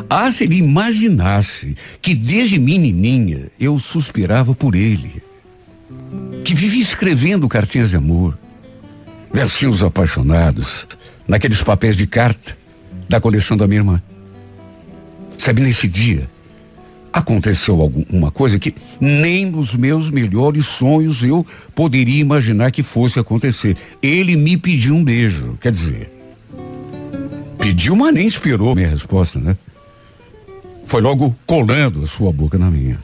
Ah, 0.08 0.30
se 0.30 0.44
ele 0.44 0.56
imaginasse 0.56 1.76
que 2.00 2.14
desde 2.14 2.58
menininha 2.58 3.50
eu 3.58 3.78
suspirava 3.78 4.54
por 4.54 4.74
ele. 4.74 5.22
Que 6.44 6.54
vivia 6.54 6.82
escrevendo 6.82 7.48
cartinhas 7.48 7.90
de 7.90 7.96
amor, 7.96 8.36
versinhos 9.32 9.82
apaixonados, 9.82 10.86
naqueles 11.26 11.62
papéis 11.62 11.96
de 11.96 12.06
carta 12.06 12.56
da 13.08 13.20
coleção 13.20 13.56
da 13.56 13.66
minha 13.66 13.80
irmã. 13.80 14.02
Sabe, 15.38 15.62
nesse 15.62 15.88
dia, 15.88 16.28
aconteceu 17.12 17.80
alguma 17.80 18.30
coisa 18.30 18.58
que 18.58 18.74
nem 19.00 19.44
nos 19.44 19.74
meus 19.74 20.10
melhores 20.10 20.64
sonhos 20.64 21.22
eu 21.22 21.46
poderia 21.74 22.20
imaginar 22.20 22.70
que 22.70 22.82
fosse 22.82 23.18
acontecer. 23.18 23.76
Ele 24.02 24.36
me 24.36 24.56
pediu 24.56 24.94
um 24.94 25.04
beijo, 25.04 25.58
quer 25.60 25.72
dizer, 25.72 26.10
pediu, 27.58 27.94
mas 27.94 28.14
nem 28.14 28.26
esperou 28.26 28.74
minha 28.74 28.88
resposta, 28.88 29.38
né? 29.38 29.56
Foi 30.84 31.00
logo 31.00 31.36
colando 31.46 32.02
a 32.02 32.06
sua 32.06 32.32
boca 32.32 32.56
na 32.58 32.70
minha. 32.70 32.98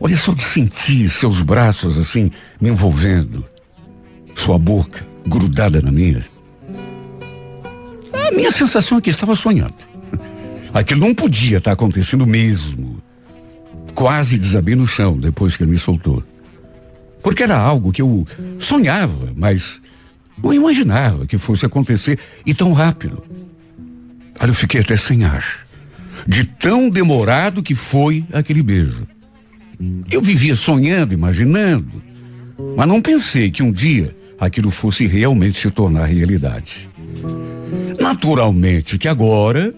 Olha 0.00 0.16
só 0.16 0.32
de 0.32 0.42
sentir 0.42 1.08
seus 1.08 1.42
braços 1.42 1.98
assim 1.98 2.30
me 2.60 2.68
envolvendo, 2.68 3.46
sua 4.34 4.58
boca 4.58 5.06
grudada 5.26 5.80
na 5.80 5.92
minha. 5.92 6.24
A 8.12 8.34
minha 8.34 8.50
sensação 8.50 8.98
é 8.98 9.00
que 9.00 9.10
estava 9.10 9.34
sonhando. 9.34 9.74
Aquilo 10.72 11.00
não 11.00 11.14
podia 11.14 11.58
estar 11.58 11.72
acontecendo 11.72 12.26
mesmo. 12.26 12.99
Quase 14.00 14.38
desabei 14.38 14.74
no 14.74 14.86
chão 14.86 15.18
depois 15.18 15.58
que 15.58 15.62
ele 15.62 15.72
me 15.72 15.76
soltou. 15.76 16.24
Porque 17.22 17.42
era 17.42 17.58
algo 17.58 17.92
que 17.92 18.00
eu 18.00 18.26
sonhava, 18.58 19.30
mas 19.36 19.78
não 20.42 20.54
imaginava 20.54 21.26
que 21.26 21.36
fosse 21.36 21.66
acontecer 21.66 22.18
e 22.46 22.54
tão 22.54 22.72
rápido. 22.72 23.22
Olha, 24.40 24.48
eu 24.48 24.54
fiquei 24.54 24.80
até 24.80 24.96
sem 24.96 25.24
ar. 25.24 25.44
De 26.26 26.44
tão 26.44 26.88
demorado 26.88 27.62
que 27.62 27.74
foi 27.74 28.24
aquele 28.32 28.62
beijo. 28.62 29.06
Eu 30.10 30.22
vivia 30.22 30.56
sonhando, 30.56 31.12
imaginando, 31.12 32.02
mas 32.74 32.88
não 32.88 33.02
pensei 33.02 33.50
que 33.50 33.62
um 33.62 33.70
dia 33.70 34.16
aquilo 34.38 34.70
fosse 34.70 35.06
realmente 35.06 35.60
se 35.60 35.70
tornar 35.70 36.06
realidade. 36.06 36.88
Naturalmente 38.00 38.96
que 38.96 39.08
agora, 39.08 39.74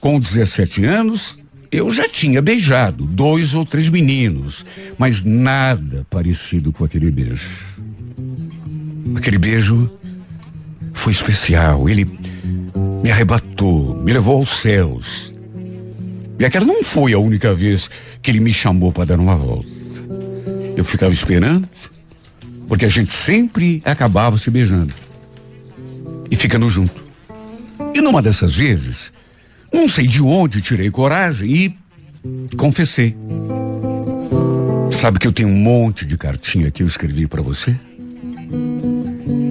com 0.00 0.18
17 0.18 0.84
anos, 0.84 1.38
eu 1.70 1.92
já 1.92 2.08
tinha 2.08 2.42
beijado 2.42 3.06
dois 3.06 3.54
ou 3.54 3.64
três 3.64 3.88
meninos, 3.88 4.66
mas 4.98 5.22
nada 5.22 6.04
parecido 6.10 6.72
com 6.72 6.84
aquele 6.84 7.10
beijo. 7.10 7.48
Aquele 9.14 9.38
beijo 9.38 9.90
foi 10.92 11.12
especial. 11.12 11.88
Ele 11.88 12.06
me 13.02 13.10
arrebatou, 13.10 13.96
me 14.02 14.12
levou 14.12 14.36
aos 14.36 14.48
céus. 14.48 15.32
E 16.38 16.44
aquela 16.44 16.64
não 16.64 16.82
foi 16.82 17.12
a 17.12 17.18
única 17.18 17.54
vez 17.54 17.88
que 18.20 18.30
ele 18.30 18.40
me 18.40 18.52
chamou 18.52 18.92
para 18.92 19.04
dar 19.04 19.20
uma 19.20 19.36
volta. 19.36 19.68
Eu 20.76 20.84
ficava 20.84 21.12
esperando, 21.12 21.68
porque 22.66 22.84
a 22.84 22.88
gente 22.88 23.12
sempre 23.12 23.80
acabava 23.84 24.38
se 24.38 24.50
beijando 24.50 24.92
e 26.30 26.36
ficando 26.36 26.68
junto. 26.68 27.04
E 27.94 28.00
numa 28.00 28.22
dessas 28.22 28.54
vezes, 28.54 29.12
não 29.72 29.88
sei 29.88 30.06
de 30.06 30.22
onde 30.22 30.60
tirei 30.60 30.90
coragem 30.90 31.50
e 31.50 32.56
confessei. 32.56 33.16
Sabe 34.90 35.18
que 35.18 35.26
eu 35.26 35.32
tenho 35.32 35.48
um 35.48 35.56
monte 35.56 36.04
de 36.04 36.18
cartinha 36.18 36.70
que 36.70 36.82
eu 36.82 36.86
escrevi 36.86 37.26
para 37.26 37.40
você? 37.40 37.78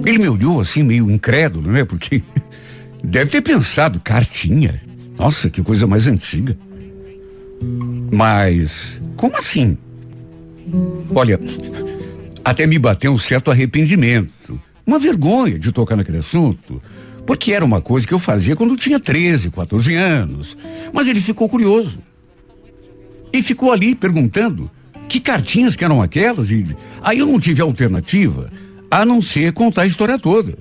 Ele 0.06 0.18
me 0.18 0.28
olhou 0.28 0.60
assim, 0.60 0.82
meio 0.82 1.10
incrédulo, 1.10 1.70
né? 1.70 1.84
Porque 1.84 2.22
deve 3.02 3.30
ter 3.30 3.40
pensado, 3.40 4.00
cartinha? 4.00 4.80
Nossa, 5.18 5.50
que 5.50 5.62
coisa 5.62 5.86
mais 5.86 6.06
antiga. 6.06 6.56
Mas, 8.12 9.00
como 9.16 9.36
assim? 9.36 9.76
Olha, 11.14 11.38
até 12.44 12.66
me 12.66 12.78
bateu 12.78 13.12
um 13.12 13.18
certo 13.18 13.50
arrependimento, 13.50 14.60
uma 14.86 14.98
vergonha 14.98 15.58
de 15.58 15.72
tocar 15.72 15.96
naquele 15.96 16.18
assunto, 16.18 16.82
porque 17.30 17.52
era 17.52 17.64
uma 17.64 17.80
coisa 17.80 18.04
que 18.04 18.12
eu 18.12 18.18
fazia 18.18 18.56
quando 18.56 18.70
eu 18.70 18.76
tinha 18.76 18.98
13, 18.98 19.52
14 19.52 19.94
anos. 19.94 20.58
Mas 20.92 21.06
ele 21.06 21.20
ficou 21.20 21.48
curioso. 21.48 22.00
E 23.32 23.40
ficou 23.40 23.70
ali 23.70 23.94
perguntando 23.94 24.68
que 25.08 25.20
cartinhas 25.20 25.76
que 25.76 25.84
eram 25.84 26.02
aquelas, 26.02 26.50
e 26.50 26.76
aí 27.00 27.20
eu 27.20 27.28
não 27.28 27.38
tive 27.38 27.62
alternativa 27.62 28.50
a 28.90 29.04
não 29.04 29.22
ser 29.22 29.52
contar 29.52 29.82
a 29.82 29.86
história 29.86 30.18
toda. 30.18 30.58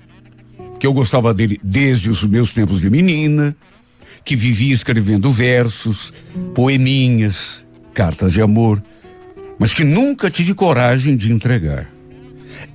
Que 0.79 0.85
eu 0.85 0.93
gostava 0.93 1.33
dele 1.33 1.59
desde 1.63 2.07
os 2.07 2.21
meus 2.21 2.53
tempos 2.53 2.79
de 2.79 2.91
menina, 2.91 3.57
que 4.23 4.35
vivia 4.35 4.75
escrevendo 4.75 5.31
versos, 5.31 6.13
poeminhas, 6.53 7.65
cartas 7.95 8.31
de 8.31 8.43
amor, 8.43 8.79
mas 9.57 9.73
que 9.73 9.83
nunca 9.83 10.29
tive 10.29 10.53
coragem 10.53 11.17
de 11.17 11.31
entregar. 11.31 11.89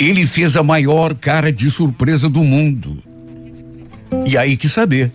Ele 0.01 0.27
fez 0.27 0.57
a 0.57 0.65
maior 0.65 1.15
cara 1.15 1.53
de 1.53 1.71
surpresa 1.71 2.29
do 2.29 2.43
mundo. 2.43 3.14
E 4.27 4.37
aí 4.37 4.57
que 4.57 4.69
saber. 4.69 5.13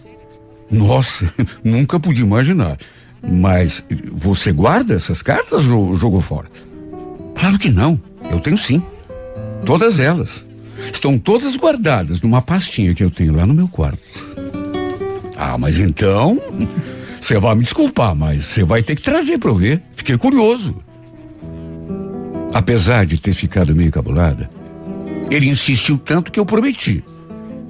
Nossa, 0.69 1.31
nunca 1.63 1.99
pude 1.99 2.21
imaginar. 2.21 2.77
Mas 3.21 3.83
você 4.13 4.51
guarda 4.51 4.93
essas 4.93 5.21
cartas 5.21 5.65
ou 5.65 5.93
jogou 5.95 6.21
fora? 6.21 6.49
Claro 7.35 7.57
que 7.57 7.69
não. 7.69 7.99
Eu 8.31 8.39
tenho 8.39 8.57
sim. 8.57 8.81
Todas 9.65 9.99
elas. 9.99 10.45
Estão 10.91 11.17
todas 11.17 11.55
guardadas 11.57 12.21
numa 12.21 12.41
pastinha 12.41 12.93
que 12.93 13.03
eu 13.03 13.11
tenho 13.11 13.35
lá 13.35 13.45
no 13.45 13.53
meu 13.53 13.67
quarto. 13.67 13.99
Ah, 15.37 15.57
mas 15.57 15.79
então. 15.79 16.39
Você 17.21 17.37
vai 17.37 17.53
me 17.53 17.63
desculpar, 17.63 18.15
mas 18.15 18.43
você 18.43 18.63
vai 18.63 18.81
ter 18.81 18.95
que 18.95 19.03
trazer 19.03 19.37
para 19.37 19.49
eu 19.51 19.55
ver. 19.55 19.83
Fiquei 19.93 20.17
curioso. 20.17 20.73
Apesar 22.53 23.05
de 23.05 23.19
ter 23.19 23.33
ficado 23.33 23.75
meio 23.75 23.91
cabulada, 23.91 24.49
ele 25.29 25.47
insistiu 25.47 25.97
tanto 25.97 26.31
que 26.31 26.39
eu 26.39 26.45
prometi. 26.45 27.03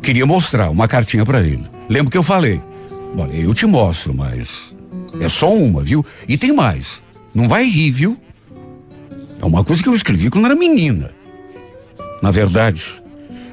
Queria 0.01 0.25
mostrar 0.25 0.69
uma 0.69 0.87
cartinha 0.87 1.25
para 1.25 1.41
ele. 1.41 1.63
Lembro 1.89 2.11
que 2.11 2.17
eu 2.17 2.23
falei: 2.23 2.61
Olha, 3.17 3.33
eu 3.33 3.53
te 3.53 3.65
mostro, 3.65 4.13
mas 4.13 4.75
é 5.19 5.29
só 5.29 5.53
uma, 5.53 5.83
viu? 5.83 6.05
E 6.27 6.37
tem 6.37 6.53
mais. 6.53 7.01
Não 7.33 7.47
vai 7.47 7.65
rir, 7.65 7.91
viu? 7.91 8.17
É 9.41 9.45
uma 9.45 9.63
coisa 9.63 9.81
que 9.81 9.89
eu 9.89 9.95
escrevi 9.95 10.29
quando 10.29 10.45
era 10.45 10.55
menina. 10.55 11.11
Na 12.21 12.31
verdade, 12.31 12.99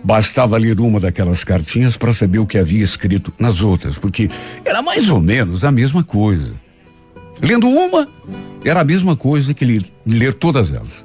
Bastava 0.06 0.56
ler 0.56 0.78
uma 0.78 1.00
daquelas 1.00 1.42
cartinhas 1.42 1.96
para 1.96 2.14
saber 2.14 2.38
o 2.38 2.46
que 2.46 2.56
havia 2.56 2.84
escrito 2.84 3.34
nas 3.40 3.60
outras, 3.60 3.98
porque 3.98 4.30
era 4.64 4.80
mais 4.80 5.10
ou 5.10 5.20
menos 5.20 5.64
a 5.64 5.72
mesma 5.72 6.04
coisa. 6.04 6.54
Lendo 7.42 7.68
uma, 7.68 8.08
era 8.64 8.82
a 8.82 8.84
mesma 8.84 9.16
coisa 9.16 9.52
que 9.52 9.82
ler 10.06 10.32
todas 10.34 10.72
elas. 10.72 11.04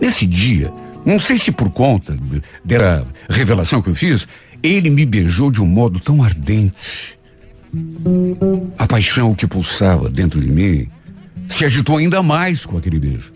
Nesse 0.00 0.24
dia, 0.24 0.72
não 1.06 1.20
sei 1.20 1.38
se 1.38 1.52
por 1.52 1.70
conta 1.70 2.16
da 2.64 3.06
revelação 3.30 3.80
que 3.80 3.88
eu 3.88 3.94
fiz, 3.94 4.26
ele 4.60 4.90
me 4.90 5.06
beijou 5.06 5.52
de 5.52 5.62
um 5.62 5.66
modo 5.66 6.00
tão 6.00 6.20
ardente. 6.20 7.16
A 8.76 8.88
paixão 8.88 9.32
que 9.32 9.46
pulsava 9.46 10.10
dentro 10.10 10.40
de 10.40 10.50
mim 10.50 10.88
se 11.48 11.64
agitou 11.64 11.98
ainda 11.98 12.24
mais 12.24 12.66
com 12.66 12.76
aquele 12.76 12.98
beijo, 12.98 13.32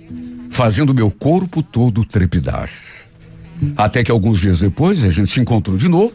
fazendo 0.50 0.92
meu 0.92 1.12
corpo 1.12 1.62
todo 1.62 2.04
trepidar. 2.04 2.68
Até 3.76 4.02
que 4.02 4.10
alguns 4.10 4.40
dias 4.40 4.58
depois 4.58 5.04
a 5.04 5.10
gente 5.10 5.30
se 5.30 5.38
encontrou 5.38 5.76
de 5.76 5.88
novo. 5.88 6.12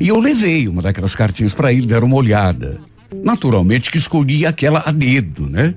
E 0.00 0.08
eu 0.08 0.18
levei 0.18 0.66
uma 0.66 0.82
daquelas 0.82 1.14
cartinhas 1.14 1.54
para 1.54 1.72
ele 1.72 1.86
dar 1.86 2.02
uma 2.02 2.16
olhada. 2.16 2.80
Naturalmente 3.22 3.90
que 3.92 3.98
escolhi 3.98 4.44
aquela 4.44 4.82
a 4.84 4.90
dedo, 4.90 5.48
né? 5.48 5.74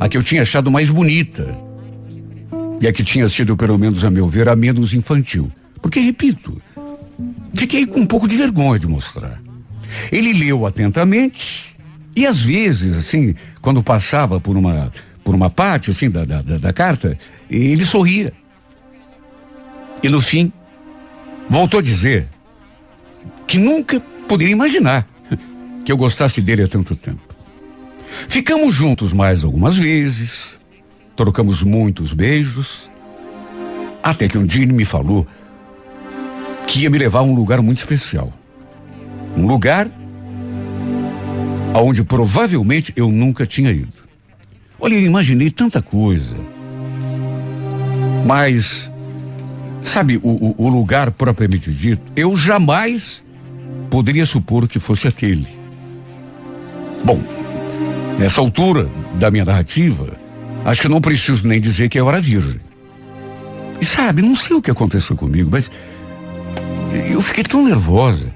A 0.00 0.08
que 0.08 0.16
eu 0.16 0.22
tinha 0.22 0.42
achado 0.42 0.70
mais 0.70 0.90
bonita. 0.90 1.65
E 2.80 2.86
a 2.86 2.92
que 2.92 3.02
tinha 3.02 3.28
sido, 3.28 3.56
pelo 3.56 3.78
menos 3.78 4.04
a 4.04 4.10
meu 4.10 4.26
ver, 4.26 4.48
a 4.48 4.56
menos 4.56 4.92
infantil. 4.92 5.50
Porque, 5.80 6.00
repito, 6.00 6.60
fiquei 7.54 7.86
com 7.86 8.00
um 8.00 8.06
pouco 8.06 8.28
de 8.28 8.36
vergonha 8.36 8.78
de 8.78 8.86
mostrar. 8.86 9.40
Ele 10.12 10.32
leu 10.32 10.66
atentamente 10.66 11.76
e 12.14 12.26
às 12.26 12.40
vezes, 12.40 12.96
assim, 12.96 13.34
quando 13.60 13.82
passava 13.82 14.40
por 14.40 14.56
uma 14.56 14.90
por 15.26 15.34
uma 15.34 15.50
parte 15.50 15.90
assim 15.90 16.08
da, 16.08 16.24
da, 16.24 16.40
da 16.40 16.72
carta, 16.72 17.18
ele 17.50 17.84
sorria. 17.84 18.32
E 20.00 20.08
no 20.08 20.20
fim, 20.20 20.52
voltou 21.48 21.80
a 21.80 21.82
dizer 21.82 22.28
que 23.44 23.58
nunca 23.58 24.00
poderia 24.28 24.52
imaginar 24.52 25.04
que 25.84 25.90
eu 25.90 25.96
gostasse 25.96 26.40
dele 26.40 26.62
há 26.62 26.68
tanto 26.68 26.94
tempo. 26.94 27.20
Ficamos 28.28 28.72
juntos 28.72 29.12
mais 29.12 29.42
algumas 29.42 29.76
vezes, 29.76 30.55
trocamos 31.16 31.62
muitos 31.62 32.12
beijos, 32.12 32.90
até 34.02 34.28
que 34.28 34.38
um 34.38 34.46
dia 34.46 34.62
ele 34.62 34.72
me 34.72 34.84
falou 34.84 35.26
que 36.66 36.80
ia 36.80 36.90
me 36.90 36.98
levar 36.98 37.20
a 37.20 37.22
um 37.22 37.34
lugar 37.34 37.62
muito 37.62 37.78
especial. 37.78 38.32
Um 39.36 39.46
lugar 39.46 39.90
aonde 41.74 42.04
provavelmente 42.04 42.92
eu 42.96 43.10
nunca 43.10 43.46
tinha 43.46 43.70
ido. 43.70 43.92
Olha, 44.78 44.94
eu 44.94 45.02
imaginei 45.02 45.50
tanta 45.50 45.80
coisa. 45.80 46.36
Mas, 48.26 48.90
sabe, 49.82 50.18
o, 50.22 50.54
o, 50.62 50.68
lugar 50.68 51.10
propriamente 51.10 51.70
dito, 51.70 52.02
eu 52.14 52.36
jamais 52.36 53.22
poderia 53.88 54.24
supor 54.24 54.68
que 54.68 54.78
fosse 54.78 55.06
aquele. 55.06 55.46
Bom, 57.04 57.20
nessa 58.18 58.40
altura 58.40 58.90
da 59.14 59.30
minha 59.30 59.44
narrativa, 59.44 60.18
acho 60.66 60.82
que 60.82 60.88
não 60.88 61.00
preciso 61.00 61.46
nem 61.46 61.60
dizer 61.60 61.88
que 61.88 61.98
eu 61.98 62.08
era 62.08 62.20
virgem. 62.20 62.60
E 63.80 63.84
sabe, 63.84 64.20
não 64.20 64.34
sei 64.34 64.56
o 64.56 64.62
que 64.62 64.70
aconteceu 64.70 65.14
comigo, 65.16 65.48
mas 65.50 65.70
eu 67.08 67.22
fiquei 67.22 67.44
tão 67.44 67.64
nervosa. 67.64 68.34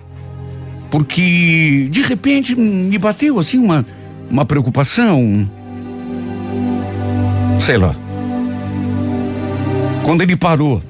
Porque, 0.90 1.88
de 1.90 2.02
repente, 2.02 2.54
me 2.54 2.96
bateu 2.98 3.38
assim 3.38 3.58
uma, 3.58 3.84
uma 4.30 4.44
preocupação. 4.44 5.48
Sei 7.58 7.76
lá. 7.76 7.94
Quando 10.04 10.22
ele 10.22 10.36
parou 10.36 10.82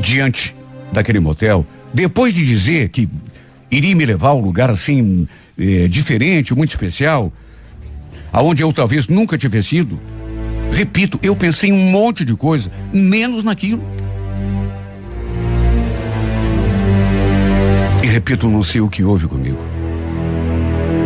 diante 0.00 0.54
daquele 0.92 1.20
motel, 1.20 1.66
depois 1.94 2.32
de 2.32 2.44
dizer 2.44 2.88
que 2.88 3.08
iria 3.70 3.94
me 3.94 4.04
levar 4.04 4.30
a 4.30 4.34
um 4.34 4.40
lugar 4.40 4.70
assim 4.70 5.26
eh, 5.58 5.86
diferente, 5.88 6.54
muito 6.54 6.70
especial, 6.70 7.32
aonde 8.32 8.62
eu 8.62 8.72
talvez 8.72 9.08
nunca 9.08 9.36
tivesse 9.36 9.76
ido, 9.76 10.00
repito, 10.72 11.18
eu 11.22 11.34
pensei 11.36 11.70
em 11.70 11.72
um 11.72 11.90
monte 11.90 12.24
de 12.24 12.34
coisa, 12.34 12.70
menos 12.92 13.44
naquilo. 13.44 13.82
E 18.02 18.06
repito, 18.06 18.48
não 18.48 18.62
sei 18.62 18.80
o 18.80 18.88
que 18.88 19.04
houve 19.04 19.26
comigo. 19.26 19.58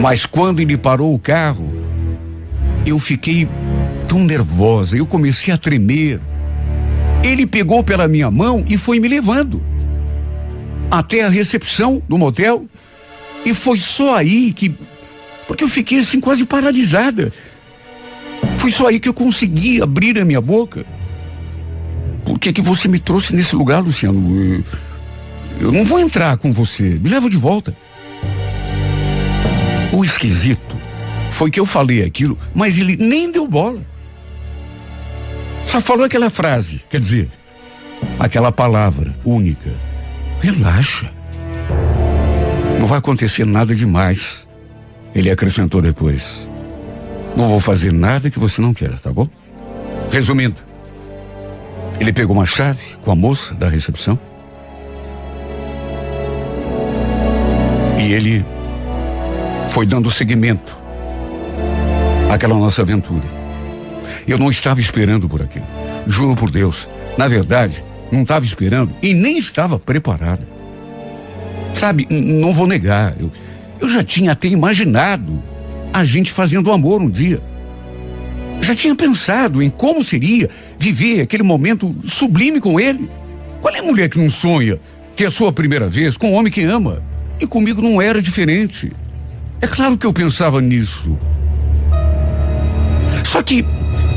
Mas 0.00 0.26
quando 0.26 0.60
ele 0.60 0.76
parou 0.76 1.14
o 1.14 1.18
carro, 1.18 1.82
eu 2.86 2.98
fiquei 2.98 3.48
tão 4.06 4.20
nervosa, 4.20 4.96
eu 4.96 5.06
comecei 5.06 5.52
a 5.52 5.56
tremer. 5.58 6.20
Ele 7.22 7.46
pegou 7.46 7.82
pela 7.82 8.06
minha 8.06 8.30
mão 8.30 8.64
e 8.68 8.76
foi 8.76 9.00
me 9.00 9.08
levando 9.08 9.62
até 10.90 11.24
a 11.24 11.28
recepção 11.28 12.02
do 12.08 12.18
motel. 12.18 12.64
E 13.44 13.52
foi 13.52 13.78
só 13.78 14.16
aí 14.16 14.52
que. 14.52 14.74
Porque 15.46 15.64
eu 15.64 15.68
fiquei 15.68 15.98
assim 15.98 16.20
quase 16.20 16.44
paralisada. 16.44 17.32
Foi 18.58 18.70
só 18.70 18.88
aí 18.88 18.98
que 18.98 19.08
eu 19.08 19.14
consegui 19.14 19.82
abrir 19.82 20.18
a 20.18 20.24
minha 20.24 20.40
boca. 20.40 20.84
Por 22.24 22.38
que 22.38 22.52
que 22.52 22.62
você 22.62 22.88
me 22.88 22.98
trouxe 22.98 23.34
nesse 23.34 23.54
lugar, 23.54 23.82
Luciano? 23.82 24.34
Eu, 24.34 24.64
eu 25.60 25.72
não 25.72 25.84
vou 25.84 26.00
entrar 26.00 26.36
com 26.38 26.52
você. 26.52 26.98
Me 26.98 27.08
leva 27.08 27.28
de 27.28 27.36
volta. 27.36 27.76
O 29.92 30.04
esquisito 30.04 30.80
foi 31.30 31.50
que 31.50 31.60
eu 31.60 31.66
falei 31.66 32.02
aquilo, 32.02 32.38
mas 32.54 32.78
ele 32.78 32.96
nem 32.96 33.30
deu 33.30 33.46
bola. 33.46 33.80
Só 35.64 35.80
falou 35.80 36.04
aquela 36.04 36.30
frase, 36.30 36.82
quer 36.88 37.00
dizer, 37.00 37.30
aquela 38.18 38.52
palavra 38.52 39.16
única. 39.24 39.70
Relaxa. 40.40 41.10
Não 42.78 42.86
vai 42.86 42.98
acontecer 42.98 43.46
nada 43.46 43.74
demais. 43.74 44.43
Ele 45.14 45.30
acrescentou 45.30 45.80
depois. 45.80 46.48
Não 47.36 47.48
vou 47.48 47.60
fazer 47.60 47.92
nada 47.92 48.30
que 48.30 48.38
você 48.38 48.60
não 48.60 48.74
quer, 48.74 48.98
tá 48.98 49.12
bom? 49.12 49.26
Resumindo, 50.10 50.56
ele 52.00 52.12
pegou 52.12 52.36
uma 52.36 52.46
chave 52.46 52.82
com 53.02 53.10
a 53.10 53.14
moça 53.14 53.54
da 53.54 53.68
recepção 53.68 54.18
e 57.98 58.12
ele 58.12 58.44
foi 59.70 59.86
dando 59.86 60.10
seguimento 60.10 60.76
àquela 62.30 62.54
nossa 62.54 62.82
aventura. 62.82 63.26
Eu 64.26 64.38
não 64.38 64.50
estava 64.50 64.80
esperando 64.80 65.28
por 65.28 65.42
aquilo. 65.42 65.66
Juro 66.06 66.34
por 66.34 66.50
Deus. 66.50 66.88
Na 67.16 67.28
verdade, 67.28 67.84
não 68.10 68.22
estava 68.22 68.44
esperando 68.44 68.94
e 69.02 69.14
nem 69.14 69.38
estava 69.38 69.78
preparado. 69.78 70.46
Sabe, 71.74 72.06
não 72.10 72.52
vou 72.52 72.66
negar, 72.66 73.14
eu, 73.18 73.30
eu 73.84 73.88
já 73.88 74.02
tinha 74.02 74.32
até 74.32 74.48
imaginado 74.48 75.42
a 75.92 76.02
gente 76.02 76.32
fazendo 76.32 76.72
amor 76.72 77.02
um 77.02 77.10
dia. 77.10 77.40
Já 78.62 78.74
tinha 78.74 78.94
pensado 78.94 79.62
em 79.62 79.68
como 79.68 80.02
seria 80.02 80.48
viver 80.78 81.20
aquele 81.20 81.42
momento 81.42 81.94
sublime 82.02 82.60
com 82.60 82.80
ele. 82.80 83.10
Qual 83.60 83.74
é 83.74 83.80
a 83.80 83.82
mulher 83.82 84.08
que 84.08 84.18
não 84.18 84.30
sonha 84.30 84.80
ter 85.14 85.26
a 85.26 85.30
sua 85.30 85.52
primeira 85.52 85.86
vez 85.86 86.16
com 86.16 86.30
um 86.30 86.34
homem 86.34 86.50
que 86.50 86.62
ama? 86.62 87.02
E 87.38 87.46
comigo 87.46 87.82
não 87.82 88.00
era 88.00 88.22
diferente. 88.22 88.90
É 89.60 89.66
claro 89.66 89.98
que 89.98 90.06
eu 90.06 90.14
pensava 90.14 90.62
nisso. 90.62 91.16
Só 93.26 93.42
que 93.42 93.64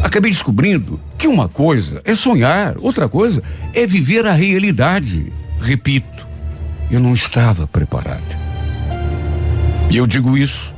acabei 0.02 0.31
descobrindo 0.31 0.99
que 1.18 1.27
uma 1.27 1.49
coisa 1.49 2.02
é 2.06 2.15
sonhar, 2.15 2.76
outra 2.80 3.10
coisa 3.10 3.44
é 3.73 3.85
viver 3.85 4.26
a 4.26 4.31
realidade. 4.31 5.31
Repito, 5.60 6.26
eu 6.89 7.02
não 7.02 7.14
estava 7.14 7.68
preparada. 7.68 8.47
E 9.90 9.98
eu 9.98 10.06
digo 10.06 10.38
isso 10.38 10.78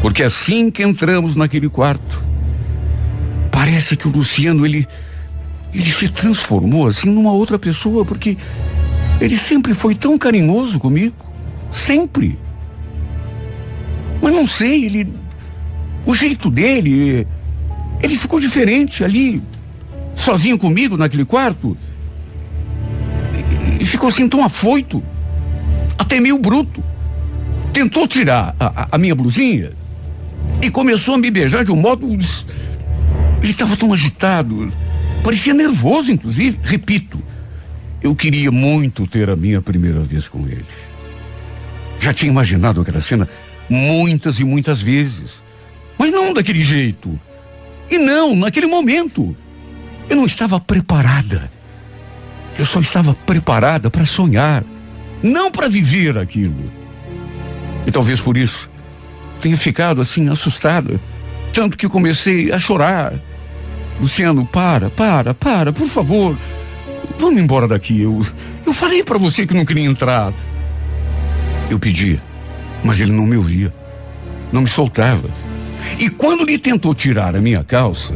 porque 0.00 0.22
assim 0.22 0.70
que 0.70 0.82
entramos 0.82 1.34
naquele 1.34 1.68
quarto, 1.68 2.22
parece 3.50 3.96
que 3.96 4.06
o 4.06 4.10
Luciano 4.10 4.64
ele 4.64 4.86
ele 5.74 5.92
se 5.92 6.08
transformou 6.08 6.86
assim 6.86 7.10
numa 7.10 7.30
outra 7.32 7.58
pessoa, 7.58 8.04
porque 8.04 8.38
ele 9.20 9.36
sempre 9.36 9.74
foi 9.74 9.94
tão 9.94 10.16
carinhoso 10.16 10.78
comigo, 10.78 11.30
sempre. 11.70 12.38
Mas 14.22 14.34
não 14.34 14.46
sei, 14.46 14.86
ele 14.86 15.12
o 16.06 16.14
jeito 16.14 16.50
dele 16.50 17.26
ele 18.00 18.16
ficou 18.16 18.40
diferente 18.40 19.04
ali, 19.04 19.42
sozinho 20.14 20.58
comigo 20.58 20.96
naquele 20.96 21.24
quarto. 21.24 21.76
E 23.80 23.84
ficou 23.84 24.08
assim 24.08 24.28
tão 24.28 24.44
afoito, 24.44 25.02
até 25.98 26.20
meio 26.20 26.38
bruto. 26.38 26.82
Tentou 27.78 28.08
tirar 28.08 28.56
a, 28.58 28.88
a 28.90 28.98
minha 28.98 29.14
blusinha 29.14 29.70
e 30.60 30.68
começou 30.68 31.14
a 31.14 31.18
me 31.18 31.30
beijar 31.30 31.64
de 31.64 31.70
um 31.70 31.76
modo. 31.76 32.08
Ele 32.08 33.52
estava 33.52 33.76
tão 33.76 33.92
agitado, 33.92 34.72
parecia 35.22 35.54
nervoso, 35.54 36.10
inclusive. 36.10 36.58
Repito, 36.60 37.22
eu 38.02 38.16
queria 38.16 38.50
muito 38.50 39.06
ter 39.06 39.30
a 39.30 39.36
minha 39.36 39.62
primeira 39.62 40.00
vez 40.00 40.26
com 40.26 40.40
ele. 40.40 40.66
Já 42.00 42.12
tinha 42.12 42.28
imaginado 42.28 42.80
aquela 42.80 43.00
cena 43.00 43.28
muitas 43.70 44.40
e 44.40 44.44
muitas 44.44 44.82
vezes, 44.82 45.40
mas 45.96 46.10
não 46.10 46.34
daquele 46.34 46.60
jeito. 46.60 47.16
E 47.88 47.96
não, 47.96 48.34
naquele 48.34 48.66
momento. 48.66 49.36
Eu 50.10 50.16
não 50.16 50.26
estava 50.26 50.58
preparada. 50.58 51.48
Eu 52.58 52.66
só 52.66 52.80
estava 52.80 53.14
preparada 53.14 53.88
para 53.88 54.04
sonhar, 54.04 54.64
não 55.22 55.48
para 55.48 55.68
viver 55.68 56.18
aquilo. 56.18 56.76
E 57.88 57.90
talvez 57.90 58.20
por 58.20 58.36
isso 58.36 58.68
tenha 59.40 59.56
ficado 59.56 60.02
assim 60.02 60.28
assustada, 60.28 61.00
tanto 61.54 61.74
que 61.74 61.88
comecei 61.88 62.52
a 62.52 62.58
chorar. 62.58 63.14
Luciano, 63.98 64.44
para, 64.44 64.90
para, 64.90 65.32
para, 65.32 65.72
por 65.72 65.88
favor. 65.88 66.36
Vamos 67.18 67.40
embora 67.40 67.66
daqui. 67.66 68.02
Eu, 68.02 68.24
eu 68.66 68.74
falei 68.74 69.02
para 69.02 69.16
você 69.16 69.46
que 69.46 69.54
não 69.54 69.64
queria 69.64 69.86
entrar. 69.86 70.34
Eu 71.70 71.78
pedia, 71.78 72.20
mas 72.84 73.00
ele 73.00 73.12
não 73.12 73.24
me 73.24 73.38
ouvia. 73.38 73.72
Não 74.52 74.60
me 74.60 74.68
soltava. 74.68 75.30
E 75.98 76.10
quando 76.10 76.42
ele 76.42 76.58
tentou 76.58 76.94
tirar 76.94 77.34
a 77.34 77.40
minha 77.40 77.64
calça, 77.64 78.14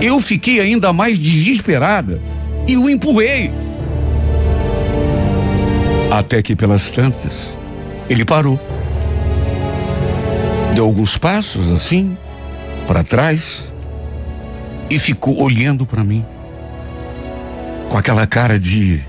eu 0.00 0.18
fiquei 0.18 0.60
ainda 0.60 0.94
mais 0.94 1.18
desesperada 1.18 2.22
e 2.66 2.78
o 2.78 2.88
empurrei. 2.88 3.50
Até 6.10 6.42
que 6.42 6.56
pelas 6.56 6.90
tantas, 6.90 7.58
ele 8.08 8.24
parou. 8.24 8.58
Deu 10.74 10.84
alguns 10.84 11.16
passos 11.16 11.72
assim, 11.72 12.16
para 12.86 13.02
trás, 13.02 13.72
e 14.90 14.98
ficou 14.98 15.40
olhando 15.42 15.84
para 15.84 16.04
mim. 16.04 16.24
Com 17.88 17.96
aquela 17.96 18.26
cara 18.26 18.58
de 18.58 19.02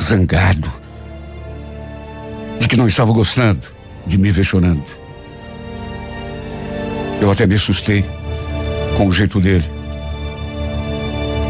zangado, 0.00 0.72
de 2.58 2.68
que 2.68 2.76
não 2.76 2.88
estava 2.88 3.12
gostando 3.12 3.66
de 4.06 4.18
me 4.18 4.30
ver 4.30 4.44
chorando. 4.44 4.84
Eu 7.20 7.30
até 7.30 7.46
me 7.46 7.54
assustei 7.54 8.04
com 8.96 9.06
o 9.06 9.12
jeito 9.12 9.40
dele. 9.40 9.64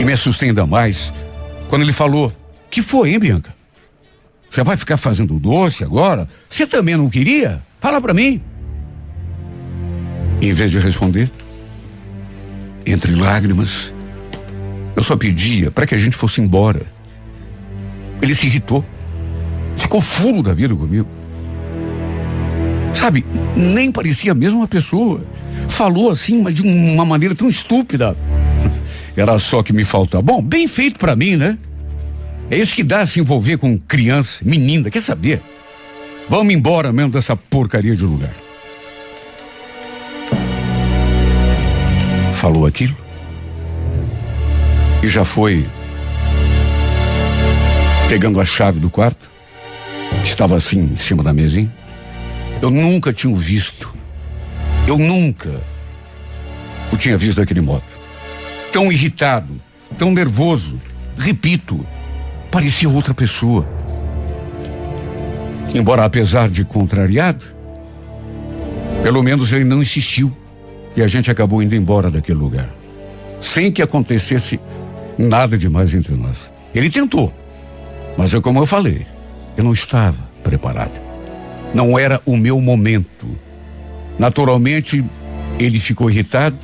E 0.01 0.05
me 0.05 0.13
assustei 0.13 0.49
ainda 0.49 0.67
mais 0.67 1.13
quando 1.69 1.83
ele 1.83 1.93
falou: 1.93 2.33
Que 2.71 2.83
foi, 2.83 3.13
hein, 3.13 3.19
Bianca? 3.19 3.55
Você 4.51 4.63
vai 4.63 4.77
ficar 4.77 4.97
fazendo 4.97 5.41
doce 5.41 5.83
agora? 5.83 6.29
Você 6.49 6.67
também 6.67 6.97
não 6.97 7.11
queria? 7.11 7.61
Fala 7.85 8.01
para 8.01 8.15
mim. 8.15 8.41
Em 10.41 10.55
vez 10.55 10.71
de 10.71 10.79
responder, 10.79 11.31
entre 12.87 13.15
lágrimas, 13.15 13.93
eu 14.97 15.03
só 15.03 15.19
pedia 15.19 15.71
para 15.71 15.87
que 15.87 15.95
a 15.95 15.99
gente 15.99 16.17
fosse 16.17 16.41
embora. 16.41 16.81
Ele 18.23 18.35
se 18.35 18.47
irritou. 18.47 18.83
Ficou 19.77 20.01
furo 20.01 20.43
da 20.43 20.55
vida 20.55 20.75
comigo. 20.75 21.07
Sabe, 22.95 23.23
nem 23.55 23.93
parecia 23.93 24.33
a 24.33 24.35
mesma 24.35 24.67
pessoa. 24.67 25.21
Falou 25.69 26.09
assim, 26.09 26.41
mas 26.41 26.57
de 26.57 26.63
uma 26.63 27.05
maneira 27.05 27.35
tão 27.35 27.51
estúpida. 27.51 28.17
Era 29.15 29.39
só 29.39 29.63
que 29.63 29.75
me 29.75 29.85
faltava. 29.85 30.23
Bom, 30.23 30.43
bem 30.43 30.67
feito 30.67 30.99
para 30.99 31.15
mim, 31.15 31.37
né? 31.37 31.59
É 32.51 32.57
isso 32.57 32.75
que 32.75 32.83
dá 32.83 33.05
se 33.05 33.21
envolver 33.21 33.59
com 33.59 33.77
criança, 33.77 34.43
menina, 34.43 34.91
quer 34.91 35.03
saber? 35.03 35.43
Vamos 36.29 36.55
embora 36.55 36.93
mesmo 36.93 37.13
dessa 37.13 37.37
porcaria 37.37 37.95
de 37.95 38.05
lugar. 38.05 38.35
Falou 42.33 42.67
aquilo 42.67 42.97
e 45.03 45.09
já 45.09 45.25
foi 45.25 45.67
pegando 48.09 48.41
a 48.41 48.45
chave 48.45 48.81
do 48.81 48.91
quarto, 48.91 49.31
que 50.21 50.29
estava 50.29 50.57
assim 50.57 50.81
em 50.93 50.97
cima 50.97 51.23
da 51.23 51.33
mesinha. 51.33 51.73
Eu 52.61 52.71
nunca 52.71 53.13
tinha 53.13 53.35
visto. 53.35 53.95
Eu 54.87 54.99
nunca 54.99 55.63
o 56.93 56.97
tinha 56.97 57.19
visto 57.19 57.37
daquele 57.37 57.61
modo. 57.61 57.85
Tão 58.73 58.91
irritado, 58.91 59.61
tão 59.99 60.13
nervoso. 60.13 60.81
Repito, 61.19 61.87
parecia 62.51 62.89
outra 62.89 63.13
pessoa. 63.13 63.69
Embora 65.75 66.05
apesar 66.05 66.49
de 66.49 66.65
contrariado, 66.65 67.45
pelo 69.03 69.23
menos 69.25 69.53
ele 69.53 69.65
não 69.65 69.83
insistiu 69.83 70.35
e 70.97 71.03
a 71.03 71.09
gente 71.09 71.31
acabou 71.31 71.61
indo 71.61 71.75
embora 71.75 72.13
daquele 72.13 72.39
lugar, 72.39 72.73
sem 73.41 73.73
que 73.73 73.83
acontecesse 73.83 74.61
nada 75.19 75.59
demais 75.59 75.93
entre 75.93 76.15
nós. 76.15 76.53
Ele 76.73 76.89
tentou, 76.89 77.33
mas 78.17 78.33
é 78.33 78.41
como 78.41 78.61
eu 78.61 78.67
falei, 78.67 79.05
eu 79.57 79.65
não 79.65 79.73
estava 79.73 80.31
preparado. 80.45 81.01
Não 81.75 81.99
era 81.99 82.23
o 82.25 82.37
meu 82.37 82.61
momento. 82.61 83.29
Naturalmente, 84.17 85.05
ele 85.59 85.81
ficou 85.81 86.09
irritado, 86.09 86.57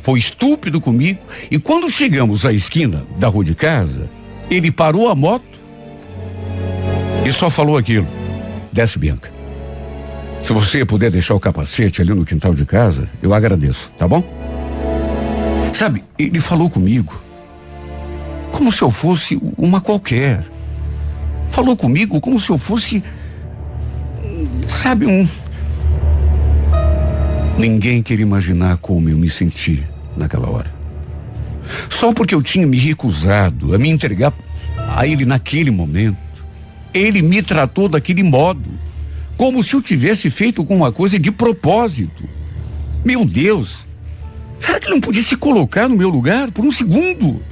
foi 0.00 0.18
estúpido 0.18 0.80
comigo 0.80 1.20
e 1.50 1.58
quando 1.58 1.88
chegamos 1.88 2.44
à 2.44 2.52
esquina 2.52 3.06
da 3.16 3.28
rua 3.28 3.44
de 3.44 3.54
casa, 3.54 4.10
ele 4.50 4.72
parou 4.72 5.08
a 5.08 5.14
moto 5.14 5.60
e 7.24 7.32
só 7.32 7.48
falou 7.48 7.76
aquilo: 7.76 8.08
desce, 8.76 8.98
Bianca. 8.98 9.30
Se 10.42 10.52
você 10.52 10.84
puder 10.84 11.10
deixar 11.10 11.34
o 11.34 11.40
capacete 11.40 12.02
ali 12.02 12.12
no 12.12 12.24
quintal 12.24 12.54
de 12.54 12.66
casa, 12.66 13.08
eu 13.22 13.34
agradeço, 13.34 13.90
tá 13.98 14.06
bom? 14.06 14.22
Sabe, 15.72 16.04
ele 16.18 16.38
falou 16.38 16.70
comigo 16.70 17.20
como 18.52 18.70
se 18.72 18.82
eu 18.82 18.90
fosse 18.90 19.40
uma 19.56 19.80
qualquer. 19.80 20.44
Falou 21.48 21.76
comigo 21.76 22.20
como 22.20 22.38
se 22.38 22.50
eu 22.50 22.58
fosse, 22.58 23.02
sabe, 24.68 25.06
um. 25.06 25.28
Ninguém 27.58 28.02
queria 28.02 28.24
imaginar 28.24 28.76
como 28.76 29.08
eu 29.08 29.16
me 29.16 29.30
senti 29.30 29.82
naquela 30.16 30.50
hora. 30.50 30.72
Só 31.88 32.12
porque 32.12 32.34
eu 32.34 32.42
tinha 32.42 32.66
me 32.66 32.78
recusado 32.78 33.74
a 33.74 33.78
me 33.78 33.88
entregar 33.88 34.32
a 34.94 35.06
ele 35.06 35.24
naquele 35.24 35.70
momento, 35.70 36.18
ele 36.96 37.22
me 37.22 37.42
tratou 37.42 37.88
daquele 37.88 38.22
modo, 38.22 38.70
como 39.36 39.62
se 39.62 39.74
eu 39.74 39.82
tivesse 39.82 40.30
feito 40.30 40.60
alguma 40.60 40.90
coisa 40.90 41.18
de 41.18 41.30
propósito. 41.30 42.24
Meu 43.04 43.24
Deus, 43.24 43.86
será 44.58 44.80
que 44.80 44.86
ele 44.86 44.94
não 44.94 45.00
podia 45.00 45.22
se 45.22 45.36
colocar 45.36 45.88
no 45.88 45.96
meu 45.96 46.08
lugar 46.08 46.50
por 46.50 46.64
um 46.64 46.72
segundo? 46.72 47.42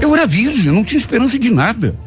Eu 0.00 0.14
era 0.14 0.26
virgem, 0.26 0.72
não 0.72 0.84
tinha 0.84 0.98
esperança 0.98 1.38
de 1.38 1.50
nada. 1.50 1.98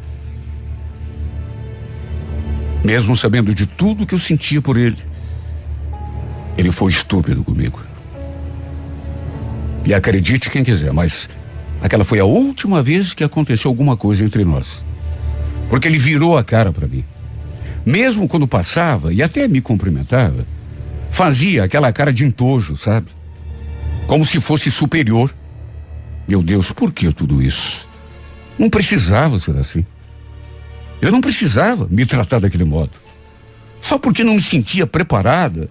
Mesmo 2.84 3.16
sabendo 3.16 3.54
de 3.54 3.66
tudo 3.66 4.06
que 4.06 4.14
eu 4.14 4.18
sentia 4.18 4.60
por 4.60 4.76
ele, 4.76 4.98
ele 6.56 6.72
foi 6.72 6.90
estúpido 6.90 7.44
comigo. 7.44 7.80
E 9.84 9.94
acredite 9.94 10.50
quem 10.50 10.62
quiser, 10.62 10.92
mas 10.92 11.28
aquela 11.82 12.04
foi 12.04 12.20
a 12.20 12.24
última 12.24 12.82
vez 12.82 13.12
que 13.12 13.24
aconteceu 13.24 13.68
alguma 13.68 13.96
coisa 13.96 14.24
entre 14.24 14.44
nós. 14.44 14.84
Porque 15.68 15.88
ele 15.88 15.98
virou 15.98 16.38
a 16.38 16.44
cara 16.44 16.72
para 16.72 16.86
mim. 16.86 17.04
Mesmo 17.84 18.28
quando 18.28 18.46
passava 18.46 19.12
e 19.12 19.22
até 19.22 19.48
me 19.48 19.60
cumprimentava, 19.60 20.46
fazia 21.10 21.64
aquela 21.64 21.92
cara 21.92 22.12
de 22.12 22.24
entojo, 22.24 22.76
sabe? 22.76 23.08
Como 24.06 24.24
se 24.24 24.40
fosse 24.40 24.70
superior. 24.70 25.34
Meu 26.28 26.40
Deus, 26.42 26.70
por 26.70 26.92
que 26.92 27.12
tudo 27.12 27.42
isso? 27.42 27.88
Não 28.56 28.70
precisava 28.70 29.40
ser 29.40 29.56
assim. 29.56 29.84
Eu 31.00 31.10
não 31.10 31.20
precisava 31.20 31.88
me 31.90 32.06
tratar 32.06 32.38
daquele 32.38 32.64
modo. 32.64 32.92
Só 33.80 33.98
porque 33.98 34.22
não 34.22 34.36
me 34.36 34.42
sentia 34.42 34.86
preparada. 34.86 35.68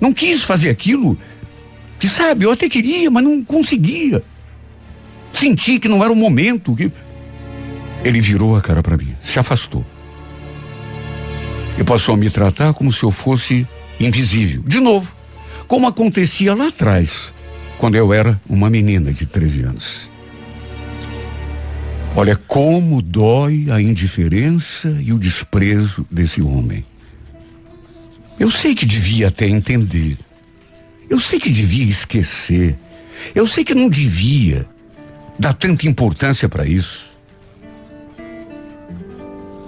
Não 0.00 0.12
quis 0.12 0.44
fazer 0.44 0.70
aquilo 0.70 1.18
que, 1.98 2.08
sabe, 2.08 2.44
eu 2.44 2.52
até 2.52 2.68
queria, 2.68 3.10
mas 3.10 3.24
não 3.24 3.42
conseguia. 3.42 4.22
Senti 5.34 5.78
que 5.78 5.88
não 5.88 6.02
era 6.02 6.12
o 6.12 6.16
momento. 6.16 6.74
Que... 6.74 6.90
Ele 8.04 8.20
virou 8.20 8.56
a 8.56 8.60
cara 8.60 8.82
para 8.82 8.96
mim, 8.96 9.14
se 9.22 9.38
afastou. 9.38 9.84
E 11.76 11.82
passou 11.82 12.14
a 12.14 12.16
me 12.16 12.30
tratar 12.30 12.72
como 12.72 12.92
se 12.92 13.02
eu 13.02 13.10
fosse 13.10 13.66
invisível. 13.98 14.62
De 14.62 14.78
novo, 14.78 15.14
como 15.66 15.88
acontecia 15.88 16.54
lá 16.54 16.68
atrás, 16.68 17.34
quando 17.78 17.96
eu 17.96 18.12
era 18.12 18.40
uma 18.48 18.70
menina 18.70 19.12
de 19.12 19.26
13 19.26 19.62
anos. 19.62 20.10
Olha 22.16 22.36
como 22.36 23.02
dói 23.02 23.66
a 23.72 23.80
indiferença 23.80 24.96
e 25.00 25.12
o 25.12 25.18
desprezo 25.18 26.06
desse 26.08 26.40
homem. 26.40 26.84
Eu 28.38 28.50
sei 28.50 28.74
que 28.74 28.86
devia 28.86 29.28
até 29.28 29.48
entender. 29.48 30.16
Eu 31.10 31.18
sei 31.18 31.40
que 31.40 31.50
devia 31.50 31.84
esquecer. 31.84 32.78
Eu 33.34 33.46
sei 33.46 33.64
que 33.64 33.74
não 33.74 33.88
devia 33.88 34.68
dar 35.38 35.52
tanta 35.52 35.86
importância 35.86 36.48
para 36.48 36.66
isso. 36.66 37.12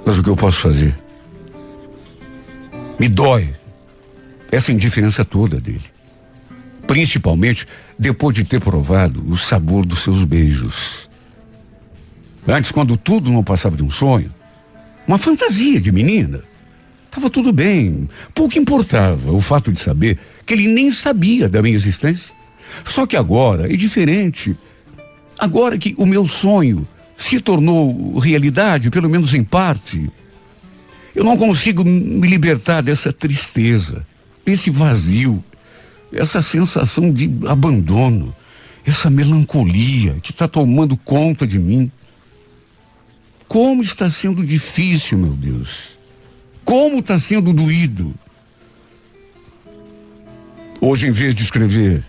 Mas 0.05 0.19
o 0.19 0.23
que 0.23 0.31
eu 0.31 0.37
posso 0.37 0.61
fazer? 0.61 0.97
Me 2.99 3.09
dói 3.09 3.53
essa 4.51 4.73
indiferença 4.73 5.25
toda 5.25 5.61
dele. 5.61 5.83
Principalmente 6.87 7.67
depois 7.99 8.35
de 8.35 8.45
ter 8.45 8.61
provado 8.61 9.23
o 9.29 9.37
sabor 9.37 9.85
dos 9.85 10.01
seus 10.01 10.25
beijos. 10.25 11.11
Antes, 12.47 12.71
quando 12.71 12.97
tudo 12.97 13.31
não 13.31 13.43
passava 13.43 13.77
de 13.77 13.83
um 13.83 13.91
sonho, 13.91 14.33
uma 15.07 15.19
fantasia 15.19 15.81
de 15.81 15.91
menina, 15.91 16.43
estava 17.07 17.29
tudo 17.29 17.53
bem. 17.53 18.09
Pouco 18.33 18.59
importava 18.59 19.33
o 19.33 19.41
fato 19.41 19.73
de 19.73 19.81
saber 19.81 20.19
que 20.45 20.53
ele 20.55 20.69
nem 20.69 20.93
sabia 20.93 21.49
da 21.49 21.61
minha 21.61 21.75
existência. 21.75 22.35
Só 22.85 23.07
que 23.07 23.17
agora 23.17 23.73
é 23.73 23.77
diferente. 23.77 24.57
Agora 25.39 25.79
que 25.79 25.95
o 25.99 26.07
meu 26.07 26.27
sonho 26.27 26.87
se 27.17 27.41
tornou 27.41 28.19
realidade, 28.19 28.91
pelo 28.91 29.09
menos 29.09 29.35
em 29.35 29.45
parte, 29.45 30.11
eu 31.15 31.25
não 31.25 31.37
consigo 31.37 31.83
me 31.85 32.27
libertar 32.29 32.83
dessa 32.83 33.13
tristeza, 33.13 34.07
desse 34.45 34.71
vazio, 34.71 35.43
essa 36.13 36.43
sensação 36.43 37.11
de 37.11 37.31
abandono, 37.47 38.35
essa 38.85 39.11
melancolia 39.11 40.15
que 40.23 40.31
está 40.31 40.47
tomando 40.47 40.97
conta 40.97 41.47
de 41.47 41.59
mim. 41.59 41.91
Como 43.49 43.83
está 43.83 44.11
sendo 44.11 44.45
difícil, 44.45 45.19
meu 45.19 45.33
Deus. 45.33 45.99
Como 46.65 46.99
está 46.99 47.19
sendo 47.19 47.53
doído. 47.53 48.15
Hoje, 50.81 51.07
em 51.09 51.13
vez 51.13 51.35
de 51.35 51.43
escrever 51.43 52.05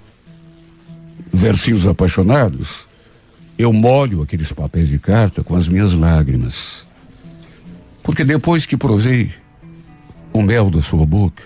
versinhos 1.32 1.88
apaixonados, 1.88 2.87
eu 3.58 3.74
molho 3.74 4.22
aqueles 4.22 4.52
papéis 4.52 4.90
de 4.90 5.00
carta 5.00 5.44
com 5.44 5.56
as 5.56 5.68
minhas 5.68 5.94
lágrimas. 5.94 6.88
Porque 8.04 8.24
depois 8.24 8.66
que 8.66 8.78
provei 8.78 9.34
o 10.32 10.42
mel 10.42 10.70
da 10.70 10.82
sua 10.82 11.06
boca, 11.06 11.44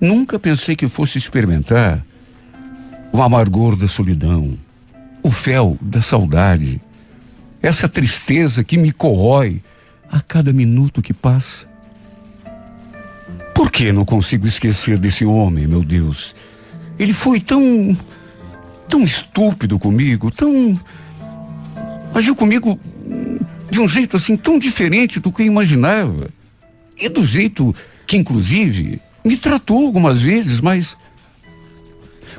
nunca 0.00 0.38
pensei 0.38 0.76
que 0.76 0.86
fosse 0.86 1.18
experimentar 1.18 2.04
o 3.12 3.22
amargor 3.22 3.76
da 3.76 3.88
solidão, 3.88 4.58
o 5.22 5.30
fel 5.30 5.78
da 5.80 6.00
saudade, 6.00 6.80
essa 7.62 7.88
tristeza 7.88 8.62
que 8.62 8.76
me 8.76 8.92
corrói 8.92 9.62
a 10.10 10.20
cada 10.20 10.52
minuto 10.52 11.02
que 11.02 11.12
passa. 11.12 11.66
Por 13.54 13.70
que 13.70 13.90
não 13.90 14.04
consigo 14.04 14.46
esquecer 14.46 14.98
desse 14.98 15.24
homem, 15.24 15.66
meu 15.66 15.82
Deus? 15.82 16.34
Ele 16.98 17.12
foi 17.12 17.40
tão. 17.40 17.96
Tão 18.88 19.02
estúpido 19.02 19.78
comigo, 19.78 20.30
tão. 20.30 20.78
agiu 22.14 22.34
comigo 22.34 22.78
de 23.70 23.80
um 23.80 23.88
jeito 23.88 24.16
assim 24.16 24.36
tão 24.36 24.58
diferente 24.58 25.20
do 25.20 25.32
que 25.32 25.42
eu 25.42 25.46
imaginava. 25.46 26.28
E 26.98 27.08
do 27.08 27.24
jeito 27.24 27.74
que, 28.06 28.16
inclusive, 28.16 29.00
me 29.24 29.36
tratou 29.36 29.84
algumas 29.86 30.22
vezes, 30.22 30.60
mas 30.60 30.96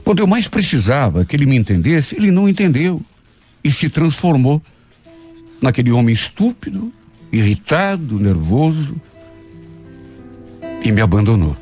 Quando 0.03 0.19
eu 0.19 0.27
mais 0.27 0.47
precisava 0.47 1.25
que 1.25 1.35
ele 1.35 1.45
me 1.45 1.57
entendesse, 1.57 2.15
ele 2.15 2.31
não 2.31 2.47
entendeu 2.47 3.01
e 3.61 3.69
se 3.69 3.89
transformou 3.89 4.61
naquele 5.61 5.91
homem 5.91 6.15
estúpido, 6.15 6.93
irritado, 7.29 8.17
nervoso 8.17 8.95
e 10.81 10.93
me 10.93 11.01
abandonou. 11.01 11.57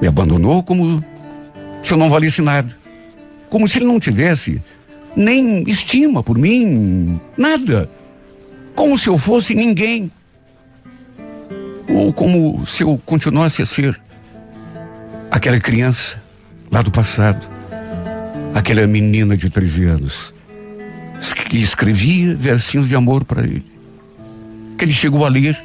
Me 0.00 0.06
abandonou 0.06 0.62
como 0.62 1.04
se 1.82 1.92
eu 1.92 1.96
não 1.96 2.10
valesse 2.10 2.42
nada. 2.42 2.76
Como 3.48 3.66
se 3.66 3.78
ele 3.78 3.86
não 3.86 3.98
tivesse 3.98 4.62
nem 5.16 5.62
estima 5.68 6.22
por 6.22 6.38
mim, 6.38 7.20
nada. 7.36 7.90
Como 8.74 8.98
se 8.98 9.08
eu 9.08 9.18
fosse 9.18 9.54
ninguém. 9.54 10.10
Ou 11.88 12.12
como 12.12 12.64
se 12.66 12.82
eu 12.82 13.00
continuasse 13.04 13.62
a 13.62 13.66
ser 13.66 14.00
aquela 15.30 15.58
criança 15.58 16.22
lá 16.70 16.82
do 16.82 16.90
passado, 16.90 17.44
aquela 18.54 18.86
menina 18.86 19.36
de 19.36 19.50
13 19.50 19.84
anos, 19.86 20.34
que 21.48 21.58
escrevia 21.58 22.36
versinhos 22.36 22.88
de 22.88 22.94
amor 22.94 23.24
para 23.24 23.42
ele, 23.42 23.66
que 24.78 24.84
ele 24.84 24.92
chegou 24.92 25.26
a 25.26 25.28
ler, 25.28 25.60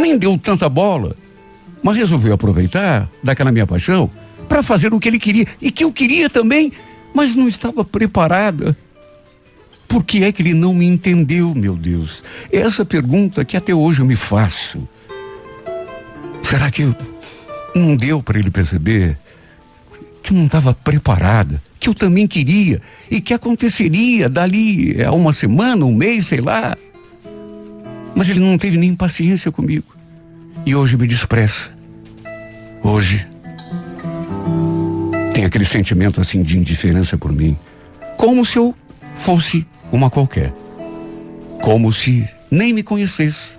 nem 0.00 0.18
deu 0.18 0.36
tanta 0.36 0.68
bola, 0.68 1.16
mas 1.80 1.96
resolveu 1.96 2.34
aproveitar 2.34 3.08
daquela 3.22 3.52
minha 3.52 3.66
paixão 3.66 4.10
para 4.48 4.62
fazer 4.62 4.92
o 4.94 5.00
que 5.00 5.08
ele 5.08 5.18
queria 5.18 5.46
e 5.60 5.70
que 5.70 5.84
eu 5.84 5.92
queria 5.92 6.28
também, 6.30 6.72
mas 7.14 7.34
não 7.34 7.48
estava 7.48 7.84
preparada. 7.84 8.76
Por 9.86 10.04
que 10.04 10.24
é 10.24 10.32
que 10.32 10.42
ele 10.42 10.54
não 10.54 10.74
me 10.74 10.86
entendeu, 10.86 11.54
meu 11.54 11.76
Deus? 11.76 12.22
É 12.50 12.58
essa 12.58 12.84
pergunta 12.84 13.44
que 13.44 13.56
até 13.56 13.74
hoje 13.74 14.00
eu 14.00 14.06
me 14.06 14.16
faço. 14.16 14.86
Será 16.42 16.70
que 16.70 16.82
não 17.74 17.96
deu 17.96 18.22
para 18.22 18.38
ele 18.38 18.50
perceber 18.50 19.18
que 20.22 20.32
não 20.32 20.46
estava 20.46 20.72
preparada, 20.72 21.62
que 21.78 21.88
eu 21.88 21.94
também 21.94 22.26
queria 22.26 22.80
e 23.10 23.20
que 23.20 23.34
aconteceria 23.34 24.28
dali 24.28 25.02
a 25.04 25.12
uma 25.12 25.32
semana, 25.32 25.84
um 25.84 25.94
mês, 25.94 26.26
sei 26.26 26.40
lá? 26.40 26.76
Mas 28.16 28.28
ele 28.28 28.40
não 28.40 28.56
teve 28.56 28.78
nem 28.78 28.94
paciência 28.94 29.52
comigo. 29.52 29.94
E 30.64 30.74
hoje 30.74 30.96
me 30.96 31.06
despreza. 31.06 31.72
Hoje 32.82 33.26
tem 35.34 35.44
aquele 35.44 35.66
sentimento 35.66 36.20
assim 36.20 36.42
de 36.42 36.56
indiferença 36.56 37.18
por 37.18 37.32
mim, 37.32 37.58
como 38.16 38.44
se 38.44 38.56
eu 38.56 38.72
fosse 39.14 39.66
uma 39.90 40.08
qualquer. 40.08 40.54
Como 41.60 41.92
se 41.92 42.28
nem 42.50 42.72
me 42.72 42.84
conhecesse. 42.84 43.58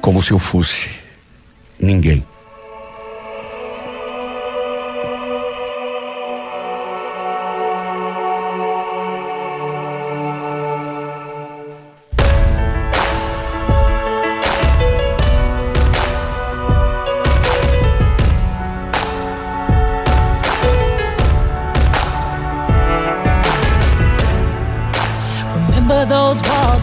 Como 0.00 0.22
se 0.22 0.30
eu 0.30 0.38
fosse 0.38 0.88
ninguém. 1.78 2.24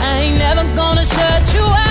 I 0.00 0.18
ain't 0.20 0.38
never 0.38 0.64
gonna 0.74 1.04
shut 1.04 1.54
you 1.54 1.60
out. 1.60 1.81